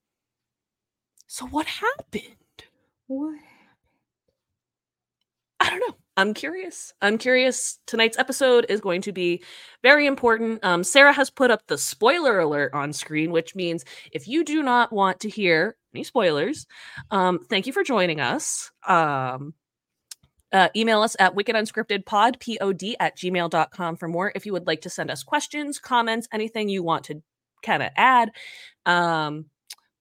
so 1.32 1.46
what 1.46 1.66
happened?" 1.66 2.36
What? 3.06 3.38
Happened? 3.38 3.48
I 5.60 5.70
don't 5.70 5.80
know. 5.80 5.96
I'm 6.16 6.34
curious. 6.34 6.92
I'm 7.00 7.16
curious. 7.16 7.78
Tonight's 7.86 8.18
episode 8.18 8.66
is 8.68 8.80
going 8.80 9.00
to 9.02 9.12
be 9.12 9.42
very 9.82 10.06
important. 10.06 10.62
Um, 10.62 10.84
Sarah 10.84 11.12
has 11.12 11.30
put 11.30 11.50
up 11.50 11.66
the 11.68 11.78
spoiler 11.78 12.38
alert 12.38 12.74
on 12.74 12.92
screen, 12.92 13.30
which 13.30 13.54
means 13.54 13.84
if 14.12 14.28
you 14.28 14.44
do 14.44 14.62
not 14.62 14.92
want 14.92 15.20
to 15.20 15.30
hear 15.30 15.76
any 15.94 16.04
spoilers, 16.04 16.66
um, 17.10 17.38
thank 17.48 17.66
you 17.66 17.72
for 17.72 17.82
joining 17.82 18.20
us. 18.20 18.70
Um, 18.86 19.54
uh, 20.52 20.68
email 20.76 21.00
us 21.00 21.16
at 21.18 21.34
wickedunscriptedpod, 21.34 22.40
P-O-D, 22.40 22.96
at 23.00 23.16
gmail.com 23.16 23.96
for 23.96 24.08
more. 24.08 24.32
If 24.34 24.44
you 24.44 24.52
would 24.52 24.66
like 24.66 24.82
to 24.82 24.90
send 24.90 25.10
us 25.10 25.22
questions, 25.22 25.78
comments, 25.78 26.28
anything 26.30 26.68
you 26.68 26.82
want 26.82 27.04
to 27.04 27.22
kind 27.62 27.82
of 27.82 27.88
add. 27.96 28.32
Um, 28.84 29.46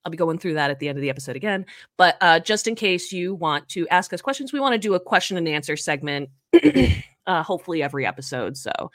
I'll 0.03 0.11
be 0.11 0.17
going 0.17 0.39
through 0.39 0.55
that 0.55 0.71
at 0.71 0.79
the 0.79 0.89
end 0.89 0.97
of 0.97 1.01
the 1.01 1.09
episode 1.09 1.35
again. 1.35 1.65
But 1.97 2.17
uh, 2.21 2.39
just 2.39 2.67
in 2.67 2.75
case 2.75 3.11
you 3.11 3.35
want 3.35 3.69
to 3.69 3.87
ask 3.89 4.13
us 4.13 4.21
questions, 4.21 4.51
we 4.51 4.59
want 4.59 4.73
to 4.73 4.79
do 4.79 4.93
a 4.93 4.99
question 4.99 5.37
and 5.37 5.47
answer 5.47 5.77
segment, 5.77 6.29
uh, 7.27 7.43
hopefully 7.43 7.83
every 7.83 8.05
episode. 8.05 8.57
So 8.57 8.91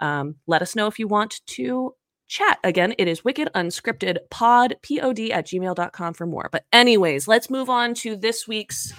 um, 0.00 0.36
let 0.46 0.62
us 0.62 0.76
know 0.76 0.86
if 0.86 0.98
you 0.98 1.08
want 1.08 1.40
to 1.46 1.94
chat. 2.28 2.58
Again, 2.64 2.94
it 2.98 3.08
is 3.08 3.24
wicked 3.24 3.48
unscripted 3.54 4.18
pod, 4.30 4.76
P-O-D 4.82 5.32
at 5.32 5.46
gmail.com 5.46 6.14
for 6.14 6.26
more. 6.26 6.48
But 6.50 6.64
anyways, 6.72 7.28
let's 7.28 7.50
move 7.50 7.70
on 7.70 7.94
to 7.94 8.16
this 8.16 8.48
week's 8.48 8.92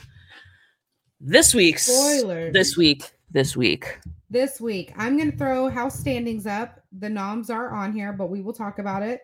this 1.19 1.53
week's 1.53 1.85
Spoilers. 1.85 2.53
this 2.53 2.75
week 2.75 3.11
this 3.33 3.57
week. 3.57 3.99
This 4.29 4.61
week, 4.61 4.93
I'm 4.95 5.17
going 5.17 5.31
to 5.31 5.37
throw 5.37 5.67
house 5.67 5.99
standings 5.99 6.47
up. 6.47 6.79
The 6.99 7.09
noms 7.09 7.49
are 7.49 7.71
on 7.71 7.91
here, 7.91 8.13
but 8.13 8.29
we 8.29 8.41
will 8.41 8.53
talk 8.53 8.79
about 8.79 9.03
it. 9.03 9.21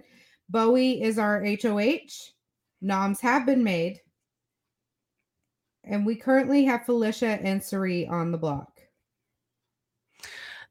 Bowie 0.50 1.02
is 1.02 1.20
our 1.20 1.43
HOH. 1.43 2.32
Noms 2.82 3.20
have 3.22 3.45
been 3.45 3.64
made. 3.64 4.00
And 5.84 6.06
we 6.06 6.16
currently 6.16 6.66
have 6.66 6.86
Felicia 6.86 7.39
and 7.41 7.64
Cirie 7.64 8.08
on 8.08 8.32
the 8.32 8.38
block. 8.38 8.72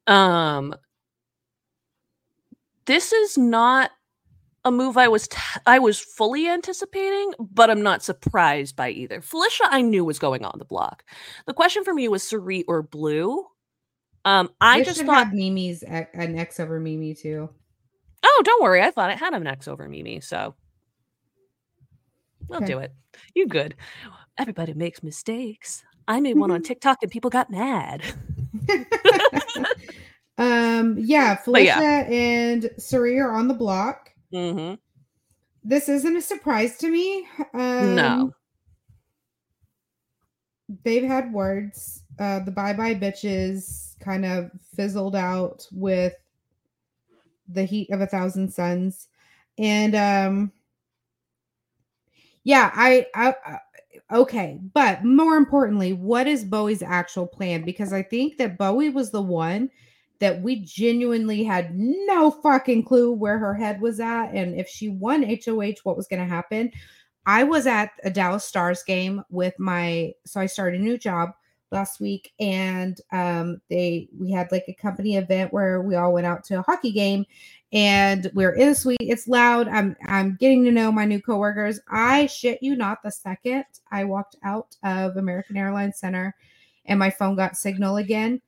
Um, 0.07 0.75
this 2.87 3.13
is 3.13 3.37
not 3.37 3.91
a 4.65 4.71
move 4.71 4.97
I 4.97 5.09
was 5.09 5.29
t- 5.29 5.39
I 5.67 5.79
was 5.79 5.99
fully 5.99 6.49
anticipating, 6.49 7.33
but 7.39 7.71
I'm 7.71 7.83
not 7.83 8.03
surprised 8.03 8.77
by 8.77 8.91
either. 8.91 9.21
Felicia, 9.21 9.65
I 9.69 9.83
knew 9.83 10.05
was 10.05 10.19
going 10.19 10.45
on 10.45 10.59
the 10.59 10.65
block. 10.65 11.05
The 11.47 11.55
question 11.55 11.85
for 11.85 11.95
me 11.95 12.09
was 12.09 12.23
Cirie 12.23 12.65
or 12.65 12.83
Blue. 12.83 13.47
Um, 14.25 14.51
I 14.61 14.81
This 14.81 14.89
just 14.89 15.05
thought, 15.05 15.33
Mimi's 15.33 15.83
an 15.83 16.39
X 16.39 16.61
over 16.61 16.81
Mimi 16.81 17.15
too. 17.15 17.51
Oh, 18.23 18.43
don't 18.45 18.63
worry, 18.63 18.83
I 18.83 18.91
thought 18.91 19.11
it 19.11 19.19
had 19.19 19.33
an 19.35 19.47
X 19.47 19.69
over 19.69 19.89
Mimi, 19.89 20.21
so 20.21 20.55
we'll 22.49 22.59
Okay. 22.59 22.67
do 22.67 22.79
it. 22.79 22.93
You 23.35 23.47
good? 23.47 23.75
Everybody 24.39 24.75
makes 24.75 25.03
mistakes. 25.03 25.85
I 26.07 26.21
made 26.21 26.37
one 26.39 26.51
on 26.51 26.63
TikTok 26.63 26.99
and 27.03 27.11
people 27.11 27.31
got 27.31 27.51
mad. 27.51 28.03
um, 30.39 30.97
yeah, 30.99 31.35
Felicia 31.45 31.67
yeah. 31.67 32.07
and 32.11 32.71
Cirie 32.79 33.19
are 33.19 33.33
on 33.33 33.49
the 33.49 33.55
block. 33.55 34.11
hmm 34.33 34.75
This 35.65 35.89
isn't 35.89 36.17
a 36.17 36.23
surprise 36.23 36.79
to 36.79 36.89
me. 36.91 37.27
Um, 37.55 37.95
No. 37.95 38.33
they've 40.85 41.05
had 41.05 41.33
words. 41.33 42.03
Uh, 42.19 42.41
the 42.41 42.51
bye 42.51 42.73
bye 42.73 42.95
bitches 42.95 43.99
kind 44.01 44.25
of 44.25 44.51
fizzled 44.75 45.15
out 45.17 45.67
with 45.73 46.15
the 47.49 47.65
heat 47.65 47.91
of 47.91 48.01
a 48.01 48.07
thousand 48.07 48.53
suns, 48.53 49.09
and 49.59 49.95
um, 49.95 50.53
yeah, 52.45 52.71
I, 52.75 53.07
I, 53.15 53.35
I 53.45 54.17
okay, 54.17 54.59
but 54.73 55.05
more 55.05 55.37
importantly, 55.37 55.93
what 55.93 56.27
is 56.27 56.45
Bowie's 56.45 56.83
actual 56.83 57.27
plan? 57.27 57.65
Because 57.65 57.93
I 57.93 58.03
think 58.03 58.39
that 58.39 58.59
Bowie 58.59 58.91
was 58.91 59.11
the 59.11 59.23
one 59.23 59.71
that 60.21 60.43
we 60.43 60.57
genuinely 60.57 61.45
had 61.45 61.79
no 61.79 62.31
fucking 62.31 62.85
clue 62.85 63.13
where 63.13 63.39
her 63.39 63.55
head 63.55 63.81
was 63.81 64.01
at, 64.01 64.31
and 64.33 64.59
if 64.59 64.69
she 64.69 64.89
won 64.89 65.23
HOH, 65.23 65.75
what 65.85 65.97
was 65.97 66.09
going 66.09 66.23
to 66.23 66.29
happen. 66.29 66.71
I 67.27 67.45
was 67.45 67.67
at 67.67 67.91
a 68.05 68.11
Dallas 68.11 68.45
Stars 68.45 68.83
game 68.83 69.23
with 69.29 69.53
my 69.59 70.13
so 70.25 70.41
I 70.41 70.47
started 70.47 70.81
a 70.81 70.83
new 70.83 70.97
job 70.97 71.33
last 71.71 72.01
week 72.01 72.33
and 72.41 73.01
um 73.13 73.61
they 73.69 74.09
we 74.19 74.31
had 74.31 74.51
like 74.51 74.65
a 74.69 74.75
company 74.75 75.17
event 75.17 75.53
where 75.53 75.83
we 75.83 75.95
all 75.95 76.13
went 76.13 76.27
out 76.27 76.45
to 76.45 76.59
a 76.59 76.63
hockey 76.63 76.93
game 76.93 77.25
and 77.73 78.31
we're 78.35 78.55
in 78.55 78.69
a 78.69 78.75
suite 78.75 78.97
it's 79.01 79.29
loud 79.29 79.69
i'm 79.69 79.95
i'm 80.07 80.37
getting 80.41 80.65
to 80.65 80.71
know 80.73 80.91
my 80.91 81.05
new 81.05 81.21
coworkers. 81.21 81.79
I 81.91 82.27
shit 82.27 82.63
you 82.63 82.77
not 82.77 83.03
the 83.03 83.11
second 83.11 83.65
i 83.93 84.05
walked 84.05 84.37
out 84.43 84.77
of 84.83 85.17
american 85.17 85.57
airlines 85.57 85.99
center 85.99 86.35
and 86.87 86.99
my 86.99 87.11
phone 87.11 87.37
got 87.37 87.57
signal 87.57 87.99
again 87.99 88.41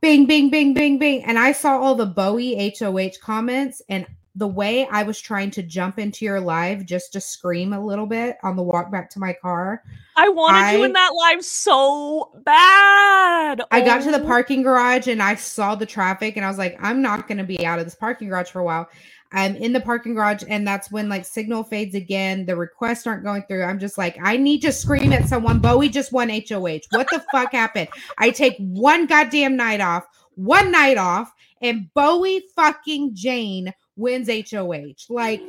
bing 0.00 0.26
bing 0.26 0.50
bing 0.50 0.74
bing 0.74 0.98
bing 0.98 1.22
and 1.24 1.38
i 1.38 1.52
saw 1.52 1.78
all 1.78 1.94
the 1.94 2.06
bowie 2.06 2.72
hoh 2.80 3.10
comments 3.22 3.82
and 3.88 4.06
the 4.38 4.46
way 4.46 4.86
I 4.86 5.02
was 5.02 5.20
trying 5.20 5.50
to 5.52 5.64
jump 5.64 5.98
into 5.98 6.24
your 6.24 6.40
live 6.40 6.86
just 6.86 7.12
to 7.14 7.20
scream 7.20 7.72
a 7.72 7.84
little 7.84 8.06
bit 8.06 8.36
on 8.44 8.54
the 8.54 8.62
walk 8.62 8.90
back 8.92 9.10
to 9.10 9.18
my 9.18 9.32
car. 9.32 9.82
I 10.14 10.28
wanted 10.28 10.78
you 10.78 10.84
in 10.84 10.92
that 10.92 11.12
live 11.12 11.44
so 11.44 12.30
bad. 12.44 13.60
I 13.72 13.80
got 13.80 14.02
to 14.02 14.12
the 14.12 14.22
Oh 14.22 14.26
parking 14.26 14.62
garage 14.62 15.08
and 15.08 15.20
I 15.20 15.34
saw 15.34 15.74
the 15.74 15.86
traffic 15.86 16.36
and 16.36 16.46
I 16.46 16.48
was 16.48 16.58
like, 16.58 16.78
I'm 16.80 17.02
not 17.02 17.26
going 17.26 17.38
to 17.38 17.44
be 17.44 17.66
out 17.66 17.80
of 17.80 17.84
this 17.84 17.96
parking 17.96 18.28
garage 18.28 18.50
for 18.50 18.60
a 18.60 18.64
while. 18.64 18.88
I'm 19.32 19.56
in 19.56 19.72
the 19.72 19.80
parking 19.80 20.14
garage 20.14 20.44
and 20.48 20.66
that's 20.66 20.90
when 20.92 21.08
like 21.08 21.24
signal 21.26 21.64
fades 21.64 21.96
again. 21.96 22.46
The 22.46 22.54
requests 22.54 23.08
aren't 23.08 23.24
going 23.24 23.42
through. 23.42 23.64
I'm 23.64 23.80
just 23.80 23.98
like, 23.98 24.18
I 24.22 24.36
need 24.36 24.60
to 24.62 24.72
scream 24.72 25.12
at 25.12 25.28
someone. 25.28 25.58
Bowie 25.58 25.88
just 25.88 26.12
won 26.12 26.28
HOH. 26.28 26.80
What 26.90 27.08
the 27.10 27.24
fuck 27.32 27.52
happened? 27.52 27.88
I 28.18 28.30
take 28.30 28.56
one 28.58 29.06
goddamn 29.06 29.56
night 29.56 29.80
off, 29.80 30.06
one 30.36 30.70
night 30.70 30.96
off, 30.96 31.32
and 31.60 31.92
Bowie 31.92 32.44
fucking 32.54 33.16
Jane 33.16 33.74
wins 33.98 34.28
HOH. 34.28 34.94
Like, 35.10 35.42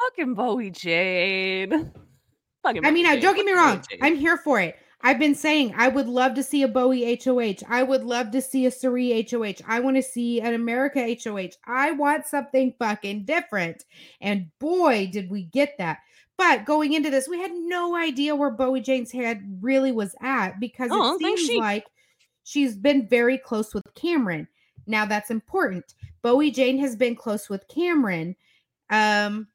fucking 0.00 0.34
Bowie 0.34 0.70
Jane. 0.70 1.92
Fucking 2.62 2.84
I 2.86 2.90
mean, 2.90 3.06
I, 3.06 3.16
don't 3.18 3.34
get 3.36 3.44
me 3.44 3.52
wrong. 3.52 3.82
I'm 4.00 4.16
here 4.16 4.36
for 4.36 4.60
it. 4.60 4.76
I've 5.02 5.18
been 5.18 5.34
saying 5.34 5.74
I 5.76 5.88
would 5.88 6.08
love 6.08 6.32
to 6.34 6.42
see 6.42 6.62
a 6.62 6.68
Bowie 6.68 7.20
HOH. 7.22 7.62
I 7.68 7.82
would 7.82 8.04
love 8.04 8.30
to 8.30 8.40
see 8.40 8.64
a 8.64 8.70
Cirie 8.70 9.26
HOH. 9.30 9.56
I 9.66 9.80
want 9.80 9.96
to 9.96 10.02
see 10.02 10.40
an 10.40 10.54
America 10.54 11.14
HOH. 11.22 11.50
I 11.66 11.90
want 11.92 12.26
something 12.26 12.74
fucking 12.78 13.26
different. 13.26 13.84
And 14.22 14.46
boy, 14.60 15.10
did 15.12 15.28
we 15.30 15.42
get 15.42 15.74
that. 15.76 15.98
But 16.38 16.64
going 16.64 16.94
into 16.94 17.10
this, 17.10 17.28
we 17.28 17.38
had 17.38 17.52
no 17.52 17.94
idea 17.94 18.34
where 18.34 18.50
Bowie 18.50 18.80
Jane's 18.80 19.12
head 19.12 19.42
really 19.60 19.92
was 19.92 20.16
at 20.22 20.58
because 20.58 20.88
Oh, 20.90 21.16
it 21.16 21.18
seems 21.20 21.40
she- 21.40 21.60
like 21.60 21.84
she's 22.44 22.74
been 22.74 23.06
very 23.06 23.36
close 23.36 23.74
with 23.74 23.84
Cameron. 23.94 24.48
Now 24.86 25.04
that's 25.06 25.30
important. 25.30 25.94
Bowie 26.22 26.50
Jane 26.50 26.78
has 26.78 26.96
been 26.96 27.16
close 27.16 27.48
with 27.48 27.66
Cameron. 27.68 28.36
Um, 28.90 29.48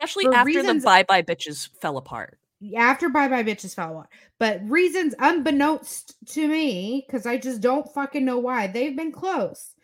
especially 0.00 0.26
after 0.34 0.46
reasons- 0.46 0.82
the 0.82 0.86
Bye 0.86 1.02
Bye 1.02 1.22
Bitches 1.22 1.68
fell 1.80 1.96
apart. 1.96 2.38
after 2.76 3.08
Bye 3.08 3.28
Bye 3.28 3.42
Bitches 3.44 3.74
fell 3.74 3.90
apart. 3.90 4.08
But 4.38 4.60
reasons 4.64 5.14
unbeknownst 5.18 6.16
to 6.34 6.48
me, 6.48 7.04
because 7.06 7.26
I 7.26 7.36
just 7.36 7.60
don't 7.60 7.92
fucking 7.92 8.24
know 8.24 8.38
why, 8.38 8.66
they've 8.66 8.96
been 8.96 9.12
close. 9.12 9.74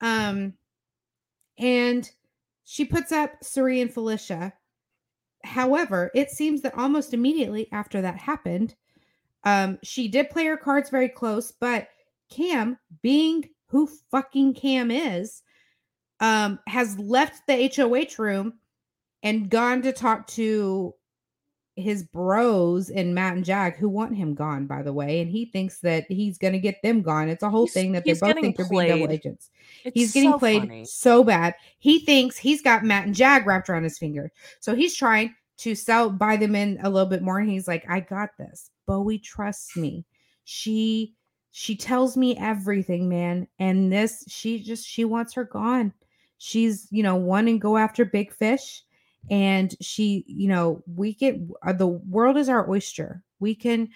Um, 0.00 0.54
and 1.58 2.08
she 2.64 2.84
puts 2.84 3.12
up 3.12 3.32
Cirie 3.42 3.80
and 3.80 3.92
Felicia. 3.92 4.52
However, 5.44 6.10
it 6.14 6.30
seems 6.30 6.62
that 6.62 6.74
almost 6.74 7.14
immediately 7.14 7.68
after 7.72 8.00
that 8.02 8.16
happened, 8.16 8.74
um, 9.44 9.78
she 9.82 10.08
did 10.08 10.30
play 10.30 10.44
her 10.46 10.56
cards 10.56 10.90
very 10.90 11.08
close, 11.08 11.52
but 11.52 11.88
Cam, 12.30 12.78
being 13.02 13.48
who 13.68 13.88
fucking 14.10 14.54
Cam 14.54 14.90
is, 14.90 15.42
um, 16.20 16.58
has 16.66 16.98
left 16.98 17.46
the 17.46 17.72
HOH 17.74 18.22
room 18.22 18.54
and 19.22 19.50
gone 19.50 19.82
to 19.82 19.92
talk 19.92 20.26
to 20.28 20.94
his 21.76 22.02
bros 22.02 22.90
and 22.90 23.14
Matt 23.14 23.36
and 23.36 23.44
Jack 23.44 23.76
who 23.76 23.88
want 23.88 24.16
him 24.16 24.34
gone, 24.34 24.66
by 24.66 24.82
the 24.82 24.92
way, 24.92 25.20
and 25.20 25.30
he 25.30 25.44
thinks 25.44 25.78
that 25.80 26.10
he's 26.10 26.36
going 26.36 26.52
to 26.54 26.58
get 26.58 26.82
them 26.82 27.02
gone. 27.02 27.28
It's 27.28 27.44
a 27.44 27.50
whole 27.50 27.66
He's- 27.66 27.74
thing 27.74 27.92
that 27.92 28.04
they 28.04 28.14
both 28.14 28.34
think 28.34 28.56
they're 28.56 28.66
being 28.68 28.88
double 28.88 29.12
agents. 29.12 29.50
It's 29.84 29.94
He's 29.94 30.12
getting 30.12 30.32
so 30.32 30.38
played 30.40 30.62
funny. 30.62 30.84
so 30.86 31.22
bad. 31.22 31.54
He 31.78 32.00
thinks 32.00 32.36
he's 32.36 32.62
got 32.62 32.84
Matt 32.84 33.06
and 33.06 33.14
Jag 33.14 33.46
wrapped 33.46 33.68
around 33.68 33.84
his 33.84 33.96
finger. 33.98 34.32
So 34.58 34.74
he's 34.74 34.96
trying 34.96 35.34
to 35.58 35.74
sell 35.76 36.10
buy 36.10 36.36
them 36.36 36.56
in 36.56 36.78
a 36.82 36.90
little 36.90 37.08
bit 37.08 37.22
more. 37.22 37.38
And 37.38 37.48
he's 37.48 37.68
like, 37.68 37.84
I 37.88 38.00
got 38.00 38.30
this. 38.38 38.70
Bowie 38.86 39.18
trusts 39.20 39.76
me. 39.76 40.04
She 40.44 41.14
she 41.52 41.76
tells 41.76 42.16
me 42.16 42.36
everything, 42.36 43.08
man. 43.08 43.46
And 43.58 43.92
this, 43.92 44.24
she 44.28 44.62
just 44.62 44.86
she 44.86 45.04
wants 45.04 45.34
her 45.34 45.44
gone. 45.44 45.92
She's, 46.38 46.86
you 46.90 47.02
know, 47.02 47.16
wanting 47.16 47.56
to 47.56 47.62
go 47.62 47.76
after 47.76 48.04
big 48.04 48.32
fish. 48.32 48.82
And 49.30 49.74
she, 49.80 50.24
you 50.26 50.48
know, 50.48 50.82
we 50.86 51.14
get 51.14 51.38
uh, 51.66 51.72
the 51.72 51.88
world 51.88 52.36
is 52.36 52.48
our 52.48 52.68
oyster. 52.70 53.22
We 53.40 53.54
can 53.54 53.88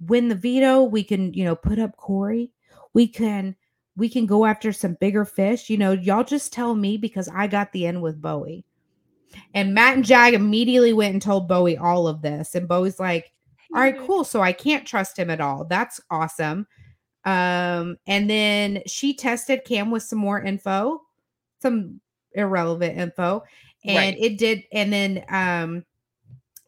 win 0.00 0.28
the 0.28 0.34
veto. 0.34 0.82
We 0.84 1.02
can, 1.02 1.34
you 1.34 1.44
know, 1.44 1.56
put 1.56 1.78
up 1.78 1.96
Cory. 1.96 2.52
We 2.94 3.08
can 3.08 3.56
we 3.96 4.08
can 4.08 4.26
go 4.26 4.46
after 4.46 4.72
some 4.72 4.94
bigger 4.94 5.24
fish. 5.24 5.68
You 5.68 5.78
know, 5.78 5.92
y'all 5.92 6.24
just 6.24 6.52
tell 6.52 6.74
me 6.74 6.96
because 6.96 7.28
I 7.28 7.46
got 7.46 7.72
the 7.72 7.86
end 7.86 8.00
with 8.02 8.22
Bowie. 8.22 8.64
And 9.54 9.74
Matt 9.74 9.96
and 9.96 10.04
Jag 10.04 10.34
immediately 10.34 10.92
went 10.92 11.12
and 11.12 11.22
told 11.22 11.48
Bowie 11.48 11.76
all 11.76 12.08
of 12.08 12.22
this. 12.22 12.54
And 12.54 12.66
Bowie's 12.66 12.98
like, 12.98 13.32
all 13.74 13.80
right, 13.80 13.98
cool. 13.98 14.24
So 14.24 14.40
I 14.40 14.52
can't 14.52 14.86
trust 14.86 15.18
him 15.18 15.30
at 15.30 15.40
all. 15.40 15.64
That's 15.64 16.00
awesome. 16.10 16.66
Um, 17.24 17.96
and 18.06 18.28
then 18.30 18.82
she 18.86 19.14
tested 19.14 19.64
Cam 19.64 19.90
with 19.90 20.02
some 20.02 20.18
more 20.18 20.42
info, 20.42 21.02
some 21.60 22.00
irrelevant 22.32 22.98
info. 22.98 23.42
And 23.84 23.96
Right. 23.96 24.16
it 24.18 24.38
did, 24.38 24.64
and 24.72 24.92
then 24.92 25.24
um 25.28 25.84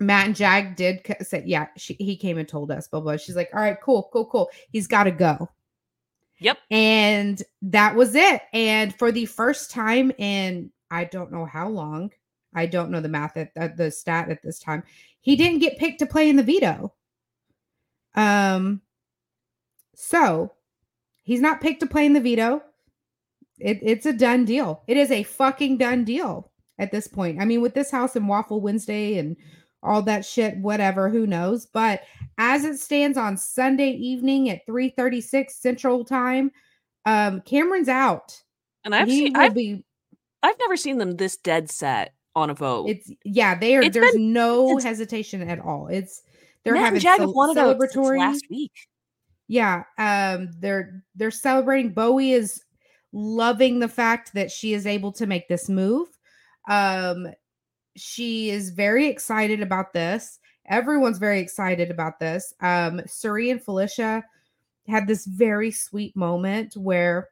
Matt 0.01 0.27
and 0.27 0.37
Jag 0.37 0.77
did 0.77 1.01
say, 1.21 1.45
yeah, 1.47 1.69
she, 1.77 1.95
he 1.95 2.17
came 2.17 2.39
and 2.39 2.49
told 2.49 2.71
us, 2.71 2.89
blah 2.89 3.01
blah. 3.01 3.17
She's 3.17 3.37
like, 3.37 3.51
all 3.55 3.61
right, 3.61 3.81
cool, 3.81 4.09
cool, 4.13 4.27
cool. 4.27 4.51
He's 4.71 4.87
got 4.87 5.05
to 5.05 5.11
go. 5.11 5.49
Yep. 6.41 6.59
And 6.71 7.41
that 7.63 7.95
was 7.95 8.15
it. 8.17 8.43
And 8.53 8.95
for 8.99 9.13
the 9.13 9.27
first 9.27 9.71
time 9.71 10.11
in 10.19 10.73
I 10.91 11.05
don't 11.05 11.33
know 11.33 11.47
how 11.47 11.69
long, 11.69 12.11
I 12.55 12.67
don't 12.67 12.91
know 12.91 13.01
the 13.01 13.09
math 13.09 13.37
at, 13.37 13.53
at 13.57 13.77
the 13.77 13.91
stat 13.91 14.29
at 14.29 14.43
this 14.43 14.59
time. 14.59 14.83
He 15.21 15.37
didn't 15.37 15.61
get 15.61 15.79
picked 15.79 16.01
to 16.01 16.07
play 16.07 16.29
in 16.29 16.37
the 16.37 16.43
veto. 16.43 16.93
Um, 18.15 18.83
so 19.95 20.53
he's 21.23 21.41
not 21.41 21.61
picked 21.61 21.81
to 21.81 21.87
play 21.87 22.07
in 22.07 22.13
the 22.13 22.21
veto. 22.21 22.63
It, 23.59 23.79
it's 23.83 24.07
a 24.07 24.13
done 24.13 24.45
deal. 24.45 24.83
It 24.89 24.97
is 24.97 25.11
a 25.11 25.23
fucking 25.23 25.79
done 25.79 26.05
deal 26.05 26.51
at 26.79 26.91
this 26.91 27.07
point. 27.07 27.41
I 27.41 27.45
mean, 27.45 27.61
with 27.61 27.75
this 27.75 27.91
house 27.91 28.17
and 28.17 28.29
Waffle 28.29 28.61
Wednesday 28.61 29.19
and 29.19 29.37
all 29.83 30.03
that 30.03 30.25
shit, 30.25 30.57
whatever, 30.59 31.09
who 31.09 31.27
knows? 31.27 31.67
But 31.67 32.03
as 32.39 32.65
it 32.65 32.79
stands 32.79 33.19
on 33.19 33.37
Sunday 33.37 33.91
evening 33.91 34.51
at 34.51 34.67
3:36 34.67 35.51
Central 35.51 36.05
Time, 36.05 36.51
um, 37.05 37.41
Cameron's 37.43 37.89
out. 37.89 38.41
And 38.85 38.95
I've 38.95 39.09
he 39.09 39.19
seen, 39.27 39.37
I've, 39.37 39.55
be. 39.55 39.85
I've 40.43 40.59
never 40.59 40.77
seen 40.77 40.99
them 40.99 41.13
this 41.17 41.37
dead 41.37 41.71
set 41.71 42.15
on 42.35 42.51
a 42.51 42.55
vote. 42.55 42.89
It's 42.89 43.11
yeah, 43.25 43.55
they 43.57 43.77
are. 43.77 43.83
It's 43.83 43.95
there's 43.95 44.13
been- 44.13 44.33
no 44.33 44.79
hesitation 44.79 45.49
at 45.49 45.61
all. 45.61 45.89
It's 45.89 46.23
they're 46.65 46.75
Matt 46.75 46.85
having 46.85 46.97
and 46.97 47.03
Jag 47.03 47.21
have 47.21 47.29
cel- 47.29 47.35
wanted 47.35 47.59
out 47.59 47.77
celebratory. 47.79 48.19
last 48.19 48.45
week. 48.51 48.73
Yeah, 49.53 49.85
um, 49.99 50.49
they're 50.61 51.05
they're 51.15 51.31
celebrating. 51.31 51.93
Bowie 51.93 52.33
is 52.33 52.65
loving 53.13 53.81
the 53.81 53.89
fact 53.89 54.33
that 54.33 54.51
she 54.51 54.73
is 54.73 54.87
able 54.87 55.13
to 55.13 55.27
make 55.27 55.47
this 55.47 55.69
move. 55.69 56.09
Um, 56.71 57.29
she 57.95 58.49
is 58.49 58.71
very 58.71 59.09
excited 59.09 59.61
about 59.61 59.93
this. 59.93 60.39
Everyone's 60.71 61.19
very 61.19 61.39
excited 61.39 61.91
about 61.91 62.19
this. 62.19 62.55
Um, 62.63 63.03
Cirie 63.07 63.51
and 63.51 63.63
Felicia 63.63 64.25
had 64.89 65.07
this 65.07 65.27
very 65.27 65.71
sweet 65.71 66.17
moment 66.17 66.75
where 66.75 67.29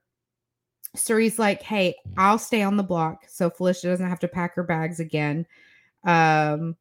Cirie's 0.94 1.38
like, 1.38 1.62
"Hey, 1.62 1.94
I'll 2.18 2.38
stay 2.38 2.60
on 2.60 2.76
the 2.76 2.82
block, 2.82 3.24
so 3.28 3.48
Felicia 3.48 3.86
doesn't 3.86 4.10
have 4.10 4.20
to 4.20 4.28
pack 4.28 4.56
her 4.56 4.62
bags 4.62 5.00
again." 5.00 5.46
Um, 6.04 6.76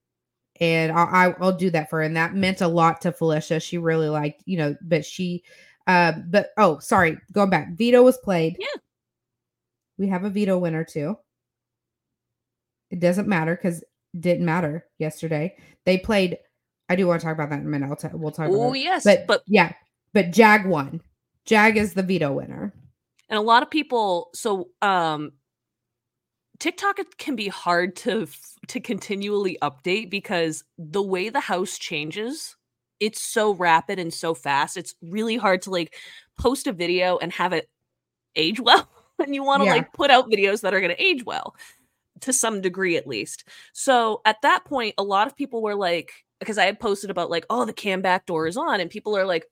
and 0.60 0.92
I'll, 0.92 1.08
I- 1.08 1.36
I'll 1.40 1.56
do 1.58 1.70
that 1.72 1.90
for 1.90 1.98
her. 2.00 2.04
And 2.04 2.16
that 2.18 2.34
meant 2.36 2.62
a 2.62 2.68
lot 2.68 3.02
to 3.02 3.12
Felicia. 3.12 3.60
She 3.60 3.78
really 3.78 4.10
liked, 4.10 4.44
you 4.46 4.58
know, 4.58 4.76
but 4.82 5.06
she, 5.06 5.44
uh, 5.88 6.14
but 6.28 6.50
oh, 6.58 6.80
sorry, 6.80 7.18
going 7.32 7.50
back. 7.50 7.70
Veto 7.76 8.04
was 8.04 8.18
played. 8.18 8.56
Yeah. 8.60 8.68
We 9.98 10.08
have 10.08 10.24
a 10.24 10.30
veto 10.30 10.58
winner 10.58 10.84
too. 10.84 11.18
It 12.92 13.00
doesn't 13.00 13.28
matter 13.28 13.56
because 13.56 13.84
didn't 14.20 14.46
matter 14.46 14.86
yesterday. 14.98 15.56
They 15.86 15.98
played. 15.98 16.38
I 16.90 16.96
do 16.96 17.06
want 17.08 17.22
to 17.22 17.26
talk 17.26 17.36
about 17.36 17.50
that 17.52 17.60
in 17.60 17.66
a 17.66 17.70
minute. 17.70 17.88
I'll 17.90 17.96
t- 17.96 18.08
we'll 18.14 18.32
talk 18.32 18.50
Oh 18.50 18.74
yes, 18.74 19.04
But, 19.04 19.28
but 19.28 19.44
yeah, 19.46 19.74
but 20.14 20.32
Jag 20.32 20.66
won. 20.66 21.02
Jag 21.46 21.78
is 21.78 21.94
the 21.94 22.02
veto 22.04 22.32
winner. 22.34 22.74
and 23.30 23.38
a 23.38 23.42
lot 23.42 23.62
of 23.64 23.70
people 23.70 24.30
so 24.34 24.70
um 24.82 25.32
tiktok 26.60 26.98
can 27.18 27.36
be 27.36 27.48
hard 27.48 27.96
to 27.96 28.24
f- 28.24 28.56
to 28.70 28.80
continually 28.80 29.58
update 29.62 30.10
because 30.10 30.64
the 30.78 31.02
way 31.02 31.30
the 31.30 31.40
house 31.40 31.78
changes 31.78 32.56
it's 33.00 33.22
so 33.22 33.54
rapid 33.54 34.00
and 34.00 34.14
so 34.14 34.34
fast 34.34 34.78
it's 34.78 34.96
really 35.02 35.38
hard 35.38 35.62
to 35.62 35.70
like 35.72 35.96
post 36.38 36.68
a 36.68 36.74
video 36.74 37.18
and 37.18 37.32
have 37.32 37.54
it 37.54 37.70
age 38.36 38.60
well 38.60 38.88
and 39.20 39.34
you 39.36 39.44
want 39.44 39.62
to 39.62 39.66
Yeah. 39.66 39.74
like 39.74 39.94
put 39.94 40.12
out 40.12 40.30
videos 40.30 40.62
that 40.62 40.74
are 40.74 40.82
going 40.82 40.96
to 40.96 41.04
age 41.04 41.26
well 41.26 41.56
to 42.22 42.34
some 42.34 42.62
degree 42.62 42.98
at 42.98 43.08
least 43.08 43.46
so 43.74 44.22
at 44.26 44.42
that 44.44 44.66
point 44.66 44.94
a 44.98 45.04
lot 45.04 45.28
of 45.28 45.36
people 45.36 45.62
were 45.62 45.76
like 45.76 46.12
because 46.40 46.58
i 46.58 46.66
had 46.66 46.80
posted 46.80 47.10
about 47.10 47.30
like 47.30 47.46
oh 47.50 47.66
the 47.66 47.74
cam 47.74 48.02
back 48.02 48.26
door 48.26 48.46
is 48.48 48.58
on 48.58 48.80
and 48.82 48.90
people 48.92 49.16
are 49.18 49.26
like 49.26 49.46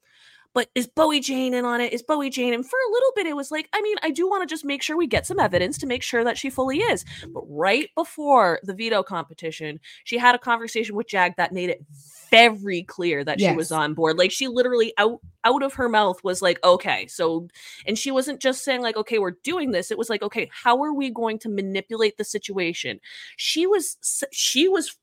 but 0.53 0.69
is 0.75 0.87
Bowie 0.87 1.19
Jane 1.19 1.53
in 1.53 1.65
on 1.65 1.81
it? 1.81 1.93
Is 1.93 2.03
Bowie 2.03 2.29
Jane? 2.29 2.53
And 2.53 2.65
for 2.65 2.77
a 2.77 2.91
little 2.91 3.11
bit, 3.15 3.27
it 3.27 3.35
was 3.35 3.51
like, 3.51 3.69
I 3.73 3.81
mean, 3.81 3.95
I 4.03 4.11
do 4.11 4.27
want 4.29 4.47
to 4.47 4.53
just 4.53 4.65
make 4.65 4.81
sure 4.81 4.97
we 4.97 5.07
get 5.07 5.27
some 5.27 5.39
evidence 5.39 5.77
to 5.79 5.87
make 5.87 6.03
sure 6.03 6.23
that 6.23 6.37
she 6.37 6.49
fully 6.49 6.79
is. 6.79 7.05
But 7.33 7.43
right 7.47 7.89
before 7.95 8.59
the 8.63 8.73
veto 8.73 9.03
competition, 9.03 9.79
she 10.03 10.17
had 10.17 10.35
a 10.35 10.39
conversation 10.39 10.95
with 10.95 11.07
Jag 11.07 11.35
that 11.37 11.53
made 11.53 11.69
it 11.69 11.83
very 12.29 12.83
clear 12.83 13.23
that 13.23 13.39
she 13.39 13.55
was 13.55 13.71
on 13.71 13.93
board. 13.93 14.17
Like 14.17 14.31
she 14.31 14.47
literally 14.47 14.93
out 14.97 15.21
out 15.43 15.63
of 15.63 15.73
her 15.75 15.87
mouth 15.87 16.23
was 16.23 16.41
like, 16.41 16.61
okay, 16.63 17.07
so 17.07 17.47
and 17.85 17.97
she 17.97 18.11
wasn't 18.11 18.41
just 18.41 18.63
saying 18.63 18.81
like, 18.81 18.97
okay, 18.97 19.19
we're 19.19 19.37
doing 19.43 19.71
this. 19.71 19.91
It 19.91 19.97
was 19.97 20.09
like, 20.09 20.21
okay, 20.21 20.49
how 20.51 20.83
are 20.83 20.93
we 20.93 21.09
going 21.09 21.39
to 21.39 21.49
manipulate 21.49 22.17
the 22.17 22.23
situation? 22.23 22.99
She 23.37 23.65
was 23.65 23.97
she 24.31 24.67
was 24.67 24.97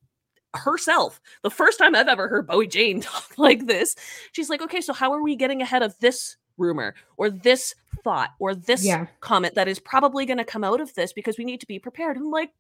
herself. 0.55 1.21
The 1.43 1.51
first 1.51 1.79
time 1.79 1.95
I've 1.95 2.09
ever 2.09 2.29
heard 2.29 2.47
Bowie 2.47 2.67
Jane 2.67 3.01
talk 3.03 3.37
like 3.39 3.67
this, 3.67 3.97
she's 4.33 4.51
like, 4.51 4.63
okay, 4.63 4.81
so 4.81 4.93
how 4.93 5.13
are 5.13 5.23
we 5.23 5.37
getting 5.37 5.63
ahead 5.63 5.83
of 5.83 5.99
this 5.99 6.37
rumor 6.57 6.95
or 7.17 7.31
this 7.31 7.75
thought 8.05 8.31
or 8.39 8.55
this 8.55 8.85
Yeah. 8.85 9.07
comment 9.21 9.55
that 9.55 9.69
is 9.69 9.79
probably 9.81 10.27
going 10.27 10.39
to 10.39 10.45
come 10.45 10.65
out 10.65 10.81
of 10.81 10.95
this 10.95 11.13
because 11.13 11.39
we 11.39 11.45
need 11.45 11.61
to 11.61 11.67
be 11.67 11.79
prepared? 11.79 12.17
I'm 12.17 12.31
like, 12.31 12.51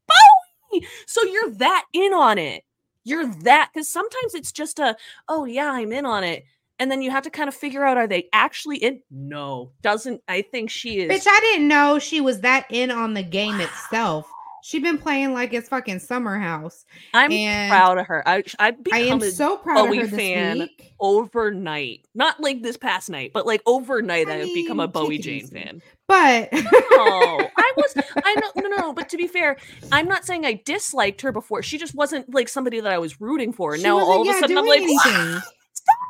Bowie, 0.72 0.86
so 1.06 1.22
you're 1.22 1.50
that 1.50 1.84
in 1.92 2.12
on 2.12 2.38
it. 2.38 2.64
You're 3.04 3.26
that 3.42 3.70
because 3.72 3.88
sometimes 3.88 4.34
it's 4.34 4.50
just 4.52 4.78
a, 4.78 4.96
oh 5.28 5.44
yeah, 5.44 5.70
I'm 5.70 5.92
in 5.92 6.06
on 6.06 6.24
it. 6.24 6.44
And 6.80 6.90
then 6.90 7.02
you 7.02 7.10
have 7.12 7.22
to 7.22 7.30
kind 7.30 7.46
of 7.48 7.54
figure 7.54 7.84
out 7.84 7.96
are 7.96 8.08
they 8.08 8.28
actually 8.32 8.78
in? 8.78 9.00
No, 9.10 9.70
doesn't. 9.82 10.22
I 10.26 10.42
think 10.42 10.70
she 10.70 11.00
is. 11.02 11.10
Bitch, 11.10 11.26
I 11.30 11.38
didn't 11.40 11.68
know 11.68 12.00
she 12.00 12.20
was 12.20 12.40
that 12.40 12.66
in 12.70 12.90
on 12.90 13.14
the 13.14 13.22
game 13.22 13.60
itself. 13.60 14.28
She'd 14.66 14.82
been 14.82 14.96
playing 14.96 15.34
like 15.34 15.52
it's 15.52 15.68
fucking 15.68 15.98
summer 15.98 16.38
house. 16.38 16.86
I'm 17.12 17.30
and 17.30 17.70
proud 17.70 17.98
of 17.98 18.06
her. 18.06 18.26
I 18.26 18.42
I've 18.58 18.76
I 18.90 19.00
am 19.00 19.18
become 19.18 19.22
a 19.22 19.30
so 19.30 19.58
proud 19.58 19.88
Bowie 19.88 19.98
of 20.00 20.08
her 20.08 20.16
fan. 20.16 20.58
week. 20.60 20.94
overnight. 20.98 22.06
Not 22.14 22.40
like 22.40 22.62
this 22.62 22.78
past 22.78 23.10
night, 23.10 23.32
but 23.34 23.44
like 23.44 23.60
overnight, 23.66 24.26
I 24.26 24.36
I 24.36 24.36
have 24.38 24.54
become 24.54 24.80
a 24.80 24.84
mean, 24.84 24.90
Bowie 24.92 25.18
Jane 25.18 25.46
fan. 25.48 25.82
But 26.08 26.48
Oh, 26.52 27.46
I 27.58 27.72
was. 27.76 27.94
I 28.24 28.34
know. 28.56 28.62
No, 28.68 28.76
no. 28.76 28.92
But 28.94 29.10
to 29.10 29.18
be 29.18 29.26
fair, 29.26 29.58
I'm 29.92 30.08
not 30.08 30.24
saying 30.24 30.46
I 30.46 30.62
disliked 30.64 31.20
her 31.20 31.30
before. 31.30 31.62
She 31.62 31.76
just 31.76 31.94
wasn't 31.94 32.32
like 32.32 32.48
somebody 32.48 32.80
that 32.80 32.90
I 32.90 32.96
was 32.98 33.20
rooting 33.20 33.52
for. 33.52 33.76
she 33.76 33.82
now 33.82 33.98
all 33.98 34.22
of 34.22 34.28
a 34.34 34.40
sudden, 34.40 34.56
I'm 34.56 34.64
like, 34.66 34.80
anything. 34.80 35.42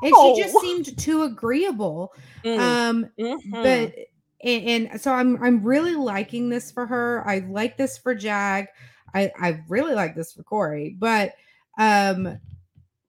And 0.02 0.14
she 0.14 0.42
just 0.42 0.60
seemed 0.60 0.96
too 0.96 1.24
agreeable. 1.24 2.12
Mm, 2.44 2.58
Um, 2.60 3.06
mhm. 3.18 3.50
but 3.50 3.94
and, 4.42 4.88
and 4.88 5.00
so 5.00 5.12
I'm 5.12 5.42
I'm 5.42 5.62
really 5.62 5.94
liking 5.94 6.48
this 6.48 6.70
for 6.70 6.86
her. 6.86 7.22
I 7.26 7.40
like 7.48 7.76
this 7.76 7.98
for 7.98 8.14
Jag. 8.14 8.66
I 9.14 9.30
I 9.38 9.62
really 9.68 9.94
like 9.94 10.14
this 10.14 10.32
for 10.32 10.42
Cory. 10.42 10.96
But 10.98 11.34
um, 11.78 12.38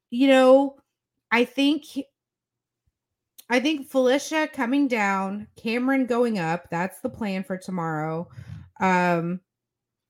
you 0.10 0.28
know, 0.28 0.78
I 1.32 1.46
think 1.46 1.86
I 3.50 3.60
think 3.60 3.90
Felicia 3.90 4.48
coming 4.48 4.88
down, 4.88 5.48
Cameron 5.56 6.06
going 6.06 6.40
up. 6.40 6.70
That's 6.70 7.00
the 7.02 7.10
plan 7.10 7.44
for 7.44 7.58
tomorrow. 7.58 8.28
Um, 8.80 9.42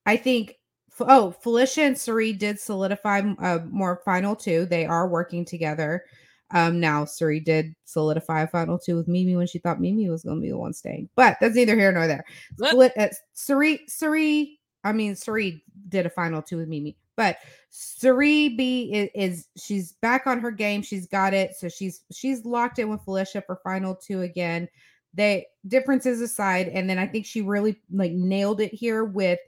I 0.06 0.18
think. 0.18 0.56
Oh, 0.98 1.32
Felicia 1.32 1.82
and 1.82 1.98
Cirie 1.98 2.32
did 2.32 2.58
solidify 2.58 3.22
uh, 3.40 3.60
more 3.70 4.02
final 4.06 4.34
two. 4.34 4.66
They 4.66 4.86
are 4.86 5.10
working 5.10 5.44
together. 5.44 6.06
Um, 6.52 6.80
now 6.80 7.06
Cirie 7.06 7.40
did 7.40 7.76
solidify 7.86 8.44
a 8.44 8.48
final 8.48 8.78
two 8.78 8.96
with 8.96 9.08
Mimi 9.08 9.36
when 9.36 9.48
she 9.48 9.60
thought 9.60 9.82
Mimi 9.82 10.10
was 10.10 10.24
going 10.24 10.38
to 10.38 10.42
be 10.42 10.50
the 10.50 10.58
one 10.58 10.74
staying, 10.74 11.10
but 11.16 11.38
that's 11.42 11.56
neither 11.56 11.76
here 11.76 11.92
nor 11.92 12.08
there. 12.08 12.24
Split, 12.58 12.94
uh, 12.98 13.08
Cirie, 13.34 13.82
Cirie, 13.88 14.60
I 14.84 14.92
mean 14.92 15.16
Cirie 15.16 15.64
did 15.90 16.06
a 16.06 16.10
final 16.10 16.42
two 16.42 16.58
with 16.58 16.68
Mimi. 16.68 16.96
But 17.18 17.38
Cirie 17.70 18.50
B 18.50 18.92
is, 18.94 19.10
is 19.16 19.48
she's 19.58 19.94
back 19.94 20.28
on 20.28 20.40
her 20.40 20.52
game. 20.52 20.82
She's 20.82 21.08
got 21.08 21.34
it. 21.34 21.56
So 21.56 21.70
she's 21.70 22.02
she's 22.12 22.46
locked 22.46 22.80
in 22.80 22.90
with 22.90 23.04
Felicia 23.04 23.42
for 23.42 23.60
final 23.64 23.96
two 23.96 24.22
again. 24.22 24.68
They 25.14 25.48
differences 25.68 26.22
aside, 26.22 26.68
and 26.68 26.90
then 26.90 27.00
I 27.00 27.08
think 27.08 27.26
she 27.26 27.42
really 27.42 27.82
like 27.92 28.12
nailed 28.12 28.62
it 28.62 28.74
here 28.74 29.06
with 29.06 29.40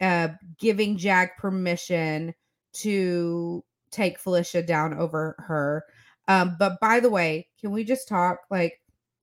uh 0.00 0.28
giving 0.58 0.96
Jag 0.96 1.30
permission 1.38 2.34
to 2.74 3.64
take 3.90 4.18
Felicia 4.18 4.62
down 4.62 4.92
over 4.94 5.36
her. 5.38 5.84
Um, 6.28 6.56
but 6.58 6.80
by 6.80 7.00
the 7.00 7.10
way, 7.10 7.48
can 7.60 7.70
we 7.70 7.84
just 7.84 8.08
talk 8.08 8.40
like 8.50 8.80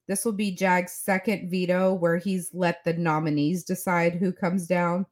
this 0.08 0.26
will 0.26 0.34
be 0.34 0.52
Jag's 0.52 0.92
second 0.94 1.50
veto 1.50 1.94
where 1.94 2.18
he's 2.18 2.50
let 2.54 2.84
the 2.84 2.94
nominees 2.94 3.64
decide 3.64 4.16
who 4.16 4.34
comes 4.34 4.68
down. 4.68 5.06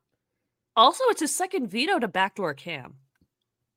Also, 0.76 1.04
it's 1.06 1.22
his 1.22 1.36
second 1.36 1.68
veto 1.68 2.00
to 2.00 2.08
backdoor 2.08 2.54
Cam. 2.54 2.96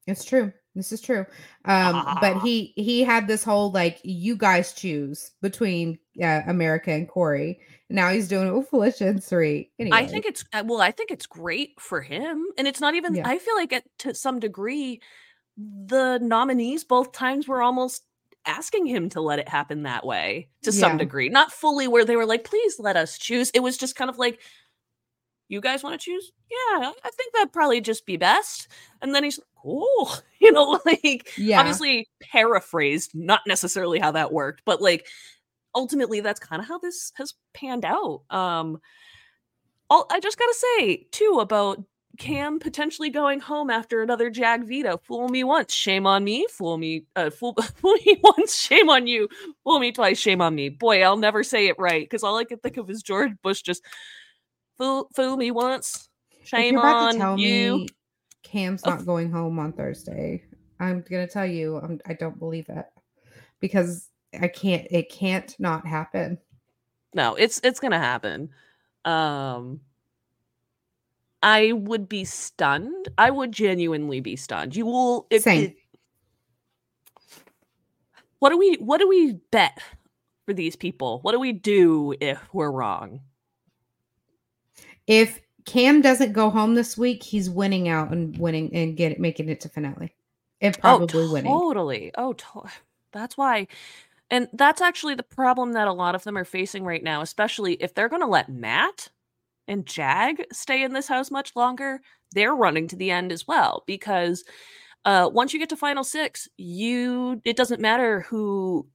It's 0.06 0.24
true. 0.24 0.52
This 0.74 0.90
is 0.90 1.00
true. 1.00 1.20
Um, 1.66 1.94
ah. 1.94 2.18
but 2.20 2.42
he 2.42 2.72
he 2.76 3.04
had 3.04 3.28
this 3.28 3.44
whole 3.44 3.70
like 3.70 4.00
you 4.02 4.36
guys 4.36 4.72
choose 4.72 5.30
between 5.40 5.98
uh, 6.22 6.42
America 6.46 6.90
and 6.90 7.08
Cory. 7.08 7.60
Now 7.88 8.10
he's 8.10 8.26
doing 8.26 8.48
it 8.48 8.52
with 8.52 8.68
Felicia 8.68 9.06
and. 9.06 9.24
Anyway. 9.30 9.96
I 9.96 10.06
think 10.06 10.26
it's 10.26 10.44
uh, 10.52 10.64
well, 10.66 10.80
I 10.80 10.90
think 10.90 11.12
it's 11.12 11.26
great 11.26 11.80
for 11.80 12.00
him, 12.00 12.44
and 12.58 12.66
it's 12.66 12.80
not 12.80 12.96
even. 12.96 13.14
Yeah. 13.14 13.28
I 13.28 13.38
feel 13.38 13.54
like 13.54 13.72
it, 13.72 13.84
to 14.00 14.14
some 14.14 14.40
degree, 14.40 15.00
the 15.56 16.18
nominees 16.18 16.84
both 16.84 17.12
times 17.12 17.46
were 17.46 17.62
almost 17.62 18.04
asking 18.46 18.86
him 18.86 19.08
to 19.10 19.20
let 19.20 19.38
it 19.38 19.48
happen 19.48 19.84
that 19.84 20.04
way 20.04 20.48
to 20.62 20.70
yeah. 20.70 20.80
some 20.80 20.96
degree. 20.96 21.28
Not 21.28 21.52
fully 21.52 21.88
where 21.88 22.04
they 22.04 22.16
were 22.16 22.26
like, 22.26 22.44
please 22.44 22.76
let 22.78 22.96
us 22.96 23.18
choose. 23.18 23.50
It 23.50 23.60
was 23.60 23.76
just 23.76 23.96
kind 23.96 24.10
of 24.10 24.18
like, 24.18 24.40
you 25.48 25.60
guys 25.60 25.82
want 25.82 25.98
to 25.98 26.04
choose? 26.04 26.32
Yeah, 26.50 26.90
I 27.04 27.10
think 27.10 27.32
that'd 27.34 27.52
probably 27.52 27.80
just 27.80 28.06
be 28.06 28.16
best. 28.16 28.68
And 29.02 29.14
then 29.14 29.24
he's 29.24 29.38
like, 29.38 29.46
oh, 29.64 30.20
you 30.40 30.52
know, 30.52 30.80
like 30.84 31.32
yeah. 31.36 31.60
obviously 31.60 32.08
paraphrased, 32.20 33.12
not 33.14 33.40
necessarily 33.46 33.98
how 33.98 34.12
that 34.12 34.32
worked, 34.32 34.62
but 34.64 34.80
like 34.82 35.06
ultimately 35.74 36.20
that's 36.20 36.40
kind 36.40 36.62
of 36.62 36.68
how 36.68 36.78
this 36.78 37.12
has 37.16 37.34
panned 37.52 37.84
out. 37.84 38.22
Um 38.30 38.78
all 39.90 40.06
I 40.10 40.20
just 40.20 40.38
gotta 40.38 40.54
say 40.78 41.06
too 41.10 41.38
about 41.40 41.82
Cam 42.18 42.58
potentially 42.58 43.10
going 43.10 43.40
home 43.40 43.70
after 43.70 44.02
another 44.02 44.30
Jag 44.30 44.64
veto. 44.64 44.98
Fool 44.98 45.28
me 45.28 45.44
once, 45.44 45.72
shame 45.72 46.06
on 46.06 46.24
me. 46.24 46.46
Fool 46.50 46.76
me, 46.76 47.04
uh, 47.16 47.30
fool, 47.30 47.54
fool 47.76 47.96
me 48.06 48.20
once, 48.22 48.56
shame 48.58 48.88
on 48.88 49.06
you. 49.06 49.28
Fool 49.64 49.78
me 49.78 49.92
twice, 49.92 50.18
shame 50.18 50.40
on 50.40 50.54
me. 50.54 50.68
Boy, 50.68 51.02
I'll 51.02 51.16
never 51.16 51.42
say 51.42 51.68
it 51.68 51.76
right 51.78 52.04
because 52.04 52.22
all 52.22 52.36
I 52.36 52.44
can 52.44 52.58
think 52.58 52.76
of 52.76 52.88
is 52.90 53.02
George 53.02 53.32
Bush 53.42 53.62
just 53.62 53.82
fool, 54.78 55.08
fool 55.14 55.36
me 55.36 55.50
once, 55.50 56.08
shame 56.44 56.78
on 56.78 57.38
you. 57.38 57.86
Cam's 58.42 58.84
not 58.84 59.06
going 59.06 59.30
home 59.30 59.58
on 59.58 59.72
Thursday. 59.72 60.44
I'm 60.78 61.04
gonna 61.08 61.26
tell 61.26 61.46
you, 61.46 61.78
I'm, 61.78 62.00
I 62.06 62.14
do 62.14 62.26
not 62.26 62.38
believe 62.38 62.68
it 62.68 62.86
because 63.60 64.08
I 64.40 64.48
can't. 64.48 64.86
It 64.90 65.10
can't 65.10 65.54
not 65.58 65.86
happen. 65.86 66.38
No, 67.14 67.34
it's 67.34 67.60
it's 67.64 67.80
gonna 67.80 67.98
happen. 67.98 68.50
Um 69.04 69.80
I 71.44 71.72
would 71.72 72.08
be 72.08 72.24
stunned. 72.24 73.08
I 73.18 73.30
would 73.30 73.52
genuinely 73.52 74.20
be 74.20 74.34
stunned. 74.34 74.74
You 74.74 74.86
will 74.86 75.26
it, 75.28 75.42
Same. 75.42 75.64
It, 75.64 75.76
what 78.38 78.48
do 78.48 78.58
we 78.58 78.76
what 78.76 78.98
do 78.98 79.06
we 79.06 79.34
bet 79.50 79.78
for 80.46 80.54
these 80.54 80.74
people? 80.74 81.20
What 81.20 81.32
do 81.32 81.38
we 81.38 81.52
do 81.52 82.14
if 82.18 82.40
we're 82.54 82.70
wrong? 82.70 83.20
If 85.06 85.38
Cam 85.66 86.00
doesn't 86.00 86.32
go 86.32 86.48
home 86.48 86.74
this 86.74 86.96
week, 86.96 87.22
he's 87.22 87.50
winning 87.50 87.88
out 87.88 88.10
and 88.10 88.36
winning 88.38 88.74
and 88.74 88.96
get 88.96 89.20
making 89.20 89.50
it 89.50 89.60
to 89.60 89.68
finale. 89.68 90.14
It 90.60 90.78
oh, 90.78 90.80
probably 90.80 91.24
oh, 91.24 91.32
winning. 91.32 91.52
Totally. 91.52 92.10
Oh, 92.16 92.32
to- 92.32 92.70
that's 93.12 93.36
why. 93.36 93.66
And 94.30 94.48
that's 94.54 94.80
actually 94.80 95.14
the 95.14 95.22
problem 95.22 95.74
that 95.74 95.88
a 95.88 95.92
lot 95.92 96.14
of 96.14 96.24
them 96.24 96.38
are 96.38 96.44
facing 96.44 96.84
right 96.84 97.02
now, 97.02 97.20
especially 97.20 97.74
if 97.74 97.92
they're 97.92 98.08
going 98.08 98.22
to 98.22 98.26
let 98.26 98.48
Matt 98.48 99.10
and 99.68 99.86
Jag 99.86 100.44
stay 100.52 100.82
in 100.82 100.92
this 100.92 101.08
house 101.08 101.30
much 101.30 101.54
longer, 101.56 102.00
they're 102.32 102.54
running 102.54 102.88
to 102.88 102.96
the 102.96 103.10
end 103.10 103.32
as 103.32 103.46
well 103.46 103.82
because 103.86 104.44
uh, 105.04 105.28
once 105.32 105.52
you 105.52 105.58
get 105.58 105.68
to 105.68 105.76
final 105.76 106.04
six, 106.04 106.48
you 106.56 107.40
it 107.44 107.56
doesn't 107.56 107.80
matter 107.80 108.20
who 108.20 108.86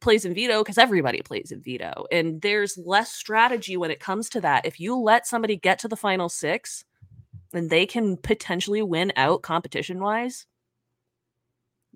plays 0.00 0.24
in 0.24 0.34
veto 0.34 0.62
because 0.62 0.78
everybody 0.78 1.22
plays 1.22 1.50
in 1.50 1.60
veto, 1.60 2.06
and 2.12 2.40
there's 2.42 2.78
less 2.78 3.12
strategy 3.12 3.76
when 3.76 3.90
it 3.90 4.00
comes 4.00 4.28
to 4.30 4.40
that. 4.40 4.66
If 4.66 4.78
you 4.78 4.96
let 4.96 5.26
somebody 5.26 5.56
get 5.56 5.78
to 5.80 5.88
the 5.88 5.96
final 5.96 6.28
six, 6.28 6.84
and 7.52 7.70
they 7.70 7.86
can 7.86 8.16
potentially 8.16 8.82
win 8.82 9.12
out 9.16 9.42
competition 9.42 10.00
wise, 10.00 10.46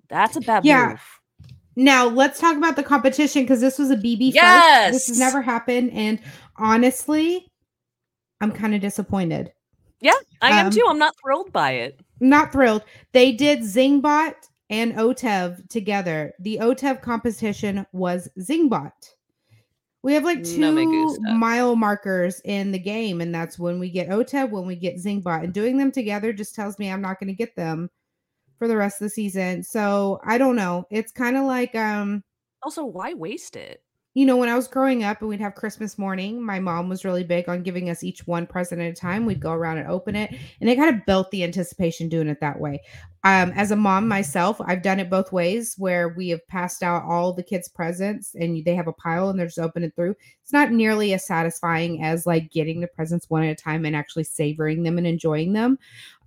that's 0.09 0.35
a 0.35 0.41
bad 0.41 0.65
yeah. 0.65 0.89
move. 0.89 1.01
Now 1.77 2.07
let's 2.07 2.39
talk 2.39 2.57
about 2.57 2.75
the 2.75 2.83
competition 2.83 3.43
because 3.43 3.61
this 3.61 3.79
was 3.79 3.89
a 3.89 3.95
BB 3.95 4.33
yes! 4.33 4.91
first. 4.91 4.93
This 4.93 5.07
has 5.07 5.19
never 5.19 5.41
happened, 5.41 5.91
and 5.91 6.19
honestly, 6.57 7.50
I'm 8.41 8.51
kind 8.51 8.75
of 8.75 8.81
disappointed. 8.81 9.51
Yeah, 10.01 10.13
I 10.41 10.59
am 10.59 10.67
um, 10.67 10.71
too. 10.71 10.85
I'm 10.87 10.97
not 10.97 11.15
thrilled 11.21 11.51
by 11.53 11.71
it. 11.71 11.99
Not 12.19 12.51
thrilled. 12.51 12.83
They 13.11 13.31
did 13.31 13.59
Zingbot 13.59 14.33
and 14.69 14.93
OTEV 14.93 15.69
together. 15.69 16.33
The 16.39 16.57
OTEV 16.61 17.01
competition 17.01 17.85
was 17.93 18.27
Zingbot. 18.39 18.91
We 20.03 20.13
have 20.13 20.23
like 20.23 20.43
two 20.43 21.17
mile 21.21 21.75
markers 21.75 22.41
in 22.43 22.71
the 22.71 22.79
game, 22.79 23.21
and 23.21 23.33
that's 23.33 23.59
when 23.59 23.79
we 23.79 23.91
get 23.91 24.09
OTEV, 24.09 24.49
when 24.49 24.65
we 24.65 24.75
get 24.75 24.95
Zingbot. 24.95 25.43
And 25.43 25.53
doing 25.53 25.77
them 25.77 25.91
together 25.91 26.33
just 26.33 26.55
tells 26.55 26.79
me 26.79 26.89
I'm 26.89 27.01
not 27.01 27.19
going 27.19 27.27
to 27.27 27.33
get 27.33 27.55
them 27.55 27.89
for 28.57 28.67
the 28.67 28.77
rest 28.77 29.01
of 29.01 29.05
the 29.05 29.09
season. 29.09 29.61
So 29.61 30.19
I 30.23 30.39
don't 30.39 30.55
know. 30.55 30.85
It's 30.89 31.11
kind 31.11 31.37
of 31.37 31.43
like 31.43 31.75
um 31.75 32.23
also 32.63 32.85
why 32.85 33.13
waste 33.13 33.55
it? 33.55 33.83
You 34.13 34.25
know, 34.25 34.35
when 34.35 34.49
I 34.49 34.55
was 34.55 34.67
growing 34.67 35.03
up 35.03 35.21
and 35.21 35.29
we'd 35.29 35.39
have 35.39 35.55
Christmas 35.55 35.97
morning, 35.97 36.41
my 36.41 36.59
mom 36.59 36.89
was 36.89 37.05
really 37.05 37.23
big 37.23 37.47
on 37.47 37.63
giving 37.63 37.89
us 37.89 38.03
each 38.03 38.27
one 38.27 38.45
present 38.45 38.81
at 38.81 38.91
a 38.91 38.93
time. 38.93 39.25
We'd 39.25 39.39
go 39.39 39.53
around 39.53 39.77
and 39.77 39.87
open 39.87 40.17
it, 40.17 40.35
and 40.59 40.69
it 40.69 40.75
kind 40.75 40.93
of 40.93 41.05
built 41.05 41.31
the 41.31 41.43
anticipation 41.45 42.09
doing 42.09 42.27
it 42.27 42.41
that 42.41 42.59
way. 42.59 42.81
Um, 43.23 43.53
as 43.55 43.71
a 43.71 43.75
mom 43.75 44.07
myself, 44.07 44.59
I've 44.65 44.81
done 44.81 44.99
it 44.99 45.09
both 45.09 45.31
ways 45.31 45.75
where 45.77 46.09
we 46.09 46.29
have 46.29 46.45
passed 46.47 46.83
out 46.83 47.03
all 47.03 47.31
the 47.31 47.43
kids' 47.43 47.69
presents 47.69 48.33
and 48.33 48.65
they 48.65 48.75
have 48.75 48.87
a 48.87 48.93
pile 48.93 49.29
and 49.29 49.39
they're 49.39 49.45
just 49.45 49.59
opening 49.59 49.91
through. 49.91 50.15
It's 50.41 50.51
not 50.51 50.71
nearly 50.71 51.13
as 51.13 51.25
satisfying 51.25 52.03
as 52.03 52.25
like 52.25 52.51
getting 52.51 52.81
the 52.81 52.87
presents 52.87 53.29
one 53.29 53.43
at 53.43 53.51
a 53.51 53.55
time 53.55 53.85
and 53.85 53.95
actually 53.95 54.23
savoring 54.23 54.81
them 54.81 54.97
and 54.97 55.05
enjoying 55.05 55.53
them. 55.53 55.77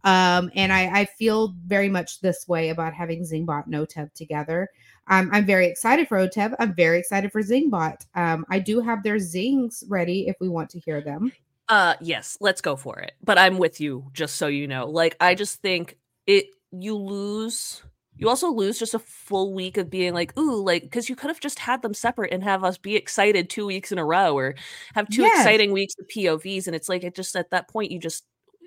Um, 0.05 0.53
and 0.55 0.73
I, 0.73 1.01
I 1.01 1.05
feel 1.07 1.55
very 1.67 1.89
much 1.89 2.21
this 2.21 2.47
way 2.47 2.69
about 2.69 2.95
having 2.95 3.23
Zingbot 3.25 3.67
and 3.67 3.75
OTEV 3.75 4.13
together. 4.15 4.69
Um, 5.09 5.31
I'm 5.33 5.45
very 5.45 5.67
excited 5.67 6.09
for 6.09 6.19
OTEV. 6.19 6.55
I'm 6.59 6.75
very 6.75 6.99
excited 6.99 7.33
for 7.33 7.43
Zingbot. 7.43 8.07
Um, 8.15 8.47
I 8.49 8.59
do 8.59 8.81
have 8.81 9.03
their 9.03 9.19
zings 9.19 9.85
ready 9.89 10.29
if 10.29 10.37
we 10.41 10.49
want 10.49 10.71
to 10.71 10.81
hear 10.81 11.01
them. 11.01 11.33
Uh, 11.69 11.95
yes, 12.01 12.37
let's 12.41 12.61
go 12.61 12.77
for 12.77 12.99
it. 12.99 13.13
But 13.23 13.39
I'm 13.39 13.59
with 13.59 13.81
you, 13.81 14.11
just 14.13 14.37
so 14.37 14.47
you 14.47 14.67
know. 14.67 14.89
Like, 14.89 15.17
I 15.21 15.35
just 15.35 15.61
think 15.61 15.99
it. 16.27 16.47
You 16.77 16.97
lose. 16.97 17.83
You 18.17 18.29
also 18.29 18.51
lose 18.51 18.79
just 18.79 18.95
a 18.95 18.99
full 18.99 19.55
week 19.55 19.77
of 19.77 19.91
being 19.91 20.15
like, 20.15 20.37
ooh, 20.39 20.63
like, 20.65 20.83
because 20.83 21.09
you 21.09 21.17
could 21.17 21.31
have 21.31 21.41
just 21.41 21.59
had 21.59 21.83
them 21.83 21.95
separate 21.95 22.33
and 22.33 22.43
have 22.43 22.65
us 22.65 22.79
be 22.79 22.97
excited 22.97 23.49
two 23.49 23.67
weeks 23.67 23.93
in 23.93 23.99
a 23.99 24.05
row, 24.05 24.37
or 24.37 24.55
have 24.95 25.09
two 25.09 25.23
yes. 25.23 25.41
exciting 25.41 25.73
weeks 25.73 25.95
of 25.99 26.07
POVs. 26.09 26.67
And 26.67 26.77
it's 26.77 26.89
like, 26.89 27.05
it 27.05 27.15
just 27.15 27.37
at 27.37 27.51
that 27.51 27.69
point, 27.69 27.91
you 27.91 27.99
just, 27.99 28.25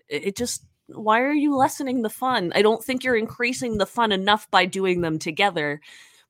it 0.09 0.35
just 0.35 0.65
why 0.88 1.21
are 1.21 1.33
you 1.33 1.55
lessening 1.55 2.01
the 2.01 2.09
fun? 2.09 2.51
I 2.55 2.61
don't 2.61 2.83
think 2.83 3.03
you're 3.03 3.15
increasing 3.15 3.77
the 3.77 3.85
fun 3.85 4.11
enough 4.11 4.49
by 4.51 4.65
doing 4.65 5.01
them 5.01 5.19
together 5.19 5.81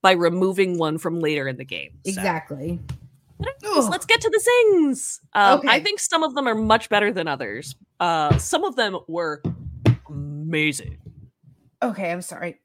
by 0.02 0.12
removing 0.12 0.78
one 0.78 0.98
from 0.98 1.20
later 1.20 1.48
in 1.48 1.58
the 1.58 1.66
game. 1.66 1.91
So. 2.06 2.10
Exactly. 2.10 2.80
Anyways, 3.64 3.89
let's 3.89 4.06
get 4.06 4.22
to 4.22 4.30
the 4.30 4.39
sings. 4.39 5.22
Um, 5.34 5.60
okay. 5.60 5.68
I 5.68 5.80
think 5.80 6.00
some 6.00 6.24
of 6.24 6.34
them 6.34 6.48
are 6.48 6.56
much 6.56 6.89
better 6.89 7.12
than 7.12 7.28
others. 7.28 7.76
Uh, 8.00 8.38
some 8.38 8.64
of 8.64 8.76
them 8.76 8.98
were 9.08 9.41
amazing. 10.10 10.98
Okay, 11.84 12.12
I'm 12.12 12.22
sorry. 12.22 12.60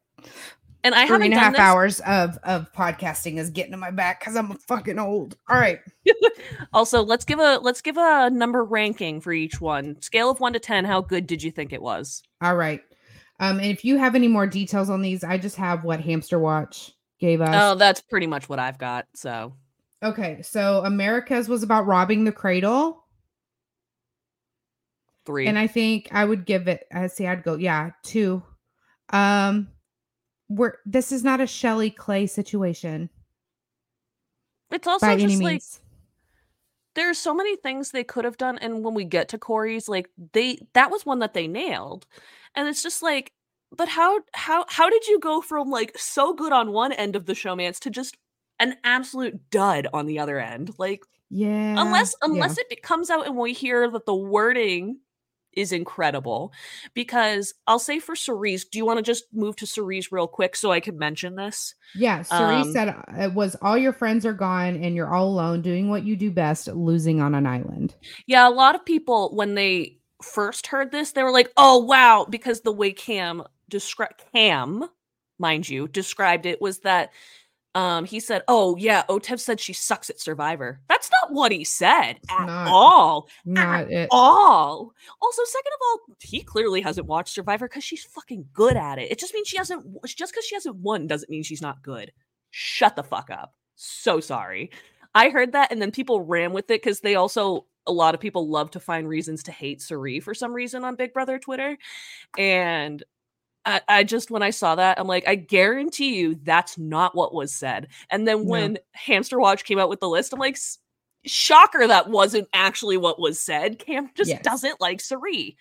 And 0.85 0.95
I 0.95 1.07
Three 1.07 1.27
and 1.27 1.35
a 1.35 1.39
half 1.39 1.53
this. 1.53 1.61
hours 1.61 2.01
of 2.01 2.39
of 2.43 2.73
podcasting 2.73 3.39
is 3.39 3.51
getting 3.51 3.73
to 3.73 3.79
my 3.79 3.93
back 3.93 4.21
because 4.21 4.35
I'm 4.35 4.57
fucking 4.57 4.99
old. 4.99 5.37
All 5.49 5.57
right. 5.59 5.79
also, 6.73 7.03
let's 7.05 7.25
give 7.25 7.39
a 7.39 7.59
let's 7.59 7.83
give 7.83 7.97
a 7.97 8.31
number 8.31 8.65
ranking 8.65 9.21
for 9.21 9.33
each 9.33 9.61
one. 9.61 10.01
Scale 10.01 10.31
of 10.31 10.41
one 10.41 10.55
to 10.55 10.59
ten. 10.59 10.85
How 10.85 11.01
good 11.01 11.27
did 11.27 11.43
you 11.43 11.53
think 11.53 11.73
it 11.73 11.83
was? 11.83 12.23
All 12.41 12.57
right. 12.57 12.81
Um, 13.39 13.59
and 13.59 13.71
if 13.71 13.85
you 13.85 13.97
have 13.97 14.15
any 14.15 14.29
more 14.29 14.47
details 14.47 14.91
on 14.91 15.03
these, 15.03 15.23
I 15.23 15.39
just 15.39 15.57
have 15.57 15.85
what 15.85 16.01
Hamster 16.01 16.39
Watch 16.39 16.93
gave 17.23 17.41
us. 17.41 17.55
Oh, 17.55 17.77
that's 17.77 18.01
pretty 18.01 18.27
much 18.27 18.49
what 18.49 18.59
I've 18.59 18.79
got. 18.79 19.07
So, 19.15 19.55
okay. 20.03 20.43
So, 20.43 20.83
America's 20.85 21.49
was 21.49 21.63
about 21.63 21.87
robbing 21.87 22.25
the 22.25 22.33
cradle. 22.33 23.05
Three. 25.25 25.47
And 25.47 25.57
I 25.57 25.69
think 25.69 26.09
I 26.11 26.25
would 26.25 26.45
give 26.45 26.67
it, 26.67 26.85
I 26.93 27.07
see, 27.07 27.29
I'd 27.29 27.45
go, 27.45 27.55
yeah, 27.55 27.93
two. 28.03 28.43
Um, 29.11 29.69
we're, 30.49 30.75
this 30.85 31.13
is 31.13 31.23
not 31.23 31.41
a 31.41 31.47
Shelly 31.47 31.91
Clay 31.91 32.27
situation. 32.27 33.09
It's 34.73 34.89
also 34.89 35.17
just 35.17 35.41
like, 35.41 35.63
there's 36.97 37.19
so 37.19 37.35
many 37.35 37.55
things 37.55 37.93
they 37.93 38.03
could 38.03 38.25
have 38.25 38.37
done. 38.37 38.59
And 38.59 38.83
when 38.83 38.95
we 38.95 39.05
get 39.05 39.29
to 39.29 39.39
cory's 39.39 39.89
like, 39.89 40.11
they, 40.33 40.59
that 40.73 40.91
was 40.91 41.07
one 41.07 41.21
that 41.21 41.35
they 41.35 41.47
nailed. 41.47 42.05
And 42.57 42.67
it's 42.67 42.83
just 42.83 43.01
like, 43.01 43.33
but 43.77 43.89
how 43.89 44.21
how 44.35 44.65
how 44.69 44.89
did 44.91 45.07
you 45.07 45.19
go 45.21 45.41
from 45.41 45.71
like 45.71 45.97
so 45.99 46.33
good 46.35 46.53
on 46.53 46.73
one 46.73 46.93
end 46.93 47.17
of 47.17 47.27
the 47.27 47.33
showmance 47.35 47.79
to 47.81 47.91
just 47.91 48.17
an 48.61 48.77
absolute 48.85 49.51
dud 49.51 49.89
on 49.93 50.07
the 50.07 50.19
other 50.19 50.39
end? 50.39 50.71
Like 50.79 51.03
Yeah. 51.31 51.81
unless 51.81 52.15
yeah. 52.23 52.29
unless 52.29 52.59
it 52.59 52.83
comes 52.83 53.11
out 53.11 53.27
and 53.27 53.37
we 53.37 53.53
hear 53.53 53.91
that 53.91 54.07
the 54.07 54.15
wording 54.15 54.99
is 55.55 55.71
incredible 55.71 56.51
because 56.95 57.53
i'll 57.67 57.79
say 57.79 57.99
for 57.99 58.17
cirie 58.17 58.57
do 58.71 58.79
you 58.79 58.87
want 58.87 58.97
to 58.97 59.03
just 59.03 59.25
move 59.35 59.55
to 59.55 59.67
cirie 59.67 60.03
real 60.11 60.27
quick 60.27 60.57
so 60.57 60.73
i 60.73 60.81
could 60.81 60.97
mention 60.99 61.37
this 61.37 61.75
Yeah, 61.95 62.23
Cirie 62.23 62.63
Um, 62.63 62.73
said 62.73 62.89
uh, 62.89 63.03
it 63.19 63.35
was 63.35 63.55
all 63.61 63.77
your 63.77 63.93
friends 63.93 64.25
are 64.25 64.33
gone 64.33 64.77
and 64.83 64.97
you're 64.97 65.13
all 65.13 65.29
alone 65.29 65.61
doing 65.61 65.91
what 65.91 66.05
you 66.05 66.17
do 66.17 66.31
best, 66.31 66.69
losing 66.69 67.21
on 67.21 67.35
an 67.35 67.47
island. 67.47 67.95
yeah 68.27 68.49
a 68.49 68.51
lot 68.51 68.75
of 68.75 68.85
people 68.87 69.37
when 69.37 69.55
they 69.55 69.99
first 70.23 70.69
heard 70.69 70.91
this 70.91 71.13
they 71.13 71.23
were 71.23 71.31
like 71.33 71.53
oh 71.59 71.79
wow 71.85 72.27
because 72.31 72.63
the 72.63 72.73
way 72.73 72.91
cam 72.93 73.43
described 73.73 74.23
cam 74.33 74.85
mind 75.39 75.69
you 75.69 75.89
described 75.89 76.47
it 76.47 76.61
was 76.61 76.79
that 76.81 77.11
um 77.75 78.05
he 78.05 78.21
said 78.21 78.43
oh 78.47 78.77
yeah 78.77 79.03
otev 79.09 79.41
said 79.41 79.59
she 79.59 79.73
sucks 79.73 80.11
at 80.11 80.21
survivor 80.21 80.79
that's 80.89 81.11
not 81.21 81.33
what 81.33 81.51
he 81.51 81.65
said 81.65 82.15
at 82.29 82.47
not. 82.47 82.69
all 82.69 83.29
Not 83.45 83.91
it. 83.91 84.09
all. 84.13 84.93
Also, 85.21 85.43
second 85.45 85.73
of 85.75 85.81
all, 85.87 86.17
he 86.21 86.43
clearly 86.43 86.81
hasn't 86.81 87.07
watched 87.09 87.35
Survivor 87.35 87.67
because 87.67 87.83
she's 87.83 88.05
fucking 88.05 88.47
good 88.53 88.77
at 88.77 88.99
it. 88.99 89.11
It 89.11 89.19
just 89.19 89.35
means 89.35 89.49
she 89.49 89.57
hasn't. 89.57 89.85
Just 90.07 90.33
because 90.33 90.45
she 90.45 90.55
hasn't 90.55 90.77
won 90.77 91.09
doesn't 91.09 91.31
mean 91.31 91.43
she's 91.43 91.63
not 91.63 91.83
good. 91.83 92.13
Shut 92.51 92.95
the 92.95 93.03
fuck 93.03 93.31
up. 93.31 93.55
So 93.75 94.21
sorry. 94.21 94.71
I 95.15 95.31
heard 95.31 95.53
that, 95.53 95.73
and 95.73 95.83
then 95.83 95.91
people 95.91 96.21
ran 96.21 96.53
with 96.53 96.71
it 96.71 96.83
because 96.83 97.01
they 97.01 97.17
also 97.17 97.67
a 97.87 97.93
lot 97.93 98.15
of 98.15 98.21
people 98.21 98.49
love 98.49 98.71
to 98.73 98.81
find 98.81 99.09
reasons 99.09 99.43
to 99.45 99.53
hate 99.53 99.83
Cirie 99.83 100.21
for 100.21 100.35
some 100.35 100.53
reason 100.53 100.85
on 100.85 100.95
Big 100.95 101.13
Brother 101.13 101.39
Twitter, 101.39 101.77
and. 102.39 103.03
I, 103.65 103.81
I 103.89 104.05
just 104.05 104.31
when 104.31 104.43
I 104.43 104.51
saw 104.51 104.75
that 104.75 104.99
I'm 104.99 105.07
like 105.07 105.27
I 105.29 105.35
guarantee 105.37 106.17
you 106.17 106.35
that's 106.43 106.77
not 106.79 107.15
what 107.15 107.33
was 107.35 107.55
said. 107.55 107.89
And 108.11 108.27
then 108.27 108.39
No. 108.45 108.51
when 108.51 108.79
Hamster 108.93 109.39
Watch 109.39 109.65
came 109.65 109.79
out 109.79 109.89
with 109.89 110.01
the 110.01 110.09
list, 110.09 110.33
I'm 110.33 110.41
like, 110.41 110.59
shocker 111.25 111.87
that 111.87 112.09
wasn't 112.11 112.49
actually 112.53 112.97
what 112.97 113.21
was 113.21 113.39
said. 113.41 113.79
Cam 113.79 114.11
just 114.17 114.31
Yes. 114.31 114.43
doesn't 114.43 114.81
like 114.81 115.01
Cirie. 115.01 115.57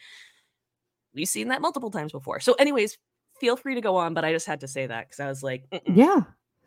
We've 1.13 1.27
seen 1.27 1.49
that 1.49 1.61
multiple 1.61 1.91
times 1.91 2.11
before. 2.11 2.39
So, 2.39 2.53
anyways, 2.53 2.97
feel 3.39 3.57
free 3.57 3.75
to 3.75 3.81
go 3.81 3.97
on, 3.97 4.13
but 4.13 4.23
I 4.23 4.31
just 4.31 4.47
had 4.47 4.61
to 4.61 4.67
say 4.67 4.87
that 4.87 5.07
because 5.07 5.19
I 5.19 5.27
was 5.27 5.43
like, 5.43 5.69
"Mm-mm, 5.69 5.95
Yeah. 5.97 6.21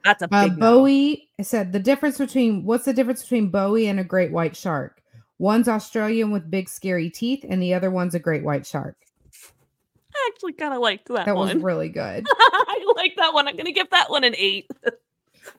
that's 0.04 0.22
a 0.22 0.28
Uh, 0.32 0.48
big 0.48 0.58
no." 0.58 0.78
Bowie 0.78 1.30
said 1.40 1.72
the 1.72 1.80
difference 1.80 2.18
between 2.18 2.64
what's 2.64 2.84
the 2.84 2.92
difference 2.92 3.22
between 3.22 3.48
Bowie 3.48 3.86
and 3.86 3.98
a 3.98 4.04
great 4.04 4.32
white 4.32 4.54
shark? 4.54 5.00
One's 5.38 5.66
Australian 5.66 6.30
with 6.30 6.50
big 6.50 6.68
scary 6.68 7.10
teeth, 7.10 7.44
and 7.48 7.60
the 7.60 7.74
other 7.74 7.90
one's 7.90 8.14
a 8.14 8.20
great 8.20 8.44
white 8.44 8.66
shark. 8.66 8.96
Actually 10.28 10.52
kind 10.54 10.74
of 10.74 10.80
liked 10.80 11.06
that, 11.08 11.26
one. 11.26 11.26
That 11.26 11.36
was 11.36 11.54
really 11.62 11.88
good. 11.88 12.26
I 12.38 12.92
like 12.96 13.16
that 13.16 13.34
one. 13.34 13.48
I'm 13.48 13.56
gonna 13.56 13.72
give 13.72 13.90
that 13.90 14.10
one 14.10 14.24
an 14.24 14.34
eight. 14.36 14.70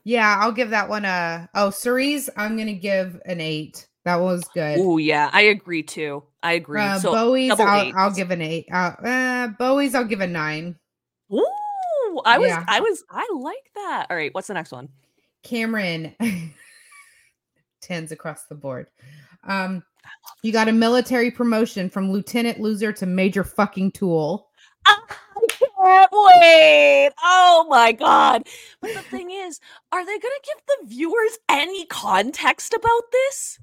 Yeah, 0.04 0.38
I'll 0.40 0.52
give 0.52 0.72
that 0.72 0.90
one 0.90 1.06
a 1.06 1.50
oh 1.54 1.70
Cirie. 1.70 2.22
I'm 2.38 2.58
gonna 2.58 2.74
give 2.74 3.20
an 3.26 3.42
eight. 3.42 3.88
That 4.06 4.18
was 4.18 4.44
good. 4.54 4.78
Oh 4.80 4.98
yeah, 4.98 5.30
I 5.34 5.42
agree 5.42 5.84
too. 5.84 6.24
I 6.44 6.54
agree. 6.54 6.80
Uh, 6.80 7.00
so, 7.00 7.12
Bowie's, 7.12 7.60
I'll, 7.60 7.92
I'll 7.98 8.12
give 8.14 8.30
an 8.30 8.42
eight. 8.42 8.68
Uh, 8.72 8.92
uh, 9.04 9.48
Bowie's, 9.48 9.96
I'll 9.96 10.06
give 10.06 10.22
a 10.22 10.28
nine. 10.28 10.76
ooh, 11.34 12.22
I 12.24 12.38
was, 12.38 12.50
Yeah. 12.50 12.64
I 12.68 12.82
was, 12.82 13.04
I 13.10 13.28
like 13.34 13.72
that. 13.74 14.06
All 14.12 14.16
right, 14.16 14.32
what's 14.32 14.48
the 14.48 14.54
next 14.54 14.72
one? 14.72 14.90
Cameron, 15.42 16.16
tens 17.82 18.12
across 18.12 18.44
the 18.44 18.54
board. 18.54 18.88
Um, 19.44 19.84
you 20.44 20.52
got 20.52 20.68
a 20.68 20.72
military 20.72 21.32
promotion 21.32 21.90
from 21.90 22.12
lieutenant 22.12 22.60
loser 22.60 22.94
to 22.94 23.08
major 23.08 23.44
fucking 23.44 23.92
tool. 23.94 24.50
I 24.86 24.98
can't 25.50 26.12
wait. 26.12 27.12
Oh 27.24 27.66
my 27.70 27.92
god. 27.92 28.48
But 28.82 28.94
the 28.94 29.02
thing 29.02 29.32
is, 29.32 29.60
are 29.92 30.06
they 30.06 30.12
going 30.12 30.22
to 30.22 30.42
give 30.44 30.64
the 30.68 30.88
viewers 30.96 31.38
any 31.50 31.86
context 31.88 32.74
about 32.74 33.12
this? 33.12 33.60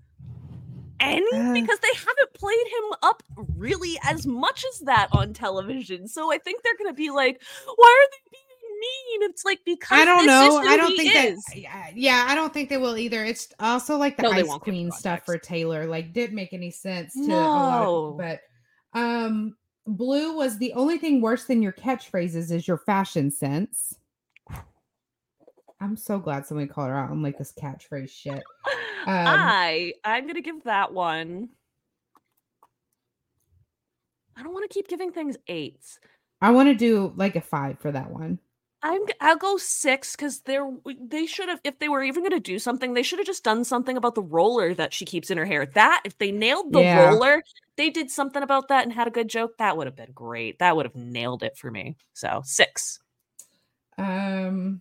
Any? 1.00 1.60
Because 1.60 1.80
they 1.80 1.94
haven't 1.94 2.32
played 2.34 2.66
him 2.66 2.98
up 3.02 3.22
really 3.56 3.98
as 4.04 4.26
much 4.26 4.64
as 4.72 4.80
that 4.80 5.08
on 5.12 5.32
television. 5.32 6.06
So 6.06 6.32
I 6.32 6.38
think 6.38 6.62
they're 6.62 6.76
going 6.76 6.90
to 6.90 6.96
be 6.96 7.10
like, 7.10 7.42
why 7.74 8.06
are 8.06 8.10
they 8.12 8.30
being 8.30 8.80
mean? 8.80 9.30
It's 9.30 9.44
like 9.44 9.60
because 9.64 9.98
I 9.98 10.04
don't 10.04 10.26
know. 10.26 10.58
I 10.58 10.76
don't 10.76 10.96
think 10.96 11.14
is. 11.14 11.42
that. 11.44 11.56
Yeah, 11.56 11.90
yeah, 11.94 12.26
I 12.28 12.34
don't 12.36 12.52
think 12.52 12.68
they 12.68 12.76
will 12.76 12.96
either. 12.96 13.24
It's 13.24 13.48
also 13.58 13.96
like 13.96 14.16
the 14.16 14.22
No, 14.22 14.30
Ice 14.30 14.54
Queen 14.58 14.92
stuff 14.92 15.24
for. 15.26 15.38
Taylor. 15.38 15.86
Like, 15.86 16.12
didn't 16.12 16.36
make 16.36 16.52
any 16.52 16.70
sense 16.70 17.14
to 17.14 17.20
a 17.20 17.34
lot 17.34 17.82
of 17.82 17.86
people. 17.86 18.12
But 18.18 18.40
um, 18.98 19.56
Blue 19.86 20.36
was 20.36 20.58
the 20.58 20.72
only 20.74 20.98
thing 20.98 21.20
worse 21.20 21.44
than 21.44 21.62
your 21.62 21.72
catchphrases 21.72 22.52
is 22.52 22.68
your 22.68 22.78
fashion 22.78 23.30
sense. 23.30 23.98
I'm 25.80 25.96
so 25.96 26.20
glad 26.20 26.46
somebody 26.46 26.68
called 26.68 26.88
her 26.88 26.96
out 26.96 27.10
on 27.10 27.22
like 27.22 27.38
this 27.38 27.52
catchphrase 27.60 28.10
shit. 28.10 28.44
Um, 29.04 29.26
I 29.26 29.94
I'm 30.04 30.28
gonna 30.28 30.40
give 30.40 30.62
that 30.64 30.92
one. 30.92 31.48
I 34.36 34.42
don't 34.44 34.52
want 34.54 34.70
to 34.70 34.72
keep 34.72 34.86
giving 34.86 35.10
things 35.10 35.36
eights. 35.48 35.98
I 36.40 36.52
want 36.52 36.68
to 36.68 36.74
do 36.74 37.12
like 37.16 37.34
a 37.34 37.40
five 37.40 37.80
for 37.80 37.90
that 37.90 38.10
one. 38.10 38.38
I'm 38.84 39.00
I'll 39.20 39.36
go 39.36 39.56
six 39.58 40.14
because 40.16 40.40
they're 40.40 40.68
they 41.00 41.26
should 41.26 41.48
have 41.48 41.60
if 41.64 41.78
they 41.80 41.88
were 41.88 42.02
even 42.02 42.22
gonna 42.22 42.40
do 42.40 42.58
something 42.58 42.94
they 42.94 43.02
should 43.02 43.18
have 43.18 43.26
just 43.26 43.44
done 43.44 43.64
something 43.64 43.96
about 43.96 44.14
the 44.14 44.22
roller 44.22 44.74
that 44.74 44.92
she 44.92 45.04
keeps 45.04 45.30
in 45.30 45.38
her 45.38 45.44
hair. 45.44 45.66
That 45.66 46.02
if 46.04 46.16
they 46.18 46.30
nailed 46.32 46.72
the 46.72 46.80
Yeah. 46.80 47.10
roller, 47.10 47.42
they 47.76 47.90
did 47.90 48.10
something 48.10 48.42
about 48.42 48.68
that 48.68 48.84
and 48.84 48.92
had 48.92 49.06
a 49.06 49.10
good 49.10 49.28
joke. 49.28 49.52
That 49.58 49.76
would 49.76 49.86
have 49.86 49.96
been 49.96 50.12
great. 50.12 50.58
That 50.58 50.76
would 50.76 50.86
have 50.86 50.96
nailed 50.96 51.42
it 51.42 51.56
for 51.56 51.70
me. 51.70 51.96
So 52.12 52.42
six. 52.44 52.98
Um, 53.98 54.80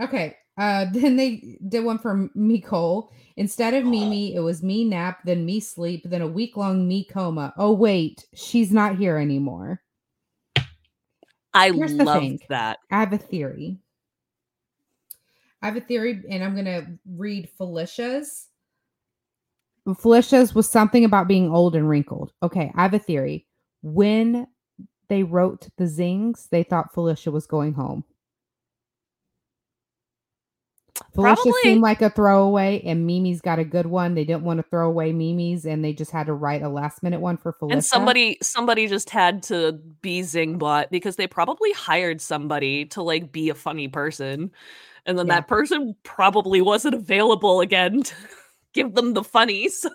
okay. 0.00 0.36
Uh, 0.56 0.86
then 0.92 1.16
they 1.16 1.58
did 1.68 1.84
one 1.84 1.98
for 1.98 2.28
Mecole. 2.36 3.08
Instead 3.36 3.74
of 3.74 3.84
Mimi, 3.84 4.34
it 4.34 4.40
was 4.40 4.62
me 4.62 4.84
nap, 4.84 5.20
then 5.24 5.44
me 5.44 5.58
sleep, 5.58 6.02
then 6.04 6.22
a 6.22 6.26
week 6.26 6.56
long 6.56 6.86
me 6.86 7.04
coma. 7.04 7.52
Oh 7.56 7.72
wait, 7.72 8.26
she's 8.34 8.72
not 8.72 8.96
here 8.96 9.18
anymore. 9.18 9.80
I 11.52 11.70
love 11.70 12.38
that. 12.48 12.78
I 12.90 13.00
have 13.00 13.12
a 13.12 13.18
theory. 13.18 13.78
I 15.62 15.66
have 15.66 15.76
a 15.76 15.80
theory, 15.80 16.22
and 16.28 16.44
I'm 16.44 16.54
gonna 16.54 16.86
read 17.06 17.48
Felicia's. 17.56 18.48
Felicia's 20.00 20.54
was 20.54 20.68
something 20.68 21.04
about 21.04 21.28
being 21.28 21.50
old 21.50 21.76
and 21.76 21.88
wrinkled. 21.88 22.32
Okay, 22.42 22.72
I 22.74 22.82
have 22.82 22.94
a 22.94 22.98
theory. 22.98 23.46
When 23.82 24.46
they 25.08 25.22
wrote 25.22 25.68
the 25.76 25.86
zings, 25.86 26.48
they 26.50 26.62
thought 26.62 26.94
Felicia 26.94 27.30
was 27.30 27.46
going 27.46 27.74
home. 27.74 28.04
Felicia 31.14 31.34
Probably. 31.42 31.60
seemed 31.62 31.80
like 31.82 32.02
a 32.02 32.10
throwaway, 32.10 32.80
and 32.84 33.04
Mimi's 33.04 33.40
got 33.40 33.58
a 33.58 33.64
good 33.64 33.86
one. 33.86 34.14
They 34.14 34.24
didn't 34.24 34.44
want 34.44 34.58
to 34.58 34.62
throw 34.70 34.86
away 34.86 35.12
Mimi's, 35.12 35.66
and 35.66 35.84
they 35.84 35.92
just 35.92 36.12
had 36.12 36.26
to 36.26 36.32
write 36.34 36.62
a 36.62 36.68
last 36.68 37.02
minute 37.02 37.20
one 37.20 37.36
for 37.36 37.52
Felicia. 37.52 37.74
And 37.74 37.84
somebody 37.84 38.38
somebody 38.40 38.86
just 38.86 39.10
had 39.10 39.42
to 39.44 39.72
be 40.02 40.20
Zingbot 40.20 40.90
because 40.90 41.16
they 41.16 41.26
probably 41.26 41.72
hired 41.72 42.20
somebody 42.20 42.84
to 42.86 43.02
like 43.02 43.32
be 43.32 43.50
a 43.50 43.54
funny 43.54 43.88
person. 43.88 44.52
And 45.04 45.18
then 45.18 45.26
Yeah. 45.26 45.34
that 45.34 45.48
person 45.48 45.96
probably 46.04 46.62
wasn't 46.62 46.94
available 46.94 47.60
again 47.60 48.04
to 48.04 48.14
give 48.74 48.94
them 48.94 49.14
the 49.14 49.24
funny. 49.24 49.70
So 49.80 49.90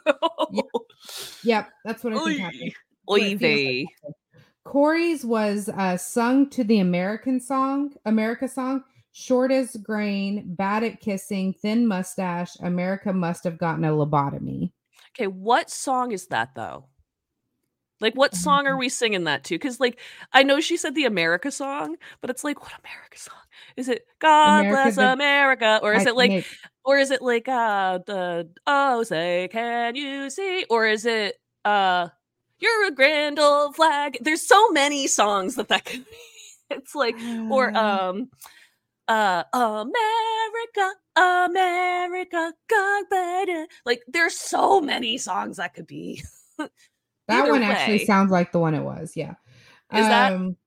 Yep, 1.44 1.70
that's 1.86 2.04
what 2.04 2.14
I 2.14 2.50
think. 2.52 2.74
Oy, 3.10 3.38
oy. 3.42 3.86
Cory's 4.66 5.26
was 5.26 5.70
uh, 5.70 5.98
sung 5.98 6.50
to 6.52 6.64
the 6.64 6.80
American 6.80 7.40
song, 7.40 7.94
America 8.06 8.48
song, 8.48 8.84
short 9.14 9.52
as 9.52 9.76
grain, 9.78 10.44
bad 10.56 10.84
at 10.84 11.00
kissing, 11.00 11.54
thin 11.54 11.88
mustache. 11.88 12.52
America 12.62 13.12
must 13.14 13.44
have 13.46 13.58
gotten 13.58 13.86
a 13.86 13.90
lobotomy. 13.92 14.72
Okay, 15.18 15.28
what 15.28 15.70
song 15.70 16.12
is 16.12 16.28
that 16.28 16.54
though? 16.56 16.86
Like 18.02 18.14
what 18.16 18.34
song 18.36 18.60
Um, 18.62 18.68
are 18.68 18.78
we 18.78 18.88
singing 18.90 19.26
that 19.26 19.44
to? 19.46 19.56
Because 19.56 19.80
like 19.80 20.00
I 20.34 20.44
know 20.44 20.60
she 20.62 20.78
said 20.78 20.94
the 20.96 21.06
America 21.06 21.52
song, 21.52 21.96
but 22.22 22.30
it's 22.30 22.44
like 22.44 22.62
what 22.62 22.72
America 22.86 23.18
song? 23.18 23.36
Is 23.76 23.90
it 23.90 24.06
God 24.20 24.62
America 24.62 24.84
bless 24.84 24.96
the- 24.96 25.12
America? 25.14 25.80
Or 25.82 25.94
is 25.94 26.06
I- 26.06 26.10
it 26.12 26.16
like 26.16 26.46
or 26.86 26.98
is 26.98 27.12
it 27.12 27.22
like 27.22 27.48
uh 27.48 28.00
the 28.06 28.50
oh 28.68 29.04
say 29.04 29.48
can 29.52 29.96
you 29.96 30.30
see 30.30 30.66
or 30.70 30.86
is 30.88 31.06
it 31.06 31.36
uh 31.66 32.08
you're 32.60 32.88
a 32.88 32.92
grand 32.92 33.40
old 33.40 33.76
flag 33.76 34.18
there's 34.22 34.46
so 34.46 34.70
many 34.70 35.08
songs 35.08 35.56
that 35.56 35.68
that 35.68 35.86
could 35.86 36.06
be 36.06 36.18
it's 36.72 36.96
like 36.96 37.16
or 37.50 37.76
uh, 37.76 38.10
um 38.10 38.30
uh 39.08 39.44
america 39.54 40.94
america 41.16 42.54
god 42.70 43.04
better 43.10 43.68
like 43.86 44.02
there's 44.08 44.36
so 44.36 44.80
many 44.80 45.18
songs 45.18 45.58
that 45.58 45.74
could 45.74 45.88
be 45.88 46.22
that 47.30 47.48
one 47.48 47.62
actually 47.64 48.06
sounds 48.06 48.32
like 48.32 48.52
the 48.52 48.60
one 48.60 48.74
it 48.74 48.84
was. 48.84 49.14
Yeah. 49.16 49.36
Is 49.94 50.08
that- 50.08 50.34
um, 50.34 50.58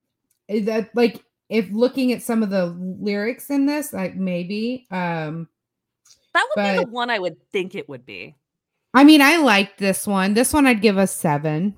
is 0.48 0.66
that 0.66 0.94
like 0.94 1.24
if 1.48 1.68
looking 1.70 2.12
at 2.12 2.22
some 2.22 2.42
of 2.42 2.50
the 2.50 2.66
lyrics 2.66 3.50
in 3.50 3.66
this, 3.66 3.92
like 3.92 4.14
maybe. 4.14 4.86
Um, 4.90 5.48
that 6.34 6.46
would 6.54 6.62
be 6.62 6.84
the 6.84 6.90
one 6.90 7.10
i 7.10 7.18
would 7.18 7.36
think 7.52 7.74
it 7.74 7.88
would 7.88 8.04
be 8.06 8.34
I 8.94 9.04
mean, 9.04 9.22
I 9.22 9.38
liked 9.38 9.78
this 9.78 10.06
one. 10.06 10.34
This 10.34 10.52
one 10.52 10.66
I'd 10.66 10.82
give 10.82 10.98
a 10.98 11.06
seven. 11.06 11.74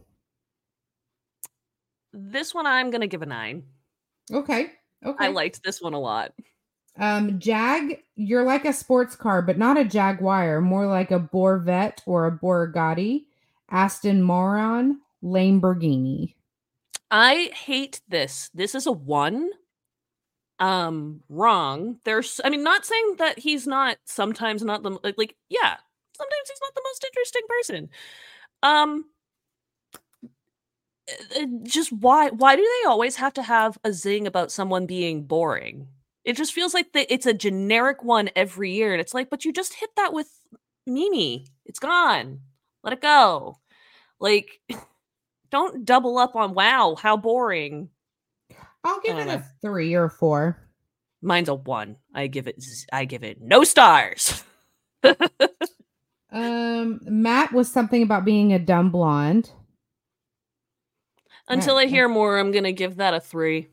this 2.13 2.53
one 2.53 2.67
i'm 2.67 2.91
gonna 2.91 3.07
give 3.07 3.23
a 3.23 3.27
nine 3.27 3.63
Okay. 4.33 4.73
Okay. 5.05 5.25
I 5.25 5.29
liked 5.29 5.63
this 5.63 5.83
one 5.83 5.95
a 5.95 6.01
lot. 6.01 6.33
Um, 6.97 7.39
Jag, 7.39 7.99
you're 8.17 8.45
like 8.45 8.65
a 8.65 8.73
sports 8.73 9.17
car, 9.17 9.43
but 9.43 9.59
not 9.59 9.77
a 9.77 9.85
Jaguar, 9.85 10.61
more 10.61 10.87
like 10.87 11.11
a 11.11 11.19
Borvette 11.19 12.01
or 12.07 12.27
a 12.27 12.33
Borgatti, 12.33 13.25
Aston 13.71 14.23
Moron, 14.23 15.01
Lamborghini. 15.23 16.35
I 17.11 17.51
hate 17.55 18.01
this. 18.09 18.51
This 18.55 18.75
is 18.75 18.87
a 18.87 18.93
one. 18.93 19.51
Um, 20.61 21.21
wrong. 21.29 21.99
There's, 22.05 22.41
I 22.45 22.51
mean, 22.51 22.63
not 22.63 22.87
saying 22.87 23.17
that 23.19 23.39
he's 23.39 23.67
not 23.67 23.97
sometimes 24.05 24.63
not 24.63 24.83
the 24.83 24.91
like, 25.03 25.17
like 25.19 25.37
yeah, 25.49 25.77
sometimes 26.17 26.49
he's 26.49 26.61
not 26.63 26.75
the 26.75 26.83
most 26.85 27.05
interesting 27.05 27.43
person. 27.49 27.89
Um, 28.63 29.05
uh, 31.09 31.43
uh, 31.43 31.47
just 31.65 31.93
why 31.93 32.31
why 32.31 32.57
do 32.57 32.63
they 32.63 32.89
always 32.89 33.17
have 33.17 33.35
to 33.35 33.43
have 33.43 33.79
a 33.85 33.93
zing 33.93 34.27
about 34.27 34.53
someone 34.53 34.87
being 34.87 35.25
boring? 35.25 35.89
It 36.25 36.37
just 36.37 36.55
feels 36.55 36.73
like 36.73 36.93
the, 36.93 37.13
it's 37.13 37.27
a 37.27 37.35
generic 37.35 38.03
one 38.03 38.31
every 38.35 38.73
year, 38.73 38.93
and 38.93 39.01
it's 39.01 39.13
like, 39.15 39.29
but 39.31 39.45
you 39.45 39.53
just 39.53 39.75
hit 39.75 39.91
that 39.97 40.13
with 40.15 40.31
Mimi. 40.87 41.47
It's 41.67 41.79
gone. 41.79 42.41
Let 42.83 42.95
it 42.95 43.03
go. 43.03 43.59
Like, 44.21 44.61
don't 45.51 45.85
double 45.85 46.19
up 46.19 46.37
on 46.37 46.55
wow, 46.55 46.97
how 46.99 47.17
boring. 47.17 47.91
I'll 48.85 49.01
give 49.01 49.17
it 49.19 49.29
a 49.29 49.45
three 49.63 49.95
or 49.95 50.09
four. 50.09 50.59
Mine's 51.23 51.49
a 51.49 51.55
one. 51.55 51.97
I 52.15 52.27
give 52.27 52.47
it. 52.47 52.63
I 52.93 53.07
give 53.07 53.25
it 53.25 53.41
no 53.41 53.65
stars. 53.65 54.45
um, 56.33 57.01
Matt 57.03 57.53
was 57.53 57.73
something 57.73 58.03
about 58.03 58.25
being 58.25 58.53
a 58.53 58.59
dumb 58.59 58.91
blonde. 58.91 59.51
Until 61.49 61.77
I 61.77 61.87
hear 61.87 62.09
more, 62.09 62.39
I'm 62.39 62.53
gonna 62.53 62.73
give 62.73 62.97
that 62.97 63.15
a 63.15 63.21
three. 63.21 63.69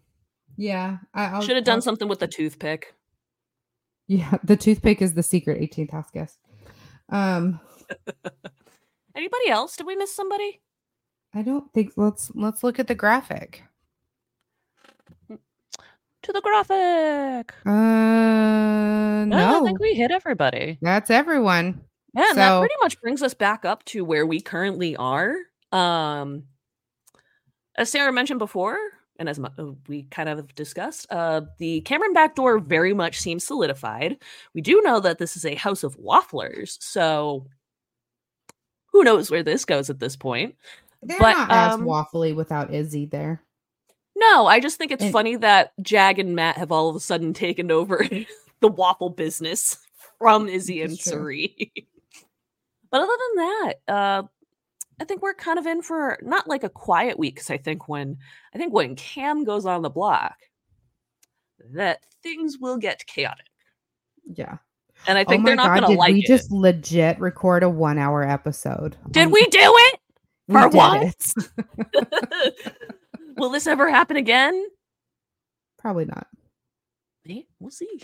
Yeah, 0.57 0.97
I 1.13 1.39
should 1.41 1.55
have 1.55 1.65
done 1.65 1.77
I'll, 1.77 1.81
something 1.81 2.07
with 2.07 2.19
the 2.19 2.27
toothpick. 2.27 2.93
Yeah, 4.07 4.37
the 4.43 4.57
toothpick 4.57 5.01
is 5.01 5.13
the 5.13 5.23
secret 5.23 5.61
18th 5.61 5.91
house 5.91 6.11
guest. 6.11 6.37
Um, 7.09 7.59
anybody 9.15 9.49
else? 9.49 9.75
Did 9.75 9.87
we 9.87 9.95
miss 9.95 10.15
somebody? 10.15 10.61
I 11.33 11.41
don't 11.43 11.71
think. 11.73 11.93
Let's 11.95 12.31
let's 12.35 12.63
look 12.63 12.79
at 12.79 12.87
the 12.87 12.95
graphic. 12.95 13.63
To 16.23 16.33
the 16.33 16.41
graphic. 16.41 17.53
Uh, 17.65 19.25
no, 19.25 19.61
I 19.61 19.65
think 19.65 19.79
we 19.79 19.95
hit 19.95 20.11
everybody. 20.11 20.77
That's 20.81 21.09
everyone. 21.09 21.81
Yeah, 22.13 22.29
so, 22.29 22.35
that 22.35 22.59
pretty 22.59 22.75
much 22.81 23.01
brings 23.01 23.23
us 23.23 23.33
back 23.33 23.65
up 23.65 23.83
to 23.85 24.05
where 24.05 24.25
we 24.25 24.39
currently 24.41 24.95
are. 24.95 25.35
Um, 25.71 26.43
as 27.77 27.89
Sarah 27.89 28.11
mentioned 28.11 28.39
before, 28.39 28.77
and 29.17 29.29
as 29.29 29.39
uh, 29.39 29.49
we 29.87 30.03
kind 30.03 30.27
of 30.29 30.53
discussed, 30.55 31.07
uh, 31.09 31.41
the 31.57 31.81
Cameron 31.81 32.13
backdoor 32.13 32.59
very 32.59 32.93
much 32.93 33.19
seems 33.19 33.45
solidified. 33.45 34.17
We 34.53 34.61
do 34.61 34.81
know 34.81 34.99
that 34.99 35.19
this 35.19 35.37
is 35.37 35.45
a 35.45 35.55
house 35.55 35.83
of 35.83 35.97
wafflers, 35.97 36.77
so 36.81 37.47
who 38.91 39.03
knows 39.03 39.31
where 39.31 39.43
this 39.43 39.63
goes 39.65 39.89
at 39.89 39.99
this 39.99 40.15
point. 40.15 40.55
They're 41.01 41.17
but, 41.19 41.33
not 41.33 41.51
um, 41.51 41.81
as 41.81 41.87
waffly 41.87 42.35
without 42.35 42.73
Izzy 42.73 43.05
there. 43.05 43.41
No, 44.21 44.45
I 44.45 44.59
just 44.59 44.77
think 44.77 44.91
it's 44.91 45.09
funny 45.09 45.35
that 45.37 45.73
Jag 45.81 46.19
and 46.19 46.35
Matt 46.35 46.57
have 46.57 46.71
all 46.71 46.89
of 46.89 46.95
a 46.95 46.99
sudden 46.99 47.33
taken 47.33 47.71
over 47.71 48.05
the 48.61 48.67
waffle 48.67 49.09
business 49.09 49.77
from 50.19 50.47
Izzy 50.47 50.81
and 50.83 50.97
Cirie. 50.97 51.71
but 52.91 53.01
other 53.01 53.07
than 53.07 53.35
that, 53.35 53.73
uh, 53.87 54.23
I 54.99 55.05
think 55.05 55.23
we're 55.23 55.33
kind 55.33 55.57
of 55.57 55.65
in 55.65 55.81
for 55.81 56.19
not 56.21 56.47
like 56.47 56.63
a 56.63 56.69
quiet 56.69 57.17
week 57.17 57.33
because 57.35 57.49
I 57.49 57.57
think 57.57 57.89
when 57.89 58.17
I 58.53 58.59
think 58.59 58.73
when 58.73 58.95
Cam 58.95 59.43
goes 59.43 59.65
on 59.65 59.81
the 59.81 59.89
block, 59.89 60.37
that 61.73 62.05
things 62.21 62.59
will 62.59 62.77
get 62.77 63.07
chaotic. 63.07 63.47
Yeah. 64.31 64.57
And 65.07 65.17
I 65.17 65.23
think 65.23 65.41
oh 65.41 65.45
they're 65.47 65.55
not 65.55 65.79
going 65.79 65.91
to 65.91 65.97
like 65.97 66.11
it. 66.11 66.13
we 66.13 66.21
just 66.21 66.51
legit 66.51 67.19
record 67.19 67.63
a 67.63 67.69
one 67.69 67.97
hour 67.97 68.23
episode? 68.23 68.97
Did 69.09 69.31
we 69.31 69.43
do 69.47 69.59
it? 69.63 69.99
For 70.47 70.69
what? 70.69 71.33
Will 73.41 73.49
this 73.49 73.65
ever 73.65 73.89
happen 73.89 74.17
again? 74.17 74.67
Probably 75.79 76.05
not. 76.05 76.27
Yeah, 77.25 77.41
we'll 77.59 77.71
see. 77.71 78.03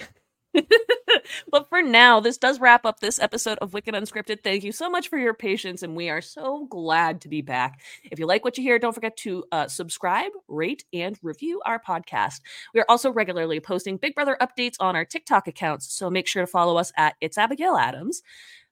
but 1.51 1.69
for 1.69 1.83
now, 1.83 2.19
this 2.19 2.39
does 2.39 2.59
wrap 2.59 2.87
up 2.87 3.01
this 3.01 3.19
episode 3.19 3.59
of 3.59 3.71
Wicked 3.71 3.93
Unscripted. 3.93 4.43
Thank 4.43 4.63
you 4.63 4.71
so 4.71 4.89
much 4.89 5.09
for 5.09 5.19
your 5.19 5.35
patience, 5.35 5.83
and 5.83 5.95
we 5.95 6.09
are 6.09 6.21
so 6.21 6.65
glad 6.71 7.21
to 7.21 7.29
be 7.29 7.43
back. 7.43 7.81
If 8.05 8.17
you 8.17 8.25
like 8.25 8.43
what 8.43 8.57
you 8.57 8.63
hear, 8.63 8.79
don't 8.79 8.95
forget 8.95 9.15
to 9.17 9.43
uh, 9.51 9.67
subscribe, 9.67 10.31
rate, 10.47 10.85
and 10.91 11.19
review 11.21 11.61
our 11.67 11.79
podcast. 11.79 12.41
We 12.73 12.79
are 12.79 12.85
also 12.89 13.11
regularly 13.11 13.59
posting 13.59 13.97
Big 13.97 14.15
Brother 14.15 14.37
updates 14.41 14.77
on 14.79 14.95
our 14.95 15.05
TikTok 15.05 15.47
accounts, 15.47 15.93
so 15.93 16.09
make 16.09 16.25
sure 16.25 16.41
to 16.41 16.47
follow 16.47 16.77
us 16.77 16.91
at 16.97 17.13
It's 17.21 17.37
Abigail 17.37 17.77
Adams. 17.77 18.23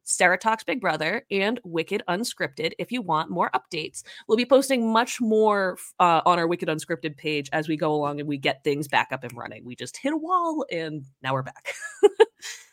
Sarah 0.05 0.37
Talks 0.37 0.63
Big 0.63 0.79
Brother, 0.79 1.25
and 1.29 1.59
Wicked 1.63 2.03
Unscripted 2.07 2.73
if 2.79 2.91
you 2.91 3.01
want 3.01 3.29
more 3.29 3.51
updates. 3.53 4.03
We'll 4.27 4.37
be 4.37 4.45
posting 4.45 4.91
much 4.91 5.19
more 5.19 5.77
uh, 5.99 6.21
on 6.25 6.39
our 6.39 6.47
Wicked 6.47 6.69
Unscripted 6.69 7.17
page 7.17 7.49
as 7.51 7.67
we 7.67 7.75
go 7.75 7.93
along 7.93 8.19
and 8.19 8.29
we 8.29 8.37
get 8.37 8.63
things 8.63 8.87
back 8.87 9.09
up 9.11 9.23
and 9.23 9.35
running. 9.35 9.65
We 9.65 9.75
just 9.75 9.97
hit 9.97 10.13
a 10.13 10.17
wall 10.17 10.65
and 10.71 11.03
now 11.21 11.33
we're 11.33 11.43
back. 11.43 11.73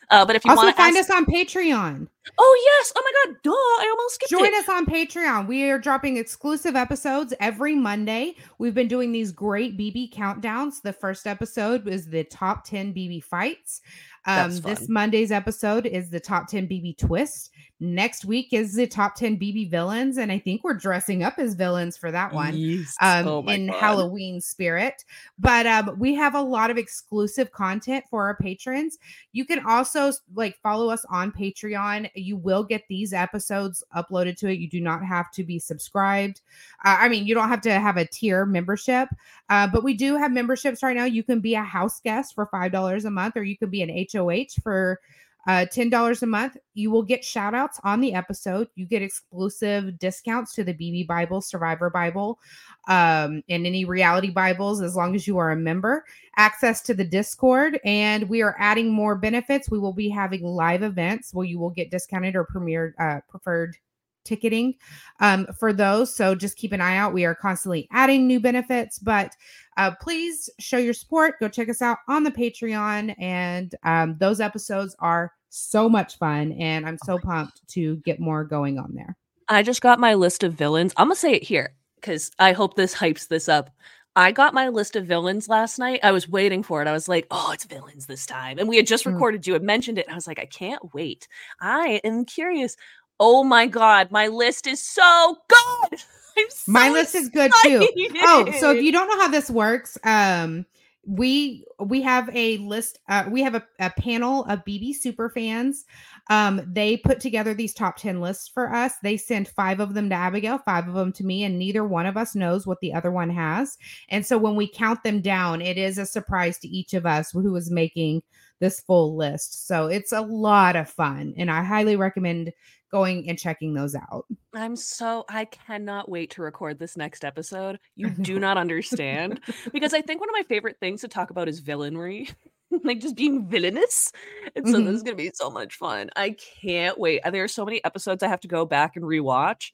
uh, 0.09 0.25
but 0.25 0.35
if 0.35 0.45
you 0.45 0.51
also 0.51 0.63
want 0.63 0.75
to 0.75 0.81
find 0.81 0.97
ask- 0.97 1.09
us 1.09 1.15
on 1.15 1.25
Patreon. 1.25 2.07
Oh 2.37 2.61
yes! 2.65 2.93
Oh 2.95 3.03
my 3.03 3.31
god! 3.31 3.37
Duh! 3.43 3.51
I 3.51 3.87
almost 3.89 4.15
skipped 4.15 4.31
Join 4.31 4.45
it. 4.45 4.53
us 4.53 4.69
on 4.69 4.85
Patreon. 4.85 5.45
We 5.45 5.69
are 5.69 5.77
dropping 5.77 6.17
exclusive 6.17 6.75
episodes 6.75 7.33
every 7.39 7.75
Monday. 7.75 8.35
We've 8.59 8.73
been 8.73 8.87
doing 8.87 9.11
these 9.11 9.31
great 9.31 9.77
BB 9.77 10.13
countdowns. 10.13 10.81
The 10.81 10.93
first 10.93 11.27
episode 11.27 11.87
is 11.87 12.05
the 12.07 12.23
top 12.23 12.65
ten 12.65 12.93
BB 12.93 13.23
fights. 13.23 13.81
Um, 14.25 14.55
this 14.59 14.87
Monday's 14.87 15.31
episode 15.31 15.85
is 15.85 16.09
the 16.09 16.19
top 16.19 16.47
10 16.47 16.67
BB 16.67 16.97
twist. 16.97 17.51
Next 17.79 18.23
week 18.23 18.53
is 18.53 18.75
the 18.75 18.87
top 18.87 19.15
10 19.15 19.37
BB 19.37 19.69
villains. 19.69 20.17
And 20.17 20.31
I 20.31 20.39
think 20.39 20.63
we're 20.63 20.73
dressing 20.73 21.23
up 21.23 21.37
as 21.37 21.53
villains 21.53 21.97
for 21.97 22.11
that 22.11 22.31
one 22.31 22.55
yes. 22.55 22.95
um, 23.01 23.27
oh 23.27 23.45
in 23.47 23.67
God. 23.67 23.75
Halloween 23.75 24.39
spirit. 24.39 25.03
But 25.37 25.65
um, 25.65 25.95
we 25.97 26.13
have 26.13 26.35
a 26.35 26.41
lot 26.41 26.69
of 26.71 26.77
exclusive 26.77 27.51
content 27.51 28.05
for 28.09 28.25
our 28.25 28.37
patrons. 28.37 28.97
You 29.33 29.43
can 29.43 29.65
also 29.65 30.13
like 30.33 30.57
follow 30.61 30.89
us 30.89 31.03
on 31.09 31.31
Patreon. 31.31 32.09
You 32.15 32.37
will 32.37 32.63
get 32.63 32.83
these 32.87 33.11
episodes 33.11 33.83
uploaded 33.95 34.37
to 34.37 34.47
it. 34.49 34.59
You 34.59 34.69
do 34.69 34.79
not 34.79 35.03
have 35.03 35.29
to 35.31 35.43
be 35.43 35.59
subscribed. 35.59 36.41
Uh, 36.85 36.97
I 36.99 37.09
mean, 37.09 37.25
you 37.25 37.35
don't 37.35 37.49
have 37.49 37.61
to 37.61 37.79
have 37.79 37.97
a 37.97 38.05
tier 38.05 38.45
membership, 38.45 39.09
uh, 39.49 39.67
but 39.67 39.83
we 39.83 39.93
do 39.93 40.15
have 40.15 40.31
memberships 40.31 40.83
right 40.83 40.95
now. 40.95 41.05
You 41.05 41.23
can 41.23 41.41
be 41.41 41.55
a 41.55 41.63
house 41.63 41.99
guest 41.99 42.35
for 42.35 42.47
$5 42.47 43.05
a 43.05 43.09
month, 43.09 43.35
or 43.35 43.43
you 43.43 43.57
could 43.57 43.71
be 43.71 43.81
an 43.81 44.05
HOH 44.13 44.61
for 44.61 45.01
uh, 45.47 45.65
$10 45.73 46.21
a 46.21 46.25
month. 46.25 46.57
You 46.73 46.89
will 46.89 47.03
get 47.03 47.23
shout 47.23 47.53
outs 47.53 47.79
on 47.83 48.01
the 48.01 48.13
episode. 48.13 48.67
You 48.75 48.85
get 48.85 49.01
exclusive 49.01 49.99
discounts 49.99 50.53
to 50.55 50.63
the 50.63 50.73
BB 50.73 51.07
Bible, 51.07 51.41
Survivor 51.41 51.89
Bible, 51.89 52.39
um, 52.87 53.43
and 53.49 53.65
any 53.65 53.85
reality 53.85 54.29
Bibles 54.29 54.81
as 54.81 54.95
long 54.95 55.15
as 55.15 55.27
you 55.27 55.37
are 55.37 55.51
a 55.51 55.55
member. 55.55 56.05
Access 56.37 56.81
to 56.83 56.93
the 56.93 57.03
Discord, 57.03 57.79
and 57.83 58.29
we 58.29 58.41
are 58.41 58.55
adding 58.57 58.91
more 58.91 59.15
benefits. 59.15 59.69
We 59.69 59.79
will 59.79 59.93
be 59.93 60.09
having 60.09 60.43
live 60.43 60.81
events 60.81 61.33
where 61.33 61.45
you 61.45 61.59
will 61.59 61.69
get 61.69 61.91
discounted 61.91 62.35
or 62.35 62.45
premier 62.45 62.95
uh, 62.99 63.19
preferred 63.29 63.75
ticketing 64.23 64.75
um, 65.19 65.47
for 65.59 65.73
those. 65.73 66.13
So 66.13 66.35
just 66.35 66.57
keep 66.57 66.71
an 66.71 66.81
eye 66.81 66.97
out. 66.97 67.13
We 67.13 67.25
are 67.25 67.35
constantly 67.35 67.87
adding 67.91 68.27
new 68.27 68.39
benefits, 68.39 68.99
but 68.99 69.35
uh, 69.77 69.91
please 70.01 70.49
show 70.59 70.77
your 70.77 70.93
support. 70.93 71.39
Go 71.39 71.49
check 71.49 71.69
us 71.69 71.81
out 71.81 71.99
on 72.07 72.23
the 72.23 72.31
Patreon. 72.31 73.15
And 73.19 73.73
um, 73.83 74.17
those 74.19 74.39
episodes 74.39 74.95
are 74.99 75.33
so 75.49 75.87
much 75.89 76.17
fun. 76.17 76.53
And 76.53 76.85
I'm 76.85 76.97
so 77.05 77.17
pumped 77.19 77.67
to 77.69 77.97
get 77.97 78.19
more 78.19 78.43
going 78.43 78.77
on 78.77 78.93
there. 78.93 79.15
I 79.49 79.63
just 79.63 79.81
got 79.81 79.99
my 79.99 80.13
list 80.13 80.43
of 80.43 80.53
villains. 80.53 80.93
I'm 80.97 81.07
going 81.07 81.15
to 81.15 81.19
say 81.19 81.33
it 81.33 81.43
here 81.43 81.75
because 81.95 82.31
I 82.39 82.53
hope 82.53 82.75
this 82.75 82.95
hypes 82.95 83.27
this 83.27 83.49
up. 83.49 83.69
I 84.15 84.31
got 84.31 84.53
my 84.53 84.69
list 84.69 84.95
of 84.95 85.07
villains 85.07 85.49
last 85.49 85.79
night. 85.79 85.99
I 86.03 86.11
was 86.11 86.29
waiting 86.29 86.61
for 86.61 86.81
it. 86.81 86.87
I 86.87 86.91
was 86.91 87.07
like, 87.07 87.25
oh, 87.31 87.51
it's 87.51 87.65
villains 87.65 88.05
this 88.05 88.27
time. 88.27 88.59
And 88.59 88.69
we 88.69 88.77
had 88.77 88.85
just 88.85 89.05
mm. 89.05 89.13
recorded, 89.13 89.47
you 89.47 89.53
had 89.53 89.63
mentioned 89.63 89.97
it. 89.97 90.07
I 90.07 90.13
was 90.13 90.27
like, 90.27 90.37
I 90.37 90.45
can't 90.45 90.93
wait. 90.93 91.27
I 91.61 91.99
am 92.03 92.23
curious 92.25 92.77
Oh 93.19 93.43
my 93.43 93.67
god, 93.67 94.11
my 94.11 94.27
list 94.27 94.67
is 94.67 94.81
so 94.85 95.37
good. 95.47 95.99
So 96.49 96.71
my 96.71 96.89
list 96.89 97.13
is 97.13 97.29
good 97.29 97.51
too. 97.61 97.87
Oh, 98.23 98.51
so 98.59 98.71
if 98.71 98.81
you 98.81 98.91
don't 98.91 99.07
know 99.07 99.21
how 99.21 99.27
this 99.27 99.51
works, 99.51 99.99
um 100.03 100.65
we 101.05 101.63
we 101.79 102.01
have 102.01 102.27
a 102.33 102.57
list 102.57 102.97
uh, 103.09 103.25
we 103.29 103.41
have 103.43 103.55
a, 103.55 103.63
a 103.79 103.91
panel 103.91 104.45
of 104.45 104.65
bb 104.65 104.95
super 104.95 105.29
fans. 105.29 105.85
Um 106.31 106.61
they 106.65 106.97
put 106.97 107.19
together 107.19 107.53
these 107.53 107.73
top 107.73 107.97
10 107.97 108.19
lists 108.19 108.47
for 108.47 108.73
us. 108.73 108.93
They 109.03 109.15
send 109.15 109.47
five 109.47 109.79
of 109.79 109.93
them 109.93 110.09
to 110.09 110.15
abigail 110.15 110.57
five 110.57 110.87
of 110.87 110.95
them 110.95 111.11
to 111.13 111.23
me 111.23 111.43
and 111.43 111.59
neither 111.59 111.85
one 111.85 112.07
of 112.07 112.17
us 112.17 112.33
knows 112.33 112.65
what 112.65 112.79
the 112.79 112.93
other 112.93 113.11
one 113.11 113.29
has. 113.29 113.77
And 114.09 114.25
so 114.25 114.37
when 114.37 114.55
we 114.55 114.67
count 114.67 115.03
them 115.03 115.21
down 115.21 115.61
it 115.61 115.77
is 115.77 115.99
a 115.99 116.05
surprise 116.07 116.57
to 116.59 116.67
each 116.67 116.95
of 116.95 117.05
us 117.05 117.31
who 117.31 117.55
is 117.55 117.69
making 117.69 118.23
this 118.59 118.79
full 118.79 119.15
list. 119.15 119.67
So 119.67 119.85
it's 119.85 120.13
a 120.13 120.21
lot 120.21 120.75
of 120.75 120.89
fun 120.89 121.35
and 121.37 121.51
i 121.51 121.63
highly 121.63 121.95
recommend 121.95 122.51
going 122.93 123.27
and 123.27 123.37
checking 123.39 123.73
those 123.73 123.95
out. 123.95 124.25
I'm 124.53 124.75
so 124.77 125.25
I 125.27 125.45
cannot 125.45 126.07
wait 126.09 126.29
to 126.31 126.41
record 126.43 126.77
this 126.79 126.95
next 126.95 127.25
episode. 127.25 127.79
You 127.95 128.09
do 128.21 128.39
not 128.39 128.57
understand 128.57 129.41
because 129.73 129.93
I 129.93 130.01
think 130.01 130.21
one 130.21 130.29
of 130.29 130.33
my 130.33 130.43
favorite 130.43 130.77
things 130.79 131.01
to 131.01 131.07
talk 131.09 131.31
about 131.31 131.49
is 131.49 131.61
villainry. 131.61 132.33
like 132.83 132.99
just 133.01 133.15
being 133.15 133.47
villainous. 133.47 134.11
And 134.55 134.67
so 134.67 134.77
Mhm. 134.79 134.85
this 134.85 134.95
is 134.95 135.03
gonna 135.03 135.17
be 135.17 135.31
so 135.33 135.49
much 135.49 135.75
fun. 135.75 136.09
I 136.15 136.35
can't 136.61 136.97
wait. 136.99 137.21
There 137.29 137.43
are 137.43 137.47
so 137.47 137.65
many 137.65 137.83
episodes 137.83 138.23
I 138.23 138.27
have 138.27 138.39
to 138.41 138.47
go 138.47 138.65
back 138.65 138.95
and 138.95 139.03
rewatch. 139.03 139.71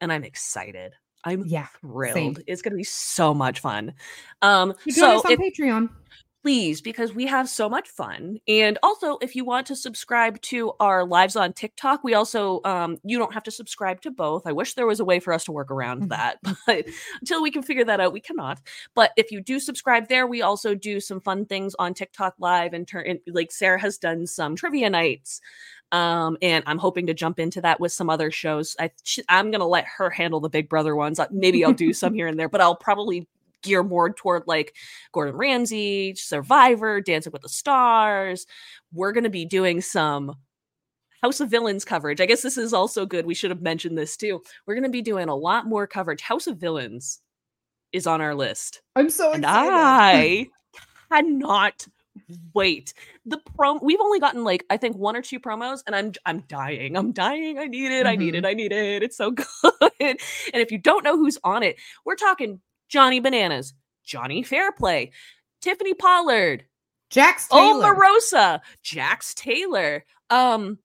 And 0.00 0.12
I'm 0.12 0.24
excited. 0.24 0.92
I'm 1.24 1.44
Yeah, 1.46 1.66
thrilled. 1.80 2.40
It's 2.46 2.62
gonna 2.62 2.76
be 2.76 2.84
so 2.84 3.34
much 3.34 3.58
fun. 3.60 3.94
Um 4.42 4.74
You 4.84 4.92
join 4.94 5.20
so 5.22 5.28
on 5.28 5.32
if- 5.32 5.40
Patreon. 5.40 5.90
Please 6.46 6.80
because 6.80 7.12
we 7.12 7.26
have 7.26 7.48
so 7.48 7.68
much 7.68 7.88
fun 7.88 8.38
and 8.46 8.78
also 8.80 9.18
if 9.20 9.34
you 9.34 9.44
want 9.44 9.66
to 9.66 9.74
subscribe 9.74 10.40
to 10.42 10.72
our 10.78 11.04
lives 11.04 11.34
on 11.34 11.52
tiktok 11.52 12.04
we 12.04 12.14
also 12.14 12.60
um 12.64 12.98
you 13.02 13.18
don't 13.18 13.34
have 13.34 13.42
to 13.42 13.50
subscribe 13.50 14.00
to 14.00 14.12
both 14.12 14.46
i 14.46 14.52
wish 14.52 14.74
there 14.74 14.86
was 14.86 15.00
a 15.00 15.04
way 15.04 15.18
for 15.18 15.32
us 15.32 15.42
to 15.42 15.50
work 15.50 15.72
around 15.72 16.02
Mhm. 16.02 16.08
that 16.10 16.38
but 16.66 16.86
until 17.20 17.42
we 17.42 17.50
can 17.50 17.64
figure 17.64 17.84
that 17.84 17.98
out 17.98 18.12
we 18.12 18.20
cannot 18.20 18.60
but 18.94 19.10
if 19.16 19.32
you 19.32 19.40
do 19.40 19.58
subscribe 19.58 20.06
there 20.06 20.24
we 20.24 20.40
also 20.40 20.72
do 20.72 21.00
some 21.00 21.20
fun 21.20 21.46
things 21.46 21.74
on 21.80 21.94
tiktok 21.94 22.34
live 22.38 22.74
and 22.74 22.86
turn 22.86 23.18
like 23.26 23.50
sarah 23.50 23.80
has 23.80 23.98
done 23.98 24.24
some 24.24 24.54
trivia 24.54 24.88
nights 24.88 25.40
um 25.90 26.36
and 26.42 26.62
i'm 26.68 26.78
hoping 26.78 27.08
to 27.08 27.14
jump 27.14 27.40
into 27.40 27.60
that 27.60 27.80
with 27.80 27.90
some 27.90 28.08
other 28.08 28.30
shows 28.30 28.76
i 28.78 28.88
she, 29.02 29.20
i'm 29.28 29.50
gonna 29.50 29.66
let 29.66 29.84
her 29.84 30.10
handle 30.10 30.38
the 30.38 30.48
big 30.48 30.68
brother 30.68 30.94
ones 30.94 31.18
maybe 31.32 31.64
i'll 31.64 31.72
do 31.72 31.92
some 31.92 32.14
here 32.18 32.28
and 32.28 32.38
there 32.38 32.48
but 32.48 32.60
i'll 32.60 32.76
probably 32.76 33.26
gear 33.62 33.82
more 33.82 34.12
toward 34.12 34.44
like 34.46 34.74
Gordon 35.12 35.36
Ramsay, 35.36 36.14
Survivor, 36.16 37.00
Dancing 37.00 37.32
with 37.32 37.42
the 37.42 37.48
Stars. 37.48 38.46
We're 38.92 39.12
going 39.12 39.24
to 39.24 39.30
be 39.30 39.44
doing 39.44 39.80
some 39.80 40.36
House 41.22 41.40
of 41.40 41.50
Villains 41.50 41.84
coverage. 41.84 42.20
I 42.20 42.26
guess 42.26 42.42
this 42.42 42.58
is 42.58 42.72
also 42.72 43.06
good. 43.06 43.26
We 43.26 43.34
should 43.34 43.50
have 43.50 43.62
mentioned 43.62 43.96
this 43.98 44.16
too. 44.16 44.42
We're 44.66 44.74
going 44.74 44.84
to 44.84 44.90
be 44.90 45.02
doing 45.02 45.28
a 45.28 45.34
lot 45.34 45.66
more 45.66 45.86
coverage. 45.86 46.20
House 46.20 46.46
of 46.46 46.58
Villains 46.58 47.20
is 47.92 48.06
on 48.06 48.20
our 48.20 48.34
list. 48.34 48.82
I'm 48.94 49.10
so 49.10 49.32
And 49.32 49.44
I 49.46 50.46
cannot 51.10 51.86
wait. 52.54 52.94
The 53.24 53.38
prom 53.56 53.80
we've 53.82 54.00
only 54.00 54.20
gotten 54.20 54.44
like 54.44 54.64
I 54.70 54.76
think 54.76 54.96
one 54.96 55.16
or 55.16 55.22
two 55.22 55.40
promos 55.40 55.80
and 55.86 55.94
I'm 55.94 56.12
I'm 56.24 56.40
dying. 56.48 56.96
I'm 56.96 57.12
dying. 57.12 57.58
I 57.58 57.66
need 57.66 57.92
it. 57.92 58.06
I 58.06 58.16
need 58.16 58.34
it. 58.34 58.38
Mm-hmm. 58.38 58.46
I 58.46 58.54
need 58.54 58.72
it. 58.72 59.02
It's 59.02 59.16
so 59.16 59.30
good. 59.32 59.46
and 60.00 60.18
if 60.52 60.70
you 60.70 60.78
don't 60.78 61.04
know 61.04 61.16
who's 61.16 61.38
on 61.44 61.62
it, 61.62 61.76
we're 62.04 62.16
talking 62.16 62.60
Johnny 62.88 63.20
Bananas, 63.20 63.74
Johnny 64.04 64.42
Fairplay, 64.42 65.10
Tiffany 65.60 65.94
Pollard, 65.94 66.64
Jax 67.10 67.48
Taylor. 67.48 67.94
Omarosa, 67.94 68.60
Jax 68.82 69.34
Taylor, 69.34 70.04
um, 70.30 70.78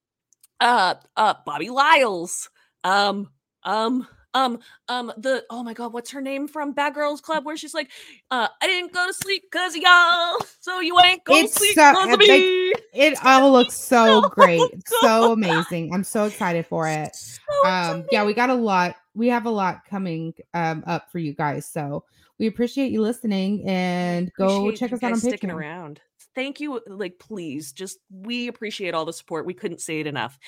uh, 0.60 0.96
uh, 1.18 1.34
Bobby 1.46 1.70
Lytes, 1.70 2.48
um, 2.84 3.30
um, 3.64 4.08
um, 4.34 4.60
um, 4.88 5.12
the 5.18 5.44
oh 5.50 5.62
my 5.64 5.74
god, 5.74 5.92
what's 5.94 6.12
her 6.12 6.22
name 6.22 6.48
from 6.48 6.72
Bad 6.72 6.94
Girls 6.94 7.20
Club? 7.22 7.46
Where 7.46 7.58
she's 7.58 7.74
like, 7.74 7.92
uh, 8.30 8.48
I 8.62 8.68
didn't 8.68 8.94
go 8.94 9.06
to 9.06 9.14
sleep 9.14 9.44
because 9.52 9.76
of 9.76 9.82
y'all, 9.82 10.38
so 10.62 10.80
you 10.80 10.98
ain't 11.02 11.24
go 11.26 11.42
to 11.42 11.48
sleep 11.48 11.76
so- 11.76 11.92
because 11.92 12.14
of 12.14 12.20
me. 12.20 12.74
It 12.94 13.18
all 13.26 13.52
looks 13.52 13.76
so 13.76 14.22
so 14.22 14.30
great, 14.30 14.62
so 15.02 15.32
amazing. 15.34 15.94
I'm 15.94 16.04
so 16.04 16.26
excited 16.26 16.66
for 16.66 16.88
it. 16.88 17.16
So 17.16 17.68
Um, 17.70 18.06
yeah, 18.12 18.24
we 18.24 18.34
got 18.34 18.50
a 18.50 18.54
lot. 18.54 18.96
We 19.14 19.28
have 19.28 19.46
a 19.46 19.50
lot 19.50 19.86
coming 19.90 20.34
um 20.54 20.84
up 20.88 21.12
for 21.12 21.20
you 21.20 21.34
guys. 21.34 21.66
So 21.66 22.06
we 22.40 22.48
appreciate 22.48 22.92
you 22.92 23.02
listening 23.02 23.68
and 23.68 24.32
go 24.38 24.68
appreciate 24.68 24.80
check 24.80 24.94
us 24.94 25.04
out 25.04 25.14
on 25.14 25.20
Patreon. 25.20 25.54
around. 25.54 26.02
Thank 26.36 26.60
you. 26.60 26.82
Like, 26.88 27.20
please, 27.20 27.72
just 27.72 28.00
we 28.10 28.48
appreciate 28.48 28.94
all 28.94 29.06
the 29.06 29.14
support. 29.14 29.46
We 29.46 29.54
couldn't 29.54 29.82
say 29.82 30.00
it 30.00 30.08
enough. 30.08 30.40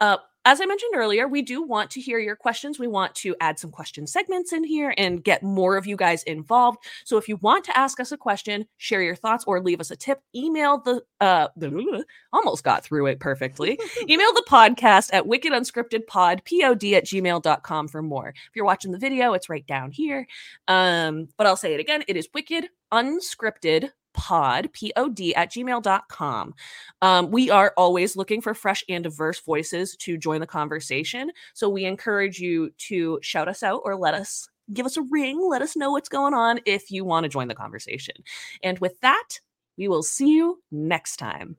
Uh, 0.00 0.18
as 0.46 0.60
I 0.60 0.64
mentioned 0.64 0.92
earlier, 0.94 1.28
we 1.28 1.42
do 1.42 1.62
want 1.62 1.90
to 1.90 2.00
hear 2.00 2.18
your 2.18 2.34
questions. 2.34 2.78
We 2.78 2.86
want 2.86 3.14
to 3.16 3.36
add 3.40 3.58
some 3.58 3.70
question 3.70 4.06
segments 4.06 4.54
in 4.54 4.64
here 4.64 4.94
and 4.96 5.22
get 5.22 5.42
more 5.42 5.76
of 5.76 5.86
you 5.86 5.96
guys 5.96 6.22
involved. 6.22 6.78
So 7.04 7.18
if 7.18 7.28
you 7.28 7.36
want 7.36 7.64
to 7.66 7.76
ask 7.76 8.00
us 8.00 8.10
a 8.10 8.16
question, 8.16 8.66
share 8.78 9.02
your 9.02 9.16
thoughts, 9.16 9.44
or 9.46 9.60
leave 9.60 9.80
us 9.80 9.90
a 9.90 9.96
tip, 9.96 10.22
email 10.34 10.78
the 10.78 11.02
uh 11.20 11.48
almost 12.32 12.64
got 12.64 12.84
through 12.84 13.06
it 13.06 13.20
perfectly. 13.20 13.78
email 14.08 14.32
the 14.32 14.44
podcast 14.48 15.10
at 15.12 15.26
wicked 15.26 15.52
unscripted 15.52 16.06
pod 16.06 16.42
pod 16.44 16.84
at 16.84 17.04
gmail.com 17.04 17.88
for 17.88 18.02
more. 18.02 18.28
If 18.30 18.56
you're 18.56 18.64
watching 18.64 18.92
the 18.92 18.98
video, 18.98 19.34
it's 19.34 19.50
right 19.50 19.66
down 19.66 19.90
here. 19.90 20.26
Um, 20.68 21.28
but 21.36 21.46
I'll 21.46 21.56
say 21.56 21.74
it 21.74 21.80
again. 21.80 22.02
It 22.08 22.16
is 22.16 22.28
wicked 22.32 22.68
unscripted 22.92 23.90
pod 24.12 24.70
pod 24.72 25.20
at 25.36 25.52
gmail.com 25.52 26.54
um, 27.02 27.30
we 27.30 27.50
are 27.50 27.72
always 27.76 28.16
looking 28.16 28.40
for 28.40 28.54
fresh 28.54 28.84
and 28.88 29.04
diverse 29.04 29.40
voices 29.40 29.96
to 29.96 30.16
join 30.16 30.40
the 30.40 30.46
conversation. 30.46 31.30
So 31.54 31.68
we 31.68 31.84
encourage 31.84 32.38
you 32.38 32.70
to 32.88 33.18
shout 33.22 33.48
us 33.48 33.62
out 33.62 33.82
or 33.84 33.96
let 33.96 34.14
us 34.14 34.48
give 34.72 34.86
us 34.86 34.96
a 34.96 35.02
ring 35.10 35.40
let 35.48 35.62
us 35.62 35.74
know 35.76 35.90
what's 35.90 36.08
going 36.08 36.34
on 36.34 36.60
if 36.64 36.90
you 36.90 37.04
want 37.04 37.24
to 37.24 37.28
join 37.28 37.48
the 37.48 37.54
conversation. 37.54 38.14
And 38.62 38.78
with 38.78 39.00
that 39.00 39.40
we 39.76 39.88
will 39.88 40.02
see 40.02 40.28
you 40.28 40.62
next 40.70 41.16
time. 41.16 41.56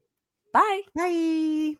Bye. 0.54 0.82
Bye. 0.95 1.78